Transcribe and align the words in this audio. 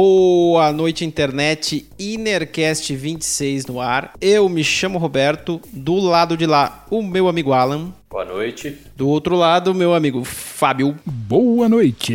Boa 0.00 0.72
noite, 0.72 1.04
internet. 1.04 1.84
Inercast 1.98 2.94
26 2.94 3.66
no 3.66 3.80
ar. 3.80 4.12
Eu 4.20 4.48
me 4.48 4.62
chamo 4.62 4.96
Roberto. 4.96 5.60
Do 5.72 5.96
lado 5.96 6.36
de 6.36 6.46
lá, 6.46 6.86
o 6.88 7.02
meu 7.02 7.26
amigo 7.26 7.52
Alan. 7.52 7.92
Boa 8.08 8.24
noite. 8.24 8.78
Do 8.96 9.08
outro 9.08 9.34
lado, 9.34 9.74
meu 9.74 9.92
amigo 9.92 10.22
Fábio. 10.22 10.96
Boa 11.04 11.68
noite. 11.68 12.14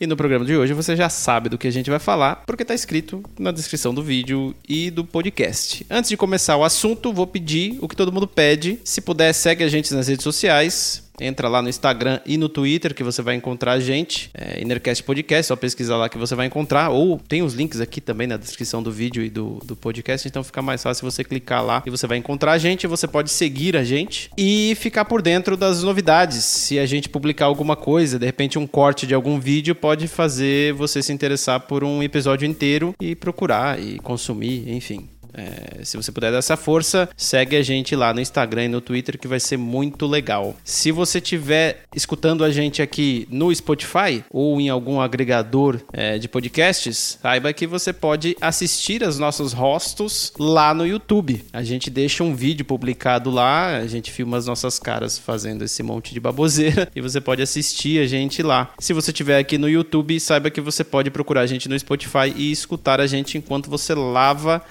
E 0.00 0.06
no 0.06 0.16
programa 0.16 0.44
de 0.44 0.56
hoje 0.56 0.72
você 0.72 0.94
já 0.94 1.08
sabe 1.08 1.48
do 1.48 1.58
que 1.58 1.66
a 1.66 1.72
gente 1.72 1.90
vai 1.90 1.98
falar, 1.98 2.44
porque 2.46 2.62
está 2.62 2.72
escrito 2.72 3.20
na 3.36 3.50
descrição 3.50 3.92
do 3.92 4.00
vídeo 4.00 4.54
e 4.68 4.88
do 4.88 5.04
podcast. 5.04 5.84
Antes 5.90 6.10
de 6.10 6.16
começar 6.16 6.56
o 6.56 6.62
assunto, 6.62 7.12
vou 7.12 7.26
pedir 7.26 7.78
o 7.80 7.88
que 7.88 7.96
todo 7.96 8.12
mundo 8.12 8.28
pede. 8.28 8.78
Se 8.84 9.00
puder, 9.00 9.32
segue 9.32 9.64
a 9.64 9.68
gente 9.68 9.92
nas 9.92 10.06
redes 10.06 10.22
sociais. 10.22 11.07
Entra 11.20 11.48
lá 11.48 11.60
no 11.60 11.68
Instagram 11.68 12.20
e 12.24 12.36
no 12.36 12.48
Twitter 12.48 12.94
que 12.94 13.02
você 13.02 13.22
vai 13.22 13.34
encontrar 13.34 13.72
a 13.72 13.80
gente. 13.80 14.30
É, 14.34 14.60
Innercast 14.62 15.02
Podcast, 15.02 15.46
só 15.46 15.56
pesquisar 15.56 15.96
lá 15.96 16.08
que 16.08 16.18
você 16.18 16.34
vai 16.34 16.46
encontrar. 16.46 16.90
Ou 16.90 17.18
tem 17.18 17.42
os 17.42 17.54
links 17.54 17.80
aqui 17.80 18.00
também 18.00 18.26
na 18.26 18.36
descrição 18.36 18.82
do 18.82 18.92
vídeo 18.92 19.22
e 19.22 19.30
do, 19.30 19.60
do 19.64 19.76
podcast, 19.76 20.26
então 20.26 20.44
fica 20.44 20.62
mais 20.62 20.82
fácil 20.82 21.10
você 21.10 21.24
clicar 21.24 21.64
lá 21.64 21.82
e 21.86 21.90
você 21.90 22.06
vai 22.06 22.18
encontrar 22.18 22.52
a 22.52 22.58
gente. 22.58 22.86
Você 22.86 23.06
pode 23.06 23.30
seguir 23.30 23.76
a 23.76 23.84
gente 23.84 24.30
e 24.36 24.74
ficar 24.76 25.04
por 25.04 25.22
dentro 25.22 25.56
das 25.56 25.82
novidades. 25.82 26.44
Se 26.44 26.78
a 26.78 26.86
gente 26.86 27.08
publicar 27.08 27.46
alguma 27.46 27.76
coisa, 27.76 28.18
de 28.18 28.26
repente 28.26 28.58
um 28.58 28.66
corte 28.66 29.06
de 29.06 29.14
algum 29.14 29.38
vídeo 29.38 29.74
pode 29.74 30.08
fazer 30.08 30.72
você 30.74 31.02
se 31.02 31.12
interessar 31.12 31.60
por 31.60 31.82
um 31.84 32.02
episódio 32.02 32.46
inteiro 32.46 32.94
e 33.00 33.14
procurar 33.14 33.80
e 33.80 33.98
consumir, 33.98 34.70
enfim. 34.70 35.17
É, 35.34 35.84
se 35.84 35.96
você 35.96 36.10
puder 36.10 36.32
dar 36.32 36.38
essa 36.38 36.56
força, 36.56 37.08
segue 37.16 37.56
a 37.56 37.62
gente 37.62 37.94
lá 37.94 38.12
no 38.12 38.20
Instagram 38.20 38.64
e 38.64 38.68
no 38.68 38.80
Twitter 38.80 39.18
que 39.18 39.28
vai 39.28 39.40
ser 39.40 39.56
muito 39.56 40.06
legal. 40.06 40.56
Se 40.64 40.90
você 40.90 41.18
estiver 41.18 41.82
escutando 41.94 42.44
a 42.44 42.50
gente 42.50 42.82
aqui 42.82 43.26
no 43.30 43.54
Spotify 43.54 44.24
ou 44.30 44.60
em 44.60 44.68
algum 44.68 45.00
agregador 45.00 45.80
é, 45.92 46.18
de 46.18 46.28
podcasts, 46.28 47.18
saiba 47.20 47.52
que 47.52 47.66
você 47.66 47.92
pode 47.92 48.36
assistir 48.40 49.02
os 49.02 49.18
nossos 49.18 49.52
rostos 49.52 50.32
lá 50.38 50.74
no 50.74 50.86
YouTube. 50.86 51.44
A 51.52 51.62
gente 51.62 51.90
deixa 51.90 52.24
um 52.24 52.34
vídeo 52.34 52.64
publicado 52.64 53.30
lá, 53.30 53.76
a 53.76 53.86
gente 53.86 54.10
filma 54.10 54.36
as 54.36 54.46
nossas 54.46 54.78
caras 54.78 55.18
fazendo 55.18 55.64
esse 55.64 55.82
monte 55.82 56.12
de 56.12 56.20
baboseira 56.20 56.88
e 56.94 57.00
você 57.00 57.20
pode 57.20 57.42
assistir 57.42 58.00
a 58.00 58.06
gente 58.06 58.42
lá. 58.42 58.72
Se 58.78 58.92
você 58.92 59.10
estiver 59.10 59.38
aqui 59.38 59.58
no 59.58 59.68
YouTube, 59.68 60.18
saiba 60.20 60.50
que 60.50 60.60
você 60.60 60.84
pode 60.84 61.10
procurar 61.10 61.42
a 61.42 61.46
gente 61.46 61.68
no 61.68 61.78
Spotify 61.78 62.32
e 62.34 62.50
escutar 62.50 63.00
a 63.00 63.06
gente 63.06 63.38
enquanto 63.38 63.70
você 63.70 63.94
lava 63.94 64.62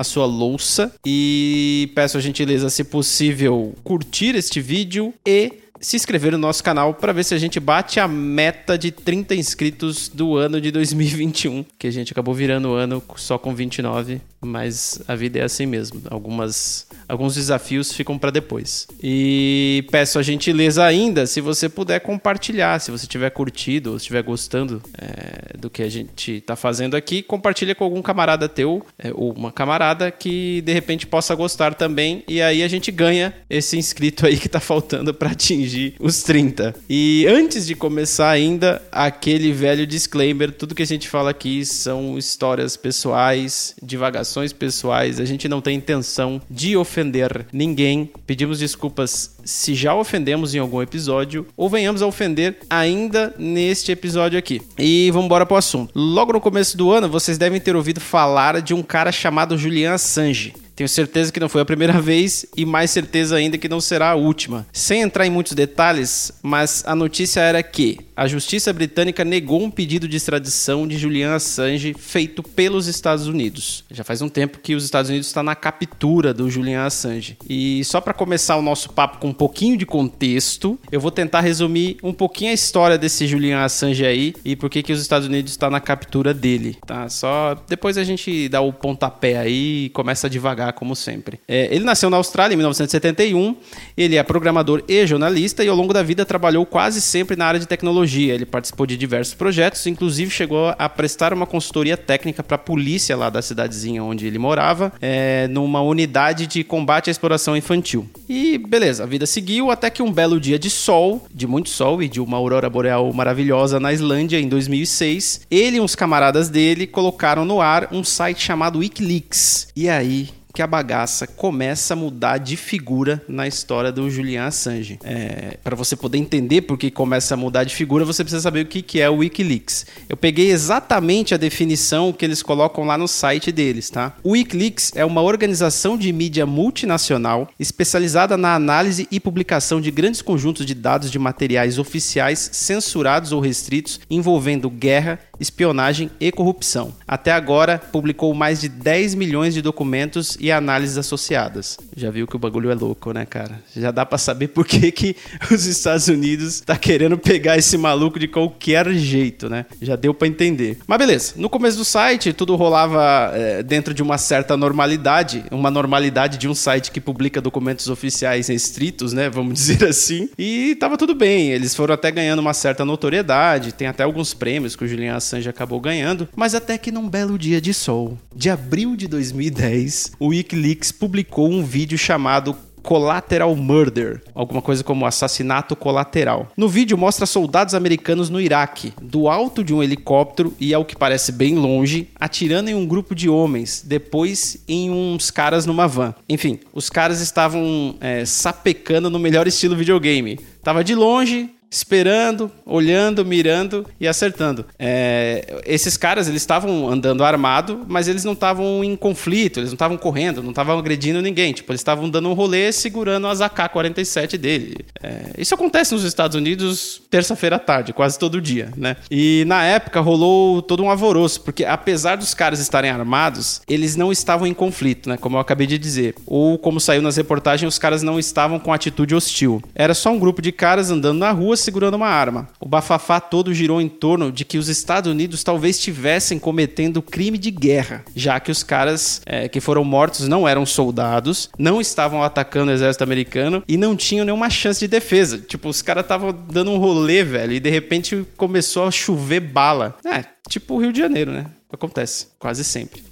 a 0.00 0.04
sua 0.04 0.24
louça. 0.24 0.92
E 1.06 1.92
peço 1.94 2.16
a 2.16 2.20
gentileza, 2.20 2.70
se 2.70 2.82
possível, 2.82 3.74
curtir 3.84 4.34
este 4.34 4.58
vídeo 4.58 5.12
e 5.26 5.52
se 5.80 5.96
inscrever 5.96 6.32
no 6.32 6.38
nosso 6.38 6.62
canal 6.62 6.92
para 6.92 7.12
ver 7.12 7.24
se 7.24 7.34
a 7.34 7.38
gente 7.38 7.58
bate 7.58 7.98
a 7.98 8.06
meta 8.06 8.76
de 8.76 8.90
30 8.90 9.34
inscritos 9.34 10.08
do 10.08 10.36
ano 10.36 10.60
de 10.60 10.70
2021, 10.70 11.64
que 11.78 11.86
a 11.86 11.90
gente 11.90 12.12
acabou 12.12 12.34
virando 12.34 12.68
o 12.68 12.74
ano 12.74 13.02
só 13.16 13.38
com 13.38 13.54
29, 13.54 14.20
mas 14.40 15.00
a 15.08 15.14
vida 15.14 15.38
é 15.38 15.42
assim 15.42 15.64
mesmo. 15.64 16.02
Algumas, 16.10 16.86
alguns 17.08 17.34
desafios 17.34 17.92
ficam 17.92 18.18
para 18.18 18.30
depois. 18.30 18.86
E 19.02 19.86
peço 19.90 20.18
a 20.18 20.22
gentileza 20.22 20.84
ainda, 20.84 21.26
se 21.26 21.40
você 21.40 21.68
puder 21.68 22.00
compartilhar, 22.00 22.78
se 22.78 22.90
você 22.90 23.06
tiver 23.06 23.30
curtido 23.30 23.90
ou 23.90 23.96
estiver 23.96 24.22
gostando 24.22 24.82
é, 24.98 25.56
do 25.56 25.70
que 25.70 25.82
a 25.82 25.88
gente 25.88 26.32
está 26.32 26.56
fazendo 26.56 26.94
aqui, 26.94 27.22
compartilha 27.22 27.74
com 27.74 27.84
algum 27.84 28.02
camarada 28.02 28.48
teu 28.48 28.84
é, 28.98 29.10
ou 29.14 29.32
uma 29.32 29.50
camarada 29.50 30.10
que 30.10 30.60
de 30.60 30.72
repente 30.72 31.06
possa 31.06 31.34
gostar 31.34 31.74
também 31.74 32.22
e 32.28 32.42
aí 32.42 32.62
a 32.62 32.68
gente 32.68 32.90
ganha 32.90 33.32
esse 33.48 33.78
inscrito 33.78 34.26
aí 34.26 34.36
que 34.36 34.46
está 34.46 34.60
faltando 34.60 35.14
para 35.14 35.30
atingir 35.30 35.69
os 35.98 36.22
30. 36.22 36.74
E 36.88 37.26
antes 37.28 37.66
de 37.66 37.74
começar 37.74 38.30
ainda, 38.30 38.80
aquele 38.90 39.52
velho 39.52 39.86
disclaimer, 39.86 40.52
tudo 40.52 40.74
que 40.74 40.82
a 40.82 40.86
gente 40.86 41.08
fala 41.08 41.30
aqui 41.30 41.64
são 41.64 42.16
histórias 42.18 42.76
pessoais, 42.76 43.74
divagações 43.82 44.52
pessoais, 44.52 45.20
a 45.20 45.24
gente 45.24 45.48
não 45.48 45.60
tem 45.60 45.76
intenção 45.76 46.40
de 46.50 46.76
ofender 46.76 47.46
ninguém. 47.52 48.10
Pedimos 48.26 48.58
desculpas 48.58 49.36
se 49.44 49.74
já 49.74 49.94
ofendemos 49.94 50.54
em 50.54 50.58
algum 50.58 50.82
episódio 50.82 51.46
ou 51.56 51.68
venhamos 51.68 52.02
a 52.02 52.06
ofender 52.06 52.58
ainda 52.68 53.34
neste 53.38 53.92
episódio 53.92 54.38
aqui. 54.38 54.60
E 54.78 55.10
vamos 55.10 55.26
embora 55.26 55.46
pro 55.46 55.56
assunto. 55.56 55.92
Logo 55.94 56.32
no 56.32 56.40
começo 56.40 56.76
do 56.76 56.90
ano, 56.90 57.08
vocês 57.08 57.38
devem 57.38 57.60
ter 57.60 57.76
ouvido 57.76 58.00
falar 58.00 58.60
de 58.60 58.74
um 58.74 58.82
cara 58.82 59.12
chamado 59.12 59.58
Julian 59.58 59.94
Assange. 59.94 60.54
Tenho 60.80 60.88
certeza 60.88 61.30
que 61.30 61.38
não 61.38 61.50
foi 61.50 61.60
a 61.60 61.64
primeira 61.66 61.92
vez 62.00 62.46
e 62.56 62.64
mais 62.64 62.90
certeza 62.90 63.36
ainda 63.36 63.58
que 63.58 63.68
não 63.68 63.82
será 63.82 64.12
a 64.12 64.14
última. 64.14 64.66
Sem 64.72 65.02
entrar 65.02 65.26
em 65.26 65.30
muitos 65.30 65.52
detalhes, 65.52 66.32
mas 66.42 66.82
a 66.86 66.94
notícia 66.94 67.40
era 67.40 67.62
que 67.62 67.98
a 68.16 68.26
justiça 68.26 68.72
britânica 68.72 69.22
negou 69.22 69.62
um 69.62 69.70
pedido 69.70 70.08
de 70.08 70.16
extradição 70.16 70.88
de 70.88 70.96
Julian 70.96 71.34
Assange 71.34 71.94
feito 71.98 72.42
pelos 72.42 72.86
Estados 72.86 73.26
Unidos. 73.26 73.84
Já 73.90 74.02
faz 74.02 74.22
um 74.22 74.28
tempo 74.30 74.58
que 74.58 74.74
os 74.74 74.84
Estados 74.84 75.10
Unidos 75.10 75.26
está 75.26 75.42
na 75.42 75.54
captura 75.54 76.32
do 76.32 76.50
Julian 76.50 76.84
Assange. 76.84 77.36
E 77.46 77.84
só 77.84 78.00
para 78.00 78.14
começar 78.14 78.56
o 78.56 78.62
nosso 78.62 78.90
papo 78.90 79.18
com 79.18 79.28
um 79.28 79.34
pouquinho 79.34 79.76
de 79.76 79.84
contexto, 79.84 80.78
eu 80.90 81.00
vou 81.00 81.10
tentar 81.10 81.40
resumir 81.40 81.98
um 82.02 82.12
pouquinho 82.12 82.52
a 82.52 82.54
história 82.54 82.96
desse 82.96 83.26
Julian 83.26 83.62
Assange 83.62 84.06
aí 84.06 84.34
e 84.46 84.56
por 84.56 84.70
que 84.70 84.82
que 84.82 84.94
os 84.94 85.00
Estados 85.02 85.28
Unidos 85.28 85.52
está 85.52 85.68
na 85.68 85.80
captura 85.80 86.32
dele, 86.32 86.78
tá? 86.86 87.06
Só 87.10 87.62
depois 87.68 87.98
a 87.98 88.04
gente 88.04 88.48
dá 88.48 88.62
o 88.62 88.72
pontapé 88.72 89.36
aí 89.36 89.86
e 89.86 89.88
começa 89.90 90.26
a 90.26 90.30
como 90.72 90.94
sempre. 90.96 91.40
É, 91.46 91.74
ele 91.74 91.84
nasceu 91.84 92.10
na 92.10 92.16
Austrália 92.16 92.54
em 92.54 92.56
1971. 92.56 93.56
Ele 93.96 94.16
é 94.16 94.22
programador 94.22 94.82
e 94.88 95.06
jornalista 95.06 95.64
e 95.64 95.68
ao 95.68 95.76
longo 95.76 95.92
da 95.92 96.02
vida 96.02 96.24
trabalhou 96.24 96.64
quase 96.64 97.00
sempre 97.00 97.36
na 97.36 97.46
área 97.46 97.60
de 97.60 97.66
tecnologia 97.66 97.90
tecnologia. 98.10 98.34
Ele 98.34 98.46
participou 98.46 98.86
de 98.86 98.96
diversos 98.96 99.34
projetos, 99.34 99.86
inclusive 99.86 100.30
chegou 100.30 100.74
a 100.78 100.88
prestar 100.88 101.32
uma 101.32 101.46
consultoria 101.46 101.96
técnica 101.96 102.42
para 102.42 102.54
a 102.54 102.58
polícia 102.58 103.16
lá 103.16 103.30
da 103.30 103.42
cidadezinha 103.42 104.02
onde 104.02 104.26
ele 104.26 104.38
morava, 104.38 104.92
é, 105.00 105.48
numa 105.48 105.80
unidade 105.80 106.46
de 106.46 106.62
combate 106.62 107.08
à 107.08 107.10
exploração 107.10 107.56
infantil. 107.56 108.08
E 108.28 108.58
beleza, 108.58 109.04
a 109.04 109.06
vida 109.06 109.26
seguiu 109.26 109.70
até 109.70 109.90
que 109.90 110.02
um 110.02 110.12
belo 110.12 110.40
dia 110.40 110.58
de 110.58 110.70
sol, 110.70 111.26
de 111.32 111.46
muito 111.46 111.70
sol 111.70 112.02
e 112.02 112.08
de 112.08 112.20
uma 112.20 112.36
aurora 112.36 112.68
boreal 112.70 113.12
maravilhosa 113.12 113.80
na 113.80 113.92
Islândia 113.92 114.38
em 114.38 114.48
2006, 114.48 115.46
ele 115.50 115.78
e 115.78 115.80
uns 115.80 115.94
camaradas 115.94 116.48
dele 116.48 116.86
colocaram 116.86 117.44
no 117.44 117.60
ar 117.60 117.88
um 117.92 118.04
site 118.04 118.42
chamado 118.42 118.78
Wikileaks. 118.78 119.68
E 119.74 119.88
aí 119.88 120.28
que 120.52 120.62
a 120.62 120.66
bagaça 120.66 121.26
começa 121.26 121.94
a 121.94 121.96
mudar 121.96 122.38
de 122.38 122.56
figura 122.56 123.22
na 123.28 123.46
história 123.46 123.92
do 123.92 124.10
Julian 124.10 124.46
Assange. 124.46 124.98
É, 125.04 125.58
para 125.62 125.76
você 125.76 125.96
poder 125.96 126.18
entender 126.18 126.62
por 126.62 126.78
que 126.78 126.90
começa 126.90 127.34
a 127.34 127.36
mudar 127.36 127.64
de 127.64 127.74
figura, 127.74 128.04
você 128.04 128.24
precisa 128.24 128.42
saber 128.42 128.64
o 128.64 128.66
que, 128.66 128.82
que 128.82 129.00
é 129.00 129.08
o 129.08 129.16
Wikileaks. 129.16 129.86
Eu 130.08 130.16
peguei 130.16 130.50
exatamente 130.50 131.34
a 131.34 131.36
definição 131.36 132.12
que 132.12 132.24
eles 132.24 132.42
colocam 132.42 132.84
lá 132.84 132.98
no 132.98 133.08
site 133.08 133.52
deles, 133.52 133.90
tá? 133.90 134.16
O 134.22 134.32
Wikileaks 134.32 134.92
é 134.94 135.04
uma 135.04 135.22
organização 135.22 135.96
de 135.96 136.12
mídia 136.12 136.46
multinacional 136.46 137.48
especializada 137.58 138.36
na 138.36 138.54
análise 138.54 139.06
e 139.10 139.20
publicação 139.20 139.80
de 139.80 139.90
grandes 139.90 140.22
conjuntos 140.22 140.66
de 140.66 140.74
dados 140.74 141.10
de 141.10 141.18
materiais 141.18 141.78
oficiais 141.78 142.50
censurados 142.52 143.32
ou 143.32 143.40
restritos 143.40 144.00
envolvendo 144.10 144.68
guerra, 144.68 145.18
espionagem 145.40 146.10
e 146.20 146.30
corrupção. 146.30 146.92
Até 147.08 147.32
agora, 147.32 147.78
publicou 147.78 148.32
mais 148.34 148.60
de 148.60 148.68
10 148.68 149.14
milhões 149.14 149.54
de 149.54 149.62
documentos 149.62 150.36
e 150.38 150.52
análises 150.52 150.98
associadas. 150.98 151.78
Já 151.96 152.10
viu 152.10 152.26
que 152.26 152.36
o 152.36 152.38
bagulho 152.38 152.70
é 152.70 152.74
louco, 152.74 153.12
né, 153.12 153.24
cara? 153.24 153.60
Já 153.74 153.90
dá 153.90 154.04
para 154.04 154.18
saber 154.18 154.48
por 154.48 154.66
que, 154.66 154.92
que 154.92 155.16
os 155.50 155.66
Estados 155.66 156.08
Unidos 156.08 156.60
tá 156.60 156.76
querendo 156.76 157.16
pegar 157.16 157.56
esse 157.56 157.76
maluco 157.76 158.18
de 158.18 158.28
qualquer 158.28 158.90
jeito, 158.92 159.48
né? 159.48 159.66
Já 159.80 159.96
deu 159.96 160.12
para 160.12 160.28
entender. 160.28 160.78
Mas 160.86 160.98
beleza, 160.98 161.34
no 161.36 161.48
começo 161.48 161.78
do 161.78 161.84
site 161.84 162.32
tudo 162.32 162.54
rolava 162.56 163.32
é, 163.34 163.62
dentro 163.62 163.94
de 163.94 164.02
uma 164.02 164.18
certa 164.18 164.56
normalidade, 164.56 165.44
uma 165.50 165.70
normalidade 165.70 166.38
de 166.38 166.48
um 166.48 166.54
site 166.54 166.90
que 166.90 167.00
publica 167.00 167.40
documentos 167.40 167.88
oficiais 167.88 168.48
restritos, 168.48 169.12
né? 169.12 169.30
Vamos 169.30 169.54
dizer 169.60 169.84
assim. 169.84 170.28
E 170.38 170.74
tava 170.76 170.96
tudo 170.96 171.14
bem, 171.14 171.50
eles 171.50 171.74
foram 171.74 171.94
até 171.94 172.10
ganhando 172.10 172.40
uma 172.40 172.54
certa 172.54 172.84
notoriedade, 172.84 173.72
tem 173.72 173.88
até 173.88 174.02
alguns 174.02 174.34
prêmios 174.34 174.76
que 174.76 174.84
o 174.84 174.88
Julian 174.88 175.14
Assange 175.30 175.48
acabou 175.48 175.80
ganhando, 175.80 176.28
mas 176.34 176.56
até 176.56 176.76
que 176.76 176.90
num 176.90 177.08
belo 177.08 177.38
dia 177.38 177.60
de 177.60 177.72
sol, 177.72 178.18
de 178.34 178.50
abril 178.50 178.96
de 178.96 179.06
2010, 179.06 180.12
o 180.18 180.28
Wikileaks 180.28 180.90
publicou 180.90 181.48
um 181.48 181.62
vídeo 181.62 181.96
chamado 181.96 182.56
Collateral 182.82 183.54
Murder, 183.54 184.22
alguma 184.34 184.60
coisa 184.60 184.82
como 184.82 185.06
assassinato 185.06 185.76
colateral. 185.76 186.48
No 186.56 186.68
vídeo 186.68 186.98
mostra 186.98 187.26
soldados 187.26 187.74
americanos 187.74 188.28
no 188.28 188.40
Iraque, 188.40 188.92
do 189.00 189.28
alto 189.28 189.62
de 189.62 189.72
um 189.72 189.80
helicóptero 189.80 190.52
e 190.58 190.74
ao 190.74 190.84
que 190.84 190.96
parece 190.96 191.30
bem 191.30 191.54
longe, 191.54 192.08
atirando 192.18 192.68
em 192.68 192.74
um 192.74 192.86
grupo 192.86 193.14
de 193.14 193.28
homens, 193.28 193.84
depois 193.86 194.56
em 194.66 194.90
uns 194.90 195.30
caras 195.30 195.64
numa 195.64 195.86
van. 195.86 196.12
Enfim, 196.28 196.58
os 196.72 196.90
caras 196.90 197.20
estavam 197.20 197.94
é, 198.00 198.24
sapecando 198.24 199.08
no 199.08 199.18
melhor 199.18 199.46
estilo 199.46 199.76
videogame. 199.76 200.40
Tava 200.60 200.82
de 200.82 200.94
longe, 200.94 201.50
esperando, 201.70 202.50
olhando, 202.66 203.24
mirando 203.24 203.86
e 204.00 204.08
acertando. 204.08 204.66
É, 204.78 205.62
esses 205.64 205.96
caras, 205.96 206.28
eles 206.28 206.42
estavam 206.42 206.88
andando 206.88 207.22
armado, 207.22 207.84
mas 207.86 208.08
eles 208.08 208.24
não 208.24 208.32
estavam 208.32 208.82
em 208.82 208.96
conflito, 208.96 209.60
eles 209.60 209.70
não 209.70 209.76
estavam 209.76 209.96
correndo, 209.96 210.42
não 210.42 210.50
estavam 210.50 210.76
agredindo 210.76 211.22
ninguém. 211.22 211.52
Tipo, 211.52 211.70
eles 211.70 211.80
estavam 211.80 212.10
dando 212.10 212.28
um 212.28 212.32
rolê 212.32 212.72
segurando 212.72 213.28
as 213.28 213.40
AK-47 213.40 214.36
dele. 214.36 214.84
É, 215.02 215.30
isso 215.38 215.54
acontece 215.54 215.94
nos 215.94 216.04
Estados 216.04 216.36
Unidos 216.36 217.02
terça-feira 217.10 217.56
à 217.56 217.58
tarde, 217.58 217.92
quase 217.92 218.18
todo 218.18 218.40
dia, 218.40 218.70
né? 218.76 218.96
E 219.10 219.44
na 219.46 219.64
época 219.64 220.00
rolou 220.00 220.60
todo 220.62 220.82
um 220.82 220.90
alvoroço, 220.90 221.40
porque 221.40 221.64
apesar 221.64 222.16
dos 222.16 222.34
caras 222.34 222.60
estarem 222.60 222.90
armados, 222.90 223.62
eles 223.68 223.96
não 223.96 224.12
estavam 224.12 224.46
em 224.46 224.54
conflito, 224.54 225.08
né? 225.08 225.16
Como 225.16 225.36
eu 225.36 225.40
acabei 225.40 225.66
de 225.66 225.78
dizer. 225.78 226.14
Ou 226.26 226.58
como 226.58 226.80
saiu 226.80 227.02
nas 227.02 227.16
reportagens, 227.16 227.72
os 227.72 227.78
caras 227.78 228.02
não 228.02 228.18
estavam 228.18 228.58
com 228.58 228.72
atitude 228.72 229.14
hostil. 229.14 229.62
Era 229.74 229.94
só 229.94 230.10
um 230.10 230.18
grupo 230.18 230.42
de 230.42 230.52
caras 230.52 230.90
andando 230.90 231.18
na 231.18 231.30
rua 231.30 231.56
segurando 231.56 231.94
uma 231.94 232.08
arma. 232.08 232.48
O 232.60 232.68
bafafá 232.68 233.20
todo 233.20 233.54
girou 233.54 233.80
em 233.80 233.88
torno 233.88 234.30
de 234.30 234.44
que 234.44 234.58
os 234.58 234.68
Estados 234.68 235.10
Unidos 235.10 235.42
talvez 235.42 235.76
estivessem 235.76 236.38
cometendo 236.38 237.02
crime 237.02 237.38
de 237.38 237.50
guerra, 237.50 238.04
já 238.14 238.38
que 238.38 238.50
os 238.50 238.62
caras 238.62 239.22
é, 239.24 239.48
que 239.48 239.60
foram 239.60 239.84
mortos 239.84 240.28
não 240.28 240.46
eram 240.46 240.66
soldados, 240.66 241.48
não 241.58 241.80
estavam 241.80 242.22
atacando 242.22 242.70
o 242.70 242.74
exército 242.74 243.04
americano 243.04 243.62
e 243.66 243.76
não 243.76 243.96
tinham 243.96 244.24
nenhuma 244.24 244.50
chance 244.50 244.80
de 244.80 244.89
defesa. 244.90 245.38
Tipo, 245.38 245.68
os 245.68 245.80
caras 245.80 246.04
estavam 246.04 246.32
dando 246.32 246.70
um 246.70 246.76
rolê, 246.76 247.24
velho, 247.24 247.52
e 247.52 247.60
de 247.60 247.70
repente 247.70 248.26
começou 248.36 248.86
a 248.86 248.90
chover 248.90 249.40
bala. 249.40 249.96
É, 250.04 250.24
tipo 250.48 250.74
o 250.74 250.78
Rio 250.78 250.92
de 250.92 250.98
Janeiro, 250.98 251.32
né? 251.32 251.46
Acontece, 251.72 252.28
quase 252.38 252.64
sempre. 252.64 253.02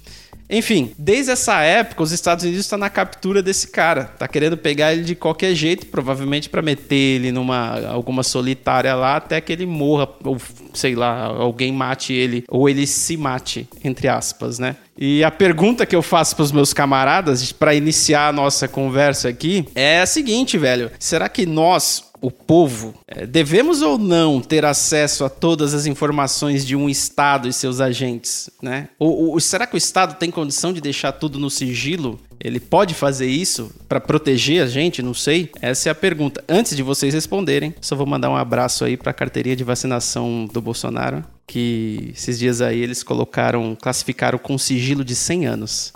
Enfim, 0.49 0.93
desde 0.97 1.31
essa 1.31 1.61
época, 1.61 2.01
os 2.01 2.11
Estados 2.11 2.43
Unidos 2.43 2.65
estão 2.65 2.79
tá 2.79 2.85
na 2.85 2.89
captura 2.89 3.43
desse 3.43 3.67
cara. 3.67 4.05
Tá 4.05 4.27
querendo 4.27 4.57
pegar 4.57 4.91
ele 4.91 5.03
de 5.03 5.13
qualquer 5.13 5.53
jeito, 5.53 5.85
provavelmente 5.85 6.49
para 6.49 6.61
meter 6.61 6.95
ele 6.95 7.31
numa 7.31 7.87
alguma 7.87 8.23
solitária 8.23 8.95
lá 8.95 9.17
até 9.17 9.39
que 9.39 9.53
ele 9.53 9.67
morra, 9.67 10.09
ou 10.23 10.37
sei 10.73 10.95
lá, 10.95 11.25
alguém 11.25 11.71
mate 11.71 12.13
ele, 12.13 12.43
ou 12.47 12.69
ele 12.69 12.85
se 12.85 13.17
mate, 13.17 13.67
entre 13.83 14.07
aspas, 14.07 14.59
né? 14.59 14.75
E 14.97 15.23
a 15.23 15.31
pergunta 15.31 15.85
que 15.85 15.95
eu 15.95 16.01
faço 16.01 16.35
para 16.35 16.43
os 16.43 16.51
meus 16.51 16.73
camaradas 16.73 17.51
para 17.53 17.73
iniciar 17.73 18.27
a 18.27 18.33
nossa 18.33 18.67
conversa 18.67 19.29
aqui 19.29 19.65
é 19.73 20.01
a 20.01 20.05
seguinte, 20.05 20.57
velho: 20.57 20.91
será 20.99 21.29
que 21.29 21.45
nós, 21.45 22.08
o 22.21 22.29
povo, 22.29 22.93
é, 23.07 23.25
devemos 23.25 23.81
ou 23.81 23.97
não 23.97 24.41
ter 24.41 24.65
acesso 24.65 25.23
a 25.23 25.29
todas 25.29 25.73
as 25.73 25.85
informações 25.85 26.65
de 26.65 26.75
um 26.75 26.89
Estado 26.89 27.47
e 27.47 27.53
seus 27.53 27.79
agentes, 27.79 28.49
né? 28.61 28.89
Ou, 28.97 29.31
ou 29.31 29.39
será 29.39 29.65
que 29.65 29.75
o 29.75 29.77
Estado 29.77 30.15
tem 30.15 30.29
condição 30.29 30.73
de 30.73 30.81
deixar 30.81 31.13
tudo 31.13 31.39
no 31.39 31.49
sigilo? 31.49 32.19
Ele 32.39 32.59
pode 32.59 32.93
fazer 32.93 33.27
isso 33.27 33.71
para 33.87 33.99
proteger 33.99 34.63
a 34.63 34.67
gente? 34.67 35.01
Não 35.01 35.13
sei. 35.13 35.49
Essa 35.61 35.89
é 35.89 35.91
a 35.91 35.95
pergunta. 35.95 36.43
Antes 36.47 36.75
de 36.75 36.83
vocês 36.83 37.13
responderem, 37.13 37.75
só 37.81 37.95
vou 37.95 38.05
mandar 38.05 38.29
um 38.29 38.37
abraço 38.37 38.85
aí 38.85 38.95
para 38.95 39.11
a 39.11 39.13
carteirinha 39.13 39.55
de 39.55 39.63
vacinação 39.63 40.47
do 40.51 40.61
Bolsonaro, 40.61 41.23
que 41.45 42.11
esses 42.15 42.39
dias 42.39 42.61
aí 42.61 42.79
eles 42.79 43.03
colocaram, 43.03 43.77
classificaram 43.79 44.37
com 44.37 44.57
sigilo 44.57 45.03
de 45.03 45.15
100 45.15 45.47
anos. 45.47 45.93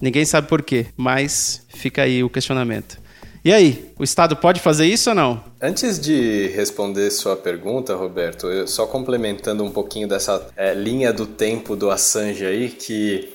Ninguém 0.00 0.24
sabe 0.24 0.48
por 0.48 0.62
quê, 0.62 0.86
mas 0.96 1.64
fica 1.68 2.02
aí 2.02 2.24
o 2.24 2.30
questionamento. 2.30 2.98
E 3.42 3.54
aí, 3.54 3.90
o 3.98 4.04
Estado 4.04 4.36
pode 4.36 4.60
fazer 4.60 4.84
isso 4.84 5.08
ou 5.08 5.16
não? 5.16 5.42
Antes 5.62 5.98
de 5.98 6.48
responder 6.48 7.10
sua 7.10 7.34
pergunta, 7.34 7.94
Roberto, 7.94 8.48
eu 8.48 8.66
só 8.68 8.86
complementando 8.86 9.64
um 9.64 9.70
pouquinho 9.70 10.06
dessa 10.06 10.46
é, 10.54 10.74
linha 10.74 11.10
do 11.10 11.26
tempo 11.26 11.74
do 11.74 11.90
Assange 11.90 12.44
aí, 12.44 12.68
que 12.68 13.32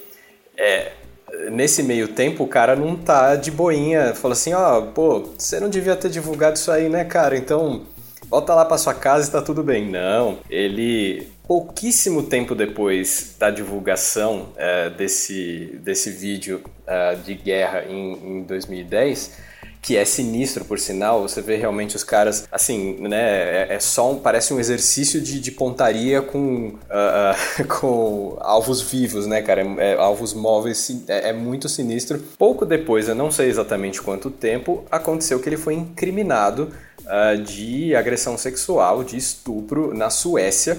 é, 0.56 0.92
nesse 1.52 1.82
meio 1.82 2.10
tempo 2.10 2.44
o 2.44 2.48
cara 2.48 2.76
não 2.76 2.96
tá 2.96 3.36
de 3.36 3.50
boinha, 3.50 4.14
falou 4.14 4.34
assim, 4.34 4.54
ó, 4.54 4.78
oh, 4.78 4.84
pô, 4.84 5.32
você 5.36 5.60
não 5.60 5.70
devia 5.70 5.96
ter 5.96 6.12
divulgado 6.12 6.56
isso 6.56 6.72
aí, 6.72 6.88
né, 6.88 7.04
cara? 7.04 7.36
Então, 7.36 7.82
volta 8.30 8.54
lá 8.54 8.64
para 8.64 8.78
sua 8.78 8.94
casa 8.94 9.28
e 9.28 9.32
tá 9.32 9.42
tudo 9.42 9.64
bem. 9.64 9.90
Não, 9.90 10.38
ele 10.48 11.28
pouquíssimo 11.48 12.22
tempo 12.22 12.54
depois 12.54 13.36
da 13.40 13.50
divulgação 13.50 14.50
é, 14.56 14.88
desse, 14.92 15.80
desse 15.82 16.12
vídeo 16.12 16.62
é, 16.86 17.16
de 17.16 17.34
guerra 17.34 17.86
em, 17.90 18.40
em 18.40 18.44
2010 18.44 19.55
que 19.86 19.96
é 19.96 20.04
sinistro, 20.04 20.66
por 20.66 20.80
sinal. 20.80 21.22
Você 21.22 21.42
vê 21.42 21.58
realmente 21.58 21.96
os 21.96 22.04
caras, 22.04 22.48
assim, 22.52 22.98
né? 23.02 23.68
É, 23.68 23.76
é 23.76 23.80
só 23.80 24.14
um, 24.14 24.18
parece 24.18 24.52
um 24.52 24.60
exercício 24.60 25.22
de, 25.22 25.40
de 25.40 25.52
pontaria 25.52 26.24
com, 26.24 26.70
uh, 26.70 27.62
uh, 27.62 27.68
com 27.80 28.36
alvos 28.42 28.82
vivos, 28.82 29.28
né, 29.28 29.44
cara? 29.44 29.62
É, 29.62 29.92
é, 29.92 29.94
alvos 29.94 30.34
móveis, 30.34 30.90
é, 31.08 31.30
é, 31.30 31.34
muito 31.34 31.70
sinistro. 31.70 32.18
Pouco 32.36 32.66
depois, 32.66 33.08
eu 33.08 33.14
não 33.14 33.30
sei 33.30 33.48
exatamente 33.48 34.02
quanto 34.02 34.32
tempo, 34.32 34.84
aconteceu 34.90 35.40
que 35.40 35.48
ele 35.48 35.58
foi 35.58 35.76
incriminado 35.76 36.72
Uh, 37.06 37.40
de 37.40 37.96
agressão 37.96 38.36
sexual, 38.36 39.04
de 39.04 39.16
estupro 39.16 39.94
na 39.94 40.10
Suécia. 40.10 40.76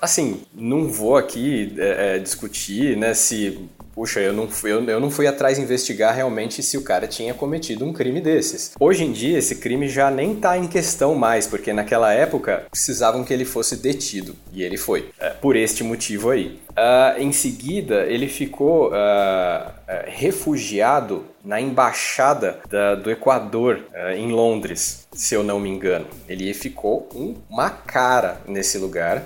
Assim, 0.00 0.40
não 0.54 0.88
vou 0.88 1.18
aqui 1.18 1.76
uh, 1.76 2.20
discutir 2.20 2.96
né, 2.96 3.12
se 3.12 3.68
puxa, 3.94 4.20
eu 4.20 4.32
não, 4.32 4.48
fui, 4.48 4.72
eu, 4.72 4.82
eu 4.84 5.00
não 5.00 5.10
fui 5.10 5.26
atrás 5.26 5.58
investigar 5.58 6.14
realmente 6.14 6.62
se 6.62 6.76
o 6.76 6.82
cara 6.82 7.06
tinha 7.06 7.32
cometido 7.32 7.84
um 7.84 7.92
crime 7.92 8.20
desses. 8.20 8.72
Hoje 8.78 9.04
em 9.04 9.12
dia, 9.12 9.38
esse 9.38 9.56
crime 9.56 9.88
já 9.88 10.10
nem 10.10 10.32
está 10.32 10.58
em 10.58 10.66
questão 10.66 11.14
mais, 11.14 11.46
porque 11.46 11.72
naquela 11.72 12.12
época 12.12 12.64
precisavam 12.70 13.24
que 13.24 13.32
ele 13.32 13.44
fosse 13.44 13.76
detido, 13.76 14.34
e 14.52 14.62
ele 14.62 14.76
foi, 14.76 15.10
é, 15.20 15.30
por 15.30 15.56
este 15.56 15.82
motivo 15.82 16.30
aí. 16.30 16.60
Uh, 16.70 17.20
em 17.20 17.30
seguida, 17.30 18.04
ele 18.06 18.26
ficou 18.26 18.88
uh, 18.88 19.70
refugiado 20.06 21.24
na 21.44 21.60
embaixada 21.60 22.58
da, 22.68 22.96
do 22.96 23.10
Equador 23.10 23.80
em 24.16 24.32
Londres, 24.32 25.06
se 25.12 25.34
eu 25.34 25.44
não 25.44 25.60
me 25.60 25.68
engano. 25.68 26.06
Ele 26.28 26.52
ficou 26.54 27.08
um, 27.14 27.36
uma 27.48 27.70
cara 27.70 28.40
nesse 28.48 28.78
lugar. 28.78 29.22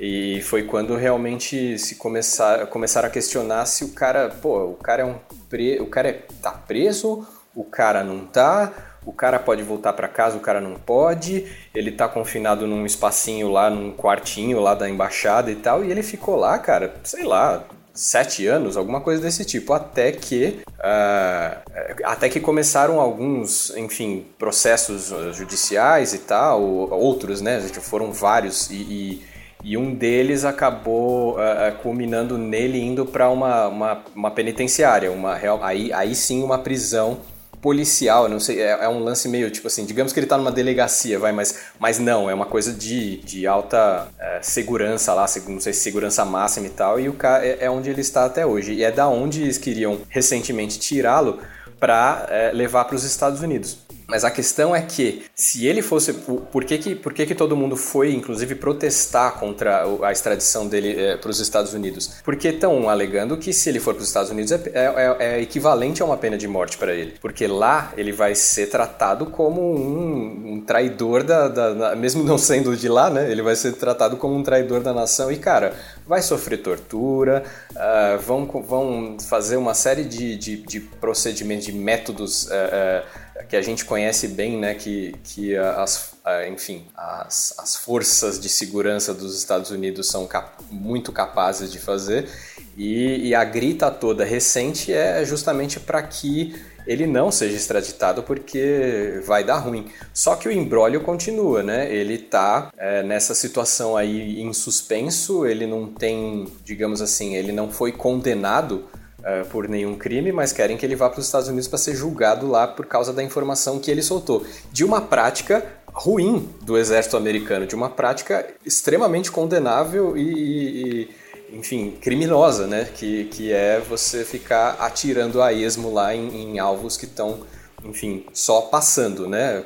E 0.00 0.40
foi 0.40 0.62
quando 0.62 0.96
realmente 0.96 1.78
se 1.78 1.96
começar, 1.96 2.66
começaram 2.68 3.06
a 3.06 3.10
questionar 3.10 3.66
se 3.66 3.84
o 3.84 3.90
cara, 3.90 4.30
pô, 4.30 4.64
o 4.64 4.74
cara 4.76 5.02
é 5.02 5.04
um 5.04 5.16
pre, 5.50 5.78
o 5.78 5.86
cara 5.86 6.08
é, 6.08 6.12
tá 6.40 6.52
preso, 6.52 7.26
o 7.54 7.62
cara 7.64 8.02
não 8.02 8.24
tá, 8.24 8.72
o 9.04 9.12
cara 9.12 9.38
pode 9.38 9.62
voltar 9.62 9.92
para 9.92 10.08
casa, 10.08 10.38
o 10.38 10.40
cara 10.40 10.58
não 10.58 10.72
pode, 10.72 11.46
ele 11.74 11.92
tá 11.92 12.08
confinado 12.08 12.66
num 12.66 12.86
espacinho 12.86 13.50
lá, 13.50 13.68
num 13.68 13.92
quartinho 13.92 14.58
lá 14.58 14.74
da 14.74 14.88
embaixada 14.88 15.50
e 15.50 15.56
tal, 15.56 15.84
e 15.84 15.90
ele 15.90 16.02
ficou 16.02 16.34
lá, 16.34 16.58
cara, 16.58 16.94
sei 17.04 17.24
lá, 17.24 17.62
sete 17.92 18.46
anos, 18.46 18.78
alguma 18.78 19.02
coisa 19.02 19.20
desse 19.20 19.44
tipo, 19.44 19.74
até 19.74 20.12
que 20.12 20.62
uh, 20.78 21.60
até 22.04 22.30
que 22.30 22.40
começaram 22.40 22.98
alguns, 22.98 23.68
enfim, 23.76 24.24
processos 24.38 25.12
judiciais 25.36 26.14
e 26.14 26.18
tal, 26.20 26.62
outros, 26.62 27.42
né, 27.42 27.60
foram 27.82 28.10
vários 28.10 28.70
e, 28.70 28.74
e 28.74 29.30
e 29.62 29.76
um 29.76 29.94
deles 29.94 30.44
acabou 30.44 31.34
uh, 31.34 31.74
culminando 31.82 32.38
nele 32.38 32.80
indo 32.80 33.04
para 33.04 33.28
uma, 33.28 33.66
uma, 33.68 34.02
uma, 34.14 34.30
penitenciária, 34.30 35.10
uma 35.10 35.38
aí, 35.62 35.92
aí 35.92 36.14
sim 36.14 36.42
uma 36.42 36.58
prisão 36.58 37.18
policial, 37.60 38.26
não 38.26 38.40
sei, 38.40 38.62
é, 38.62 38.70
é, 38.70 38.88
um 38.88 39.00
lance 39.00 39.28
meio 39.28 39.50
tipo 39.50 39.66
assim, 39.66 39.84
digamos 39.84 40.14
que 40.14 40.18
ele 40.18 40.24
está 40.24 40.38
numa 40.38 40.50
delegacia, 40.50 41.18
vai, 41.18 41.30
mas, 41.30 41.54
mas 41.78 41.98
não, 41.98 42.30
é 42.30 42.32
uma 42.32 42.46
coisa 42.46 42.72
de, 42.72 43.18
de 43.18 43.46
alta 43.46 44.08
uh, 44.08 44.38
segurança 44.40 45.12
lá, 45.12 45.26
não 45.46 45.60
sei 45.60 45.74
se 45.74 45.80
segurança 45.80 46.24
máxima 46.24 46.66
e 46.66 46.70
tal, 46.70 46.98
e 46.98 47.08
o 47.08 47.12
cara 47.12 47.46
é, 47.46 47.58
é, 47.60 47.70
onde 47.70 47.90
ele 47.90 48.00
está 48.00 48.24
até 48.24 48.46
hoje. 48.46 48.72
E 48.72 48.82
é 48.82 48.90
da 48.90 49.08
onde 49.08 49.42
eles 49.42 49.58
queriam 49.58 49.98
recentemente 50.08 50.78
tirá-lo 50.78 51.38
para 51.78 52.50
levar 52.52 52.84
para 52.84 52.94
os 52.94 53.04
Estados 53.04 53.40
Unidos. 53.40 53.78
Mas 54.10 54.24
a 54.24 54.30
questão 54.30 54.74
é 54.74 54.82
que, 54.82 55.22
se 55.36 55.68
ele 55.68 55.82
fosse. 55.82 56.12
Por 56.12 56.64
que, 56.64 56.76
que, 56.78 56.94
por 56.96 57.14
que, 57.14 57.24
que 57.24 57.34
todo 57.34 57.56
mundo 57.56 57.76
foi, 57.76 58.12
inclusive, 58.12 58.56
protestar 58.56 59.38
contra 59.38 59.84
a 60.02 60.10
extradição 60.10 60.66
dele 60.66 61.00
é, 61.00 61.16
para 61.16 61.30
os 61.30 61.38
Estados 61.38 61.72
Unidos? 61.72 62.14
Porque 62.24 62.48
estão 62.48 62.90
alegando 62.90 63.36
que, 63.36 63.52
se 63.52 63.68
ele 63.68 63.78
for 63.78 63.94
para 63.94 64.02
os 64.02 64.08
Estados 64.08 64.30
Unidos, 64.30 64.50
é, 64.50 64.60
é, 64.74 65.16
é, 65.20 65.40
equivalente 65.40 66.02
a 66.02 66.04
uma 66.04 66.16
pena 66.16 66.36
de 66.36 66.48
morte 66.48 66.76
para 66.76 66.92
ele. 66.92 67.14
Porque 67.20 67.46
lá 67.46 67.92
ele 67.96 68.10
vai 68.10 68.34
ser 68.34 68.66
tratado 68.66 69.26
como 69.26 69.60
um, 69.60 70.54
um 70.54 70.60
traidor 70.60 71.22
da, 71.22 71.46
da, 71.46 71.72
da, 71.72 71.96
Mesmo 71.96 72.24
não 72.24 72.36
sendo 72.36 72.76
de 72.76 72.88
lá, 72.88 73.08
né? 73.08 73.30
Ele 73.30 73.42
vai 73.42 73.54
ser 73.54 73.74
tratado 73.74 74.16
como 74.16 74.34
um 74.34 74.42
traidor 74.42 74.80
da 74.80 74.92
nação. 74.92 75.30
E, 75.30 75.36
cara, 75.36 75.72
vai 76.04 76.20
sofrer 76.20 76.58
tortura, 76.58 77.44
uh, 77.70 78.18
vão, 78.18 78.44
vão 78.46 79.16
fazer 79.20 79.56
uma 79.56 79.72
série 79.72 80.02
de, 80.02 80.36
de, 80.36 80.56
de 80.56 80.80
procedimentos, 80.80 81.66
de 81.66 81.72
métodos. 81.72 82.46
Uh, 82.46 82.48
uh, 82.48 83.29
que 83.48 83.56
a 83.56 83.62
gente 83.62 83.84
conhece 83.84 84.28
bem, 84.28 84.56
né, 84.58 84.74
que, 84.74 85.14
que 85.24 85.56
as, 85.56 86.14
enfim, 86.50 86.86
as, 86.96 87.54
as 87.58 87.76
forças 87.76 88.38
de 88.38 88.48
segurança 88.48 89.12
dos 89.12 89.36
Estados 89.36 89.70
Unidos 89.70 90.08
são 90.08 90.26
cap 90.26 90.62
muito 90.70 91.12
capazes 91.12 91.70
de 91.72 91.78
fazer 91.78 92.28
e, 92.76 93.28
e, 93.28 93.34
a 93.34 93.44
grita 93.44 93.90
toda 93.90 94.24
recente 94.24 94.92
é 94.92 95.24
justamente 95.24 95.78
para 95.80 96.02
que 96.02 96.54
ele 96.86 97.06
não 97.06 97.30
seja 97.30 97.56
extraditado 97.56 98.22
porque 98.22 99.20
vai 99.26 99.44
dar 99.44 99.58
ruim. 99.58 99.86
Só 100.14 100.34
que 100.34 100.48
o 100.48 100.52
embrólio 100.52 101.00
continua, 101.02 101.62
né? 101.62 101.92
Ele 101.92 102.14
está 102.14 102.72
é, 102.78 103.02
nessa 103.02 103.34
situação 103.34 103.96
aí 103.96 104.40
em 104.40 104.52
suspenso, 104.52 105.46
ele 105.46 105.66
não 105.66 105.86
tem, 105.86 106.48
digamos 106.64 107.02
assim, 107.02 107.36
ele 107.36 107.52
não 107.52 107.70
foi 107.70 107.92
condenado 107.92 108.88
uh, 109.20 109.46
por 109.48 109.68
nenhum 109.68 109.96
crime, 109.96 110.32
mas 110.32 110.52
querem 110.52 110.76
que 110.76 110.84
ele 110.84 110.96
vá 110.96 111.08
para 111.08 111.20
os 111.20 111.26
Estados 111.26 111.48
Unidos 111.48 111.68
para 111.68 111.78
ser 111.78 111.94
julgado 111.94 112.48
lá 112.48 112.66
por 112.66 112.86
causa 112.86 113.12
da 113.12 113.22
informação 113.22 113.78
que 113.78 113.90
ele 113.90 114.02
soltou. 114.02 114.44
De 114.72 114.84
uma 114.84 115.00
prática 115.00 115.64
ruim 115.92 116.48
do 116.62 116.78
exército 116.78 117.16
americano, 117.16 117.66
de 117.66 117.74
uma 117.74 117.90
prática 117.90 118.46
extremamente 118.64 119.30
condenável 119.30 120.16
e, 120.16 120.22
e, 120.22 121.10
enfim, 121.52 121.96
criminosa, 122.00 122.66
né? 122.66 122.88
Que, 122.94 123.24
que 123.24 123.52
é 123.52 123.80
você 123.80 124.24
ficar 124.24 124.76
atirando 124.78 125.42
a 125.42 125.52
esmo 125.52 125.92
lá 125.92 126.14
em, 126.14 126.54
em 126.54 126.58
alvos 126.58 126.96
que 126.96 127.04
estão 127.04 127.40
enfim, 127.84 128.24
só 128.32 128.62
passando, 128.62 129.28
né? 129.28 129.64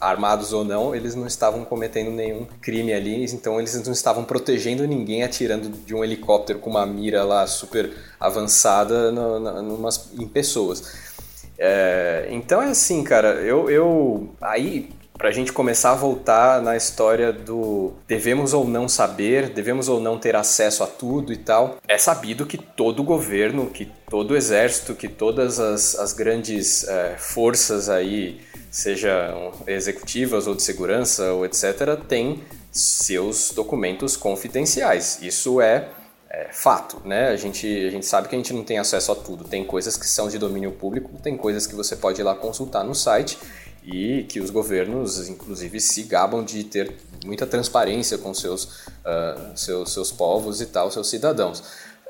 Armados 0.00 0.52
ou 0.52 0.64
não, 0.64 0.94
eles 0.94 1.14
não 1.14 1.26
estavam 1.26 1.64
cometendo 1.64 2.10
nenhum 2.10 2.46
crime 2.60 2.92
ali, 2.92 3.24
então 3.24 3.58
eles 3.58 3.74
não 3.84 3.92
estavam 3.92 4.24
protegendo 4.24 4.86
ninguém 4.86 5.22
atirando 5.22 5.68
de 5.68 5.94
um 5.94 6.04
helicóptero 6.04 6.58
com 6.58 6.70
uma 6.70 6.84
mira 6.84 7.24
lá 7.24 7.46
super 7.46 7.92
avançada 8.20 9.10
no, 9.10 9.40
no, 9.40 9.62
numas, 9.62 10.10
em 10.18 10.26
pessoas. 10.28 11.12
É, 11.58 12.28
então 12.30 12.60
é 12.60 12.70
assim, 12.70 13.04
cara, 13.04 13.34
eu, 13.40 13.70
eu 13.70 14.34
aí 14.40 14.90
para 15.16 15.28
a 15.28 15.32
gente 15.32 15.52
começar 15.52 15.92
a 15.92 15.94
voltar 15.94 16.60
na 16.62 16.76
história 16.76 17.32
do 17.32 17.92
devemos 18.08 18.52
ou 18.52 18.66
não 18.66 18.88
saber, 18.88 19.50
devemos 19.50 19.88
ou 19.88 20.00
não 20.00 20.18
ter 20.18 20.34
acesso 20.34 20.82
a 20.82 20.86
tudo 20.86 21.32
e 21.32 21.36
tal, 21.36 21.78
é 21.86 21.96
sabido 21.98 22.46
que 22.46 22.58
todo 22.58 23.02
governo, 23.02 23.70
que 23.70 23.86
todo 24.08 24.36
exército, 24.36 24.94
que 24.94 25.08
todas 25.08 25.60
as, 25.60 25.94
as 25.94 26.12
grandes 26.12 26.86
é, 26.88 27.16
forças 27.18 27.88
aí, 27.88 28.40
sejam 28.70 29.52
executivas 29.66 30.46
ou 30.46 30.54
de 30.54 30.62
segurança 30.62 31.32
ou 31.32 31.44
etc., 31.44 31.96
têm 32.08 32.42
seus 32.70 33.52
documentos 33.52 34.16
confidenciais. 34.16 35.18
Isso 35.22 35.60
é 35.60 35.88
é, 36.32 36.48
fato, 36.50 37.02
né? 37.04 37.28
A 37.28 37.36
gente, 37.36 37.66
a 37.66 37.90
gente 37.90 38.06
sabe 38.06 38.26
que 38.26 38.34
a 38.34 38.38
gente 38.38 38.54
não 38.54 38.64
tem 38.64 38.78
acesso 38.78 39.12
a 39.12 39.14
tudo. 39.14 39.44
Tem 39.44 39.62
coisas 39.62 39.98
que 39.98 40.06
são 40.06 40.28
de 40.28 40.38
domínio 40.38 40.72
público, 40.72 41.10
tem 41.22 41.36
coisas 41.36 41.66
que 41.66 41.74
você 41.74 41.94
pode 41.94 42.22
ir 42.22 42.24
lá 42.24 42.34
consultar 42.34 42.82
no 42.82 42.94
site 42.94 43.38
e 43.84 44.24
que 44.24 44.40
os 44.40 44.50
governos, 44.50 45.28
inclusive, 45.28 45.80
se 45.80 46.04
gabam 46.04 46.44
de 46.44 46.64
ter 46.64 46.94
muita 47.24 47.46
transparência 47.46 48.18
com 48.18 48.32
seus, 48.32 48.64
uh, 48.64 49.56
seus, 49.56 49.92
seus 49.92 50.12
povos 50.12 50.60
e 50.60 50.66
tal, 50.66 50.90
seus 50.90 51.08
cidadãos. 51.08 51.62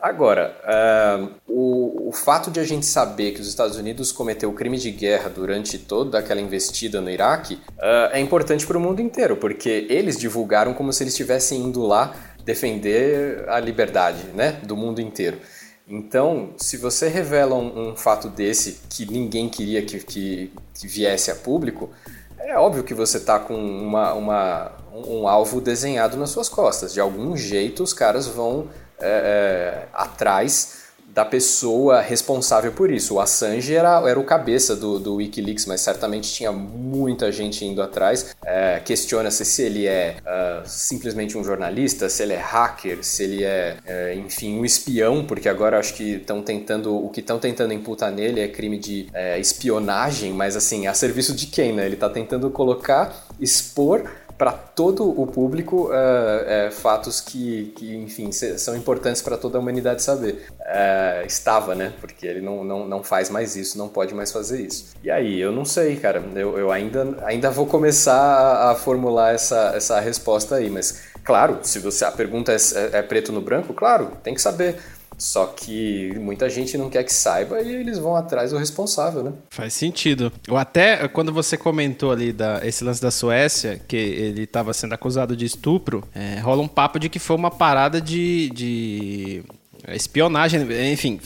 Agora, 0.03 0.57
uh, 0.65 1.31
o, 1.47 2.09
o, 2.09 2.13
fato 2.13 2.51
de 2.51 2.59
a 2.59 2.65
gente 2.65 2.85
saber 2.85 3.31
que 3.33 3.41
os 3.41 3.47
Estados 3.47 3.77
Unidos 3.77 4.11
cometeu 4.11 4.53
crime 4.53 4.77
de 4.77 4.91
guerra 4.91 5.31
durante 5.31 5.79
toda 5.79 6.19
aquela 6.19 6.41
investida 6.41 7.01
no 7.01 7.09
Iraque 7.09 7.55
uh, 7.55 8.11
é 8.11 8.19
importante 8.19 8.67
para 8.67 8.77
o 8.77 8.81
mundo 8.81 9.01
inteiro, 9.01 9.37
porque 9.37 9.87
eles 9.89 10.19
divulgaram 10.19 10.75
como 10.75 10.93
se 10.93 11.05
eles 11.05 11.13
estivessem 11.13 11.61
indo 11.61 11.87
lá 11.87 12.17
defender 12.45 13.49
a 13.49 13.61
liberdade 13.61 14.25
né, 14.35 14.59
do 14.65 14.77
mundo 14.77 15.01
inteiro. 15.01 15.39
Então, 15.87 16.55
se 16.57 16.77
você 16.77 17.09
revela 17.09 17.55
um, 17.55 17.91
um 17.91 17.97
fato 17.97 18.29
desse 18.29 18.81
que 18.89 19.05
ninguém 19.05 19.49
queria 19.49 19.83
que, 19.83 19.99
que, 19.99 20.53
que, 20.75 20.87
viesse 20.87 21.31
a 21.31 21.35
público, 21.35 21.91
é 22.39 22.57
óbvio 22.57 22.85
que 22.85 22.95
você 22.95 23.19
está 23.19 23.39
com 23.39 23.55
uma, 23.55 24.15
uma, 24.15 24.73
um 24.93 25.27
alvo 25.27 25.61
desenhado 25.61 26.17
nas 26.17 26.31
suas 26.31 26.49
costas. 26.49 26.93
De 26.93 27.01
algum 27.01 27.37
jeito, 27.37 27.83
os 27.83 27.93
caras 27.93 28.27
vão 28.27 28.69
é, 29.01 29.85
é, 29.85 29.89
atrás 29.93 30.82
da 31.15 31.25
pessoa 31.25 32.01
responsável 32.01 32.73
por 32.73 32.91
isso. 32.91 33.15
O 33.15 33.21
Assange 33.21 33.75
era, 33.75 34.09
era 34.09 34.19
o 34.19 34.25
cabeça 34.25 34.75
do, 34.75 34.99
do 34.99 35.17
Wikileaks, 35.17 35.67
mas 35.67 35.81
certamente 35.81 36.33
tinha 36.33 36.51
muita 36.51 37.31
gente 37.31 37.65
indo 37.65 37.83
atrás. 37.83 38.35
É, 38.45 38.81
Questiona-se 38.81 39.45
se 39.45 39.63
ele 39.63 39.87
é 39.87 40.17
uh, 40.21 40.67
simplesmente 40.67 41.37
um 41.37 41.45
jornalista, 41.45 42.09
se 42.09 42.23
ele 42.23 42.33
é 42.33 42.39
hacker, 42.39 43.05
se 43.05 43.25
ele 43.25 43.45
é, 43.45 43.77
é 43.85 44.15
enfim, 44.15 44.59
um 44.59 44.65
espião, 44.65 45.25
porque 45.25 45.49
agora 45.49 45.79
acho 45.79 45.95
que 45.95 46.15
estão 46.15 46.43
tentando, 46.43 46.95
o 46.95 47.11
que 47.11 47.21
estão 47.21 47.39
tentando 47.39 47.75
imputar 47.75 48.11
nele 48.11 48.41
é 48.41 48.49
crime 48.49 48.79
de 48.79 49.09
é, 49.13 49.39
espionagem, 49.39 50.33
mas 50.33 50.57
assim, 50.57 50.87
a 50.87 50.95
serviço 50.95 51.35
de 51.35 51.47
quem, 51.47 51.73
né? 51.73 51.85
Ele 51.85 51.95
está 51.95 52.09
tentando 52.09 52.51
colocar, 52.51 53.27
expor 53.39 54.11
para 54.37 54.53
todo 54.53 55.09
o 55.09 55.27
público 55.27 55.91
uh, 55.91 56.71
fatos 56.73 57.21
que, 57.21 57.73
que, 57.77 57.95
enfim, 57.97 58.31
são 58.33 58.77
importantes 58.77 59.23
para 59.23 59.37
toda 59.37 59.59
a 59.59 59.61
humanidade 59.61 60.03
saber. 60.03 60.47
Uh, 60.61 61.27
estava, 61.27 61.75
né? 61.75 61.93
Porque 62.01 62.27
ele 62.27 62.41
não, 62.41 62.65
não, 62.65 62.87
não 62.87 63.03
faz 63.03 63.31
mais 63.31 63.57
isso, 63.57 63.79
não 63.79 63.89
pode 63.89 64.15
mais 64.15 64.33
fazer 64.33 64.61
isso. 64.61 64.95
E 65.03 65.11
aí, 65.11 65.41
eu 65.41 65.53
não 65.53 65.65
sei, 65.65 65.97
cara. 65.97 66.23
Eu, 66.35 66.59
eu 66.59 66.73
ainda, 66.73 67.17
ainda 67.25 67.51
vou 67.51 67.67
começar 67.67 68.15
a, 68.15 68.73
a 68.73 68.75
formular 68.75 69.35
essa, 69.35 69.73
essa 69.75 70.01
resposta 70.01 70.57
aí, 70.57 70.69
mas 70.71 71.13
claro, 71.25 71.59
se 71.63 71.79
você 71.79 72.05
a 72.05 72.11
pergunta 72.13 72.53
é, 72.53 72.57
é, 72.57 72.99
é 72.99 73.03
preto 73.03 73.33
no 73.33 73.41
branco, 73.41 73.73
claro, 73.73 74.13
tem 74.23 74.35
que 74.35 74.41
saber. 74.43 74.77
Só 75.23 75.47
que 75.47 76.13
muita 76.19 76.51
gente 76.51 76.77
não 76.77 76.91
quer 76.91 77.05
que 77.05 77.15
saiba 77.15 77.63
e 77.63 77.73
eles 77.73 77.97
vão 77.97 78.17
atrás 78.17 78.51
do 78.51 78.59
responsável, 78.59 79.23
né? 79.23 79.33
Faz 79.51 79.73
sentido. 79.73 80.33
Ou 80.49 80.57
até 80.57 81.07
quando 81.07 81.33
você 81.33 81.57
comentou 81.57 82.11
ali 82.11 82.33
da, 82.33 82.61
esse 82.67 82.83
lance 82.83 83.01
da 83.01 83.13
Suécia, 83.13 83.81
que 83.87 83.97
ele 83.97 84.43
estava 84.43 84.73
sendo 84.73 84.95
acusado 84.95 85.37
de 85.37 85.45
estupro, 85.45 86.03
é, 86.13 86.41
rola 86.41 86.61
um 86.61 86.67
papo 86.67 86.99
de 86.99 87.09
que 87.09 87.21
foi 87.21 87.37
uma 87.37 87.53
parada 87.53 88.01
de, 88.01 88.51
de 88.51 89.45
espionagem, 89.91 90.61
enfim, 90.93 91.21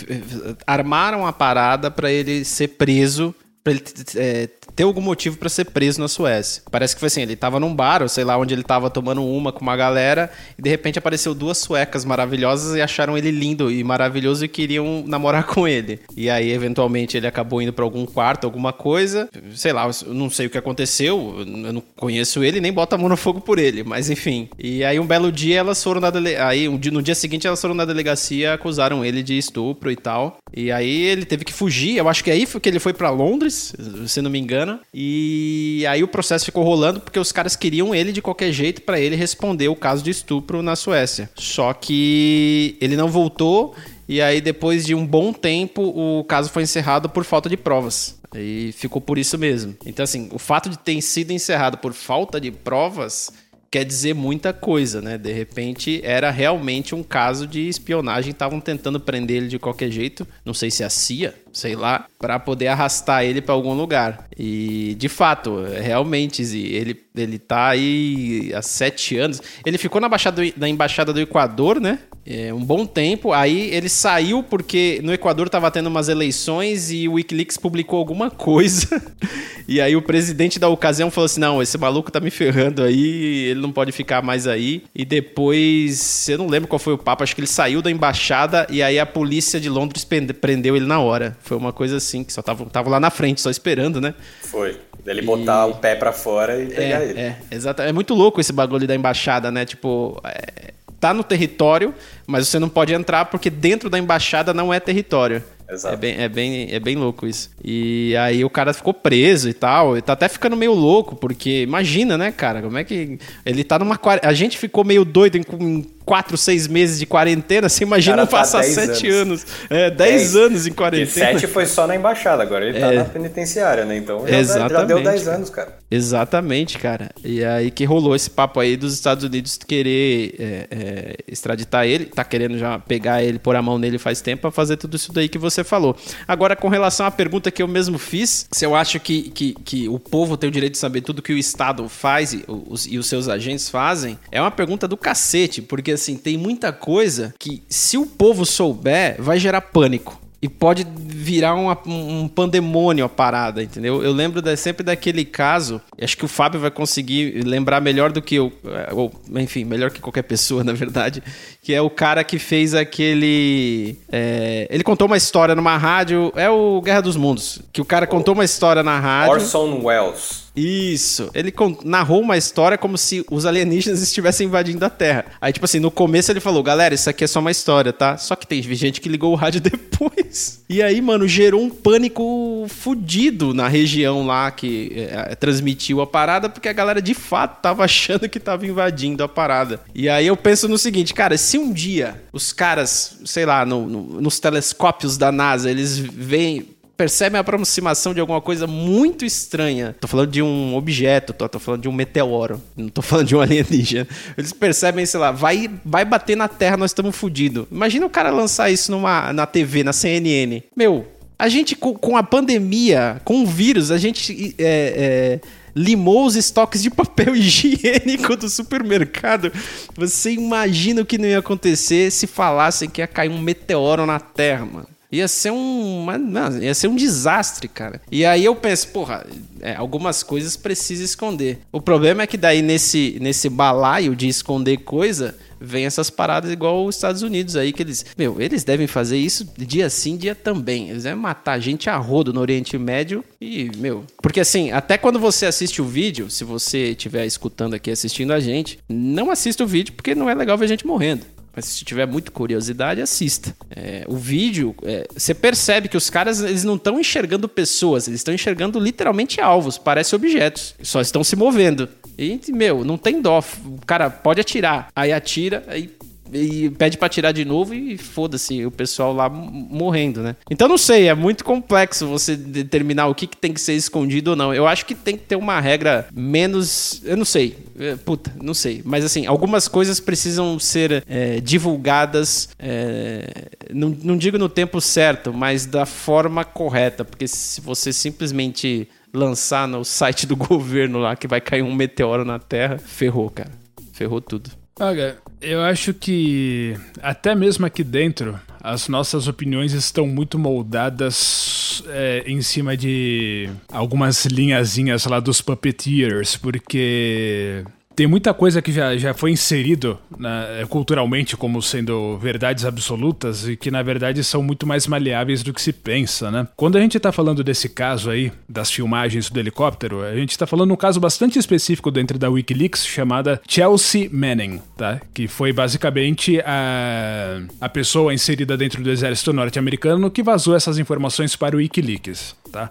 armaram 0.67 1.27
a 1.27 1.33
parada 1.33 1.91
para 1.91 2.13
ele 2.13 2.45
ser 2.45 2.69
preso, 2.69 3.35
para 3.65 3.73
ele 3.73 3.83
é, 4.17 4.51
ter 4.77 4.85
algum 4.85 5.01
motivo 5.01 5.39
para 5.39 5.49
ser 5.49 5.65
preso 5.65 5.99
na 6.01 6.07
Suécia. 6.07 6.63
Parece 6.71 6.95
que 6.95 7.01
foi 7.01 7.07
assim, 7.07 7.23
ele 7.23 7.35
tava 7.35 7.59
num 7.59 7.75
bar, 7.75 8.03
ou 8.03 8.09
sei 8.09 8.23
lá, 8.23 8.37
onde 8.37 8.53
ele 8.53 8.63
tava 8.63 8.91
tomando 8.91 9.25
uma 9.25 9.51
com 9.51 9.63
uma 9.63 9.75
galera, 9.75 10.31
e 10.59 10.63
de 10.63 10.69
repente 10.69 10.99
apareceu 10.99 11.35
duas 11.35 11.57
suecas 11.57 12.05
maravilhosas 12.05 12.77
e 12.77 12.83
acharam 12.83 13.17
ele 13.17 13.31
lindo 13.31 13.73
e 13.73 13.83
maravilhoso 13.83 14.45
e 14.45 14.49
queriam 14.49 15.03
namorar 15.07 15.45
com 15.47 15.67
ele. 15.67 16.01
E 16.15 16.29
aí, 16.29 16.53
eventualmente, 16.53 17.17
ele 17.17 17.27
acabou 17.27 17.63
indo 17.63 17.73
para 17.73 17.85
algum 17.85 18.05
quarto, 18.05 18.45
alguma 18.45 18.73
coisa, 18.73 19.29
sei 19.55 19.73
lá, 19.73 19.89
não 20.07 20.29
sei 20.29 20.47
o 20.47 20.51
que 20.51 20.59
aconteceu, 20.59 21.37
eu 21.39 21.73
não 21.73 21.83
conheço 21.97 22.45
ele, 22.45 22.61
nem 22.61 22.73
bota 22.73 22.97
a 22.97 22.99
mão 22.99 23.09
no 23.09 23.17
fogo 23.17 23.41
por 23.41 23.59
ele, 23.59 23.83
mas 23.83 24.11
enfim. 24.11 24.49
E 24.59 24.85
aí, 24.85 25.01
um 25.01 25.07
belo 25.07 25.33
dia, 25.33 25.59
elas 25.61 25.83
foram 25.83 26.03
na 26.03 26.11
dele... 26.11 26.37
aí 26.37 26.69
no 26.69 27.03
dia 27.03 27.15
seguinte, 27.15 27.47
elas 27.47 27.61
foram 27.61 27.75
na 27.75 27.87
delegacia, 27.87 28.53
acusaram 28.53 29.03
ele 29.03 29.23
de 29.23 29.39
estupro 29.39 29.91
e 29.91 29.97
tal. 29.97 30.37
E 30.55 30.71
aí, 30.71 31.05
ele 31.05 31.25
teve 31.25 31.47
que 31.47 31.53
fugir, 31.53 31.97
eu 31.97 32.09
acho 32.11 32.23
que 32.23 32.31
aí 32.31 32.45
foi 32.45 32.61
que 32.61 32.69
ele 32.69 32.79
foi 32.79 32.93
para 32.93 33.09
Londres, 33.09 33.75
se 34.07 34.21
não 34.21 34.31
me 34.31 34.39
engano, 34.39 34.66
e 34.93 35.85
aí 35.89 36.03
o 36.03 36.09
processo 36.09 36.45
ficou 36.45 36.65
rolando 36.65 37.01
porque 37.01 37.19
os 37.19 37.33
caras 37.33 37.57
queriam 37.57 37.95
ele 37.95 38.13
de 38.13 38.23
qualquer 38.23 38.53
jeito 38.53 38.83
para 38.83 39.01
ele 39.01 39.17
responder 39.17 39.69
o 39.69 39.77
caso 39.77 40.03
de 40.03 40.11
estupro 40.11 40.63
na 40.63 40.77
Suécia. 40.77 41.31
Só 41.35 41.73
que 41.73 42.77
ele 42.81 42.97
não 42.97 43.09
voltou 43.09 43.75
e 44.09 44.21
aí 44.21 44.41
depois 44.41 44.87
de 44.87 44.95
um 44.95 45.07
bom 45.07 45.33
tempo 45.33 45.83
o 45.83 46.25
caso 46.25 46.51
foi 46.51 46.63
encerrado 46.63 47.09
por 47.09 47.25
falta 47.25 47.49
de 47.49 47.57
provas. 47.57 48.19
E 48.35 48.73
ficou 48.77 49.01
por 49.01 49.19
isso 49.19 49.39
mesmo. 49.39 49.77
Então 49.85 50.05
assim, 50.05 50.29
o 50.33 50.39
fato 50.39 50.69
de 50.69 50.79
ter 50.79 51.01
sido 51.01 51.33
encerrado 51.33 51.79
por 51.79 51.93
falta 51.93 52.41
de 52.41 52.51
provas 52.51 53.33
quer 53.71 53.85
dizer 53.85 54.15
muita 54.15 54.53
coisa, 54.53 55.01
né? 55.01 55.19
De 55.19 55.33
repente 55.33 56.01
era 56.05 56.31
realmente 56.31 56.95
um 56.95 57.03
caso 57.03 57.47
de 57.47 57.69
espionagem, 57.69 58.31
estavam 58.31 58.61
tentando 58.61 59.01
prender 59.01 59.39
ele 59.39 59.49
de 59.49 59.59
qualquer 59.59 59.91
jeito, 59.91 60.27
não 60.45 60.55
sei 60.55 60.71
se 60.71 60.85
a 60.85 60.91
CIA, 60.91 61.35
sei 61.53 61.75
lá, 61.75 62.07
para 62.19 62.39
poder 62.39 62.69
arrastar 62.69 63.25
ele 63.25 63.41
para 63.41 63.55
algum 63.55 63.75
lugar. 63.75 64.27
E 64.37 64.95
de 64.99 65.09
fato, 65.09 65.63
realmente, 65.65 66.43
ele 66.43 67.07
ele 67.17 67.39
tá 67.39 67.69
aí 67.69 68.53
há 68.55 68.61
sete 68.61 69.17
anos. 69.17 69.41
Ele 69.65 69.79
ficou 69.79 70.01
na, 70.01 70.09
na 70.57 70.69
embaixada 70.69 71.13
do 71.13 71.21
Equador, 71.21 71.81
né? 71.81 72.01
É, 72.27 72.53
um 72.53 72.65
bom 72.65 72.85
tempo. 72.85 73.33
Aí 73.33 73.73
ele 73.73 73.89
saiu 73.89 74.43
porque 74.43 75.01
no 75.05 75.15
Equador 75.15 75.49
tava 75.49 75.71
tendo 75.71 75.87
umas 75.87 76.09
eleições 76.09 76.91
e 76.91 77.07
o 77.07 77.13
Wikileaks 77.13 77.57
publicou 77.57 78.01
alguma 78.01 78.31
coisa. 78.31 79.01
e 79.69 79.81
aí 79.81 79.95
o 79.95 80.03
presidente 80.03 80.59
da 80.59 80.69
ocasião 80.69 81.09
falou 81.09 81.27
assim: 81.27 81.39
não, 81.39 81.63
esse 81.63 81.79
maluco 81.79 82.11
tá 82.11 82.19
me 82.19 82.31
ferrando 82.31 82.83
aí, 82.83 83.45
ele 83.51 83.61
não 83.61 83.71
pode 83.71 83.93
ficar 83.93 84.23
mais 84.23 84.49
aí. 84.49 84.83
E 84.93 85.05
depois, 85.05 86.29
eu 86.29 86.39
não 86.39 86.49
lembro 86.49 86.69
qual 86.69 86.81
foi 86.81 86.95
o 86.95 86.99
papo, 86.99 87.23
acho 87.23 87.33
que 87.33 87.41
ele 87.41 87.47
saiu 87.47 87.81
da 87.81 87.91
embaixada 87.91 88.67
e 88.71 88.83
aí 88.83 88.99
a 88.99 89.07
polícia 89.07 89.61
de 89.61 89.69
Londres 89.69 90.05
prendeu 90.05 90.75
ele 90.75 90.87
na 90.87 90.99
hora. 90.99 91.37
Foi 91.43 91.57
uma 91.57 91.73
coisa 91.73 91.99
assim, 91.99 92.25
que 92.25 92.33
só 92.33 92.43
tava, 92.43 92.67
tava 92.67 92.91
lá 92.91 92.99
na 92.99 93.11
frente, 93.11 93.41
só 93.41 93.51
esperando, 93.51 94.01
né? 94.01 94.15
Foi. 94.43 94.77
Ele 95.07 95.23
botar 95.23 95.69
e... 95.69 95.71
o 95.71 95.75
pé 95.77 95.95
para 95.95 96.13
fora 96.13 96.61
e 96.61 96.67
pegar 96.67 97.03
é, 97.03 97.09
ele. 97.09 97.21
É, 97.21 97.37
exato. 97.53 97.83
É 97.83 97.93
muito 97.93 98.15
louco 98.15 98.41
esse 98.41 98.53
bagulho 98.53 98.89
da 98.89 98.95
embaixada, 98.97 99.53
né? 99.53 99.65
Tipo, 99.65 100.21
é, 100.25 100.75
tá 101.01 101.13
no 101.13 101.23
território, 101.23 101.95
mas 102.27 102.49
você 102.49 102.59
não 102.59 102.69
pode 102.69 102.93
entrar 102.93 103.27
porque 103.27 103.51
dentro 103.51 103.89
da 103.91 103.99
embaixada 103.99 104.53
não 104.53 104.73
é 104.73 104.81
território. 104.81 105.43
Exato. 105.69 105.95
É 105.95 105.97
bem, 105.97 106.15
é, 106.17 106.29
bem, 106.29 106.69
é 106.71 106.79
bem 106.79 106.97
louco 106.97 107.27
isso. 107.27 107.51
E 107.63 108.15
aí 108.17 108.45
o 108.45 108.51
cara 108.51 108.73
ficou 108.73 108.95
preso 108.95 109.49
e 109.49 109.53
tal. 109.53 109.99
E 109.99 110.03
tá 110.03 110.13
até 110.13 110.29
ficando 110.29 110.57
meio 110.57 110.73
louco, 110.73 111.17
porque 111.17 111.63
imagina, 111.63 112.17
né, 112.17 112.31
cara? 112.31 112.63
Como 112.63 112.79
é 112.79 112.85
que. 112.85 113.19
Ele 113.45 113.65
tá 113.65 113.79
numa. 113.79 113.99
A 114.23 114.33
gente 114.33 114.57
ficou 114.59 114.85
meio 114.85 115.05
doido 115.05 115.37
em 115.37 115.83
quatro, 116.07 116.39
seis 116.39 116.69
meses 116.69 117.01
de 117.01 117.05
quarentena, 117.05 117.69
você 117.69 117.83
imagina 117.83 118.19
tá 118.19 118.27
passar 118.39 118.63
sete 118.63 119.09
anos. 119.09 119.43
anos. 119.43 119.47
É, 119.69 119.91
dez, 119.91 120.33
dez 120.33 120.37
anos 120.37 120.67
em 120.67 120.73
quarentena. 120.73 121.33
E 121.33 121.41
sete 121.41 121.47
foi 121.49 121.67
só 121.67 121.87
na 121.87 121.97
embaixada, 121.97 122.43
agora 122.43 122.65
ele 122.65 122.79
tá 122.79 122.95
é. 122.95 122.99
na 122.99 123.05
penitenciária, 123.05 123.85
né? 123.85 123.97
Então 123.97 124.25
já, 124.27 124.69
já 124.69 124.85
deu 124.85 125.03
dez 125.03 125.27
anos, 125.27 125.51
cara. 125.51 125.77
Exatamente, 125.91 126.79
cara. 126.79 127.11
E 127.25 127.45
aí 127.45 127.71
que 127.71 127.85
rolou 127.85 128.15
esse 128.15 128.31
papo 128.31 128.61
aí 128.61 128.77
dos 128.77 128.95
Estados 128.95 129.25
Unidos 129.25 129.59
querer 129.59 130.35
é, 130.39 130.67
é, 130.71 131.17
extraditar 131.27 131.87
ele, 131.87 132.07
tá 132.07 132.25
querendo 132.25 132.57
já 132.57 132.79
pegar 132.79 133.23
ele, 133.23 133.39
pôr 133.39 133.57
a 133.57 133.63
mão 133.63 133.79
nele 133.79 133.99
faz 133.99 134.21
tempo 134.21 134.43
pra 134.43 134.51
fazer 134.51 134.77
tudo 134.77 134.97
isso 134.97 135.13
daí 135.13 135.29
que 135.29 135.39
você 135.39 135.65
falou. 135.65 135.97
Agora, 136.27 136.55
com 136.55 136.69
relação 136.69 137.05
à 137.05 137.11
pergunta 137.11 137.51
que 137.51 137.63
eu 137.63 137.69
mesmo 137.69 137.99
fiz, 137.99 138.47
se 138.53 138.65
eu 138.65 138.75
acho 138.75 139.01
que, 139.01 139.31
que, 139.31 139.55
que 139.65 139.89
o 139.89 139.99
povo 139.99 140.37
tem 140.37 140.49
o 140.49 140.53
direito 140.53 140.73
de 140.73 140.79
saber 140.79 141.01
tudo 141.01 141.23
que 141.23 141.33
o 141.33 141.39
Estado 141.39 141.89
faz 141.89 142.33
e 142.33 142.45
os, 142.47 142.87
e 142.87 142.99
os 142.99 143.07
seus 143.07 143.29
agentes 143.29 143.69
fazem, 143.69 144.19
é 144.31 144.41
uma 144.41 144.51
pergunta 144.51 144.87
do 144.87 144.97
cacete, 144.97 145.63
porque 145.63 145.96
assim, 145.97 146.17
tem 146.17 146.39
muita 146.39 146.73
coisa 146.73 147.35
que 147.39 147.63
se 147.69 147.99
o 147.99 148.07
povo 148.07 148.47
souber, 148.47 149.17
vai 149.19 149.39
gerar 149.39 149.61
pânico. 149.61 150.21
E 150.41 150.49
pode 150.49 150.87
virar 150.97 151.55
uma, 151.55 151.77
um 151.87 152.29
pandemônio 152.29 153.05
a 153.05 153.09
parada, 153.09 153.63
entendeu? 153.63 154.05
Eu 154.05 154.13
lembro 154.13 154.41
sempre 154.57 154.85
daquele 154.85 155.25
caso, 155.25 155.81
acho 156.01 156.17
que 156.17 156.27
o 156.27 156.29
Fábio 156.29 156.61
vai 156.61 156.71
conseguir 156.71 157.43
lembrar 157.43 157.81
melhor 157.81 158.13
do 158.13 158.21
que 158.21 158.35
eu, 158.37 158.53
é, 158.65 158.93
ou 158.93 159.11
enfim, 159.35 159.65
melhor 159.65 159.91
que 159.91 160.01
qualquer 160.01 160.23
pessoa, 160.23 160.63
na 160.65 160.75
verdade, 160.75 161.23
que 161.63 161.73
é 161.73 161.81
o 161.81 161.89
cara 161.89 162.23
que 162.23 162.39
fez 162.39 162.75
aquele. 162.75 163.97
É, 164.13 164.69
ele 164.71 164.85
contou 164.85 165.07
uma 165.07 165.17
história 165.17 165.55
numa 165.55 165.77
rádio, 165.79 166.31
é 166.37 166.51
o 166.51 166.83
Guerra 166.83 167.01
dos 167.01 167.17
Mundos, 167.17 167.61
que 167.73 167.81
o 167.81 167.85
cara 167.85 168.07
contou 168.07 168.35
uma 168.35 168.45
história 168.45 168.83
na 168.83 169.01
rádio. 169.01 169.33
Orson 169.33 169.81
Welles. 169.83 170.46
Isso. 170.57 171.31
Ele 171.35 171.53
narrou 171.85 172.23
uma 172.23 172.37
história 172.37 172.79
como 172.79 172.97
se 172.97 173.25
os 173.31 173.45
alienígenas 173.45 174.01
estivessem 174.03 174.47
invadindo 174.47 174.85
a 174.85 174.91
Terra. 174.91 175.27
Aí, 175.41 175.53
tipo 175.53 175.65
assim, 175.65 175.79
no 175.79 175.91
começo 175.91 176.33
ele 176.33 176.41
falou: 176.41 176.63
galera, 176.63 176.95
isso 176.95 177.11
aqui 177.11 177.25
é 177.25 177.27
só 177.27 177.41
uma 177.41 177.51
história, 177.51 177.93
tá? 177.93 178.17
Só 178.17 178.35
que 178.35 178.47
tem 178.47 178.63
gente 178.63 179.01
que 179.01 179.09
ligou 179.09 179.33
o 179.33 179.37
rádio 179.37 179.61
depois. 179.63 180.63
E 180.69 180.83
aí, 180.83 181.01
mano, 181.01 181.29
gerou 181.29 181.63
um 181.63 181.71
pânico 181.71 182.67
fudido 182.69 183.53
na 183.53 183.69
região 183.69 184.27
lá 184.27 184.51
que 184.51 184.93
é, 184.97 185.35
transmitiu 185.35 186.01
a 186.01 186.07
parada, 186.07 186.49
porque 186.49 186.69
a 186.69 186.73
galera 186.73 187.03
de 187.03 187.15
fato 187.15 187.61
tava 187.61 187.85
achando 187.85 188.29
que 188.29 188.41
tava 188.41 188.67
invadindo 188.67 189.23
a 189.23 189.29
parada. 189.29 189.81
E 189.95 190.09
aí 190.09 190.27
eu 190.27 190.37
penso 190.37 190.69
no 190.69 190.79
seguinte, 190.79 191.13
cara, 191.13 191.37
se 191.37 191.59
um 191.59 191.73
dia 191.73 192.23
os 192.33 192.53
caras, 192.53 193.19
sei 193.25 193.45
lá, 193.45 193.65
no, 193.65 193.87
no, 193.87 194.21
nos 194.21 194.41
telescópios 194.41 195.17
da 195.17 195.31
NASA, 195.31 195.71
eles 195.71 195.99
veem 195.99 196.76
percebem 196.97 197.37
a 197.37 197.41
aproximação 197.41 198.15
de 198.15 198.21
alguma 198.21 198.41
coisa 198.41 198.67
muito 198.67 199.25
estranha. 199.25 199.95
Tô 200.01 200.09
falando 200.09 200.31
de 200.31 200.43
um 200.43 200.75
objeto, 200.75 201.33
tô, 201.33 201.49
tô 201.49 201.59
falando 201.59 201.83
de 201.83 201.89
um 201.89 201.93
meteoro, 201.93 202.61
não 202.77 202.89
tô 202.89 203.03
falando 203.03 203.27
de 203.27 203.37
um 203.37 203.41
alienígena. 203.41 204.09
Eles 204.37 204.53
percebem, 204.53 205.05
sei 205.05 205.21
lá, 205.21 205.31
vai, 205.31 205.71
vai 205.85 206.05
bater 206.05 206.37
na 206.37 206.49
Terra, 206.49 206.77
nós 206.77 206.91
estamos 206.91 207.15
fodidos. 207.15 207.67
Imagina 207.71 208.07
o 208.07 208.11
cara 208.11 208.31
lançar 208.31 208.71
isso 208.71 208.91
numa, 208.91 209.33
na 209.33 209.47
TV, 209.47 209.85
na 209.85 209.93
CNN. 209.93 210.63
Meu, 210.75 211.07
a 211.39 211.49
gente, 211.49 211.77
com, 211.77 211.93
com 211.93 212.17
a 212.17 212.23
pandemia, 212.23 213.21
com 213.25 213.43
o 213.43 213.47
vírus, 213.47 213.91
a 213.91 213.99
gente 213.99 214.55
é, 214.59 215.41
é, 215.45 215.49
limou 215.75 216.25
os 216.25 216.35
estoques 216.35 216.83
de 216.83 216.89
papel 216.89 217.37
higiênico 217.37 218.37
do 218.37 218.49
supermercado. 218.49 219.53
Você 219.95 220.33
imagina 220.33 221.03
o 221.03 221.07
que 221.07 221.19
não 221.19 221.29
ia 221.29 221.41
acontecer 221.41 222.11
se 222.11 222.27
falassem 222.27 222.89
que 222.89 223.03
ia 223.03 223.07
cair 223.07 223.31
um 223.31 223.39
meteoro 223.39 224.07
na 224.07 224.19
Terra, 224.19 224.65
mano. 224.65 224.96
Ia 225.17 225.29
ser 225.29 225.51
um. 225.51 226.07
Não, 226.19 226.59
ia 226.59 226.75
ser 226.75 226.89
um 226.89 226.97
desastre, 226.97 227.69
cara. 227.69 228.01
E 228.11 228.25
aí 228.25 228.45
eu 228.45 228.55
penso, 228.55 228.89
porra, 228.89 229.27
é, 229.61 229.75
algumas 229.75 230.23
coisas 230.23 230.57
precisa 230.57 231.03
esconder. 231.03 231.59
O 231.73 231.81
problema 231.81 232.23
é 232.23 232.27
que 232.27 232.37
daí 232.37 232.61
nesse, 232.61 233.17
nesse 233.21 233.49
balaio 233.49 234.15
de 234.15 234.29
esconder 234.29 234.79
coisa, 234.79 235.35
vem 235.61 235.87
essas 235.87 236.11
paradas 236.11 236.51
igual 236.51 236.85
os 236.85 236.95
Estados 236.95 237.23
Unidos 237.23 237.57
aí, 237.57 237.73
que 237.73 237.83
eles. 237.83 238.05
Meu, 238.17 238.41
eles 238.41 238.65
devem 238.65 238.87
fazer 238.87 239.17
isso 239.17 239.49
dia 239.57 239.89
sim, 239.89 240.17
dia 240.17 240.35
também. 240.35 240.91
Eles 240.91 241.05
devem 241.05 241.19
matar 241.19 241.59
gente 241.61 241.89
a 241.89 241.97
rodo 241.97 242.33
no 242.33 242.41
Oriente 242.41 242.77
Médio 242.79 243.25
e, 243.41 243.71
meu. 243.77 244.05
Porque 244.23 244.41
assim, 244.41 244.71
até 244.71 244.99
quando 244.99 245.19
você 245.19 245.47
assiste 245.47 245.81
o 245.81 245.85
vídeo, 245.85 246.31
se 246.31 246.45
você 246.45 246.91
estiver 246.91 247.25
escutando 247.27 247.75
aqui 247.75 247.91
assistindo 247.91 248.33
a 248.33 248.41
gente, 248.41 248.79
não 248.89 249.31
assista 249.31 249.65
o 249.65 249.67
vídeo 249.67 249.95
porque 249.95 250.15
não 250.15 250.29
é 250.29 250.35
legal 250.35 250.59
ver 250.59 250.69
gente 250.69 250.87
morrendo. 250.87 251.25
Mas 251.57 251.65
se 251.65 251.85
tiver 251.87 252.07
muita 252.07 252.31
curiosidade, 252.31 253.01
assista. 253.01 253.57
É, 253.75 254.05
o 254.07 254.15
vídeo, 254.15 254.75
é, 254.83 255.09
você 255.17 255.33
percebe 255.33 255.89
que 255.89 255.97
os 255.97 256.11
caras 256.11 256.43
eles 256.43 256.65
não 256.65 256.75
estão 256.75 257.01
enxergando 257.01 257.49
pessoas, 257.49 258.07
eles 258.07 258.21
estão 258.21 258.35
enxergando 258.35 258.79
literalmente 258.79 259.41
alvos, 259.41 259.79
parece 259.79 260.15
objetos. 260.15 260.75
Só 260.83 261.01
estão 261.01 261.25
se 261.25 261.35
movendo. 261.35 261.89
E, 262.19 262.39
meu, 262.49 262.85
não 262.85 262.99
tem 262.99 263.23
dó. 263.23 263.43
O 263.65 263.81
cara 263.87 264.11
pode 264.11 264.39
atirar. 264.39 264.89
Aí 264.95 265.13
atira, 265.13 265.65
aí 265.67 265.91
e 266.33 266.71
pede 266.71 266.99
para 266.99 267.09
tirar 267.09 267.33
de 267.33 267.45
novo 267.45 267.75
e 267.75 267.97
foda-se 267.97 268.65
o 268.65 268.71
pessoal 268.71 269.13
lá 269.13 269.29
morrendo, 269.29 270.23
né? 270.23 270.37
Então 270.51 270.69
não 270.69 270.79
sei, 270.79 271.09
é 271.09 271.15
muito 271.15 271.45
complexo 271.45 272.07
você 272.07 272.37
determinar 272.37 273.07
o 273.07 273.15
que, 273.15 273.27
que 273.27 273.37
tem 273.37 273.53
que 273.53 273.61
ser 273.61 273.75
escondido 273.75 274.31
ou 274.31 274.37
não. 274.37 274.55
Eu 274.55 274.67
acho 274.67 274.87
que 274.87 274.95
tem 274.95 275.17
que 275.17 275.25
ter 275.25 275.37
uma 275.37 275.61
regra 275.61 276.07
menos. 276.15 277.03
Eu 277.05 277.17
não 277.17 277.25
sei. 277.25 277.57
É, 277.79 277.97
puta, 277.97 278.33
não 278.43 278.55
sei. 278.55 278.83
Mas 278.85 279.05
assim, 279.05 279.27
algumas 279.27 279.69
coisas 279.69 280.01
precisam 280.01 280.59
ser 280.59 281.05
é, 281.09 281.41
divulgadas, 281.41 282.49
é, 282.59 283.49
não, 283.73 283.91
não 284.03 284.17
digo 284.17 284.39
no 284.39 284.49
tempo 284.49 284.81
certo, 284.81 285.33
mas 285.33 285.67
da 285.67 285.87
forma 285.87 286.45
correta. 286.45 287.05
Porque 287.05 287.29
se 287.29 287.61
você 287.61 287.93
simplesmente 287.93 288.89
lançar 289.13 289.67
no 289.67 289.85
site 289.85 290.27
do 290.27 290.37
governo 290.37 290.99
lá 290.99 291.17
que 291.17 291.27
vai 291.27 291.41
cair 291.41 291.63
um 291.63 291.75
meteoro 291.75 292.25
na 292.25 292.39
Terra, 292.39 292.79
ferrou, 292.79 293.31
cara. 293.31 293.51
Ferrou 293.93 294.21
tudo. 294.21 294.51
Olha, 294.79 295.17
eu 295.41 295.63
acho 295.63 295.95
que 295.95 296.77
até 297.01 297.35
mesmo 297.35 297.65
aqui 297.65 297.83
dentro 297.83 298.39
as 298.63 298.89
nossas 298.89 299.27
opiniões 299.27 299.73
estão 299.73 300.07
muito 300.07 300.39
moldadas 300.39 301.83
é, 301.89 302.25
em 302.27 302.43
cima 302.43 302.77
de 302.77 303.49
algumas 303.73 304.27
linhazinhas 304.27 305.07
lá 305.07 305.19
dos 305.19 305.41
puppeteers, 305.41 306.37
porque 306.37 307.65
tem 307.97 308.07
muita 308.07 308.35
coisa 308.35 308.61
que 308.61 308.71
já, 308.71 308.95
já 308.99 309.15
foi 309.15 309.31
inserido 309.31 309.99
né, 310.19 310.67
culturalmente 310.69 311.35
como 311.35 311.63
sendo 311.63 312.19
verdades 312.19 312.67
absolutas 312.67 313.49
e 313.49 313.57
que 313.57 313.71
na 313.71 313.83
verdade 313.83 314.23
são 314.23 314.43
muito 314.43 314.67
mais 314.67 314.87
maleáveis 314.87 315.43
do 315.43 315.53
que 315.53 315.63
se 315.63 315.73
pensa, 315.73 316.31
né? 316.31 316.47
Quando 316.55 316.77
a 316.77 316.81
gente 316.81 317.01
tá 317.01 317.11
falando 317.11 317.43
desse 317.43 317.71
caso 317.71 318.11
aí, 318.11 318.31
das 318.47 318.71
filmagens 318.71 319.31
do 319.31 319.41
helicóptero, 319.41 320.03
a 320.03 320.15
gente 320.15 320.37
tá 320.37 320.47
falando 320.47 320.73
um 320.73 320.77
caso 320.77 321.01
bastante 321.01 321.39
específico 321.39 321.91
dentro 321.91 322.19
da 322.19 322.29
Wikileaks 322.29 322.87
chamada 322.87 323.41
Chelsea 323.49 324.11
Manning, 324.13 324.61
tá? 324.77 325.01
Que 325.15 325.27
foi 325.27 325.51
basicamente 325.53 326.39
a, 326.41 327.41
a 327.59 327.69
pessoa 327.69 328.13
inserida 328.13 328.59
dentro 328.59 328.83
do 328.83 328.91
exército 328.91 329.33
norte-americano 329.33 330.11
que 330.11 330.23
vazou 330.23 330.55
essas 330.55 330.79
informações 330.79 331.35
para 331.35 331.57
o 331.57 331.59
Wikileaks, 331.59 332.37
tá? 332.53 332.71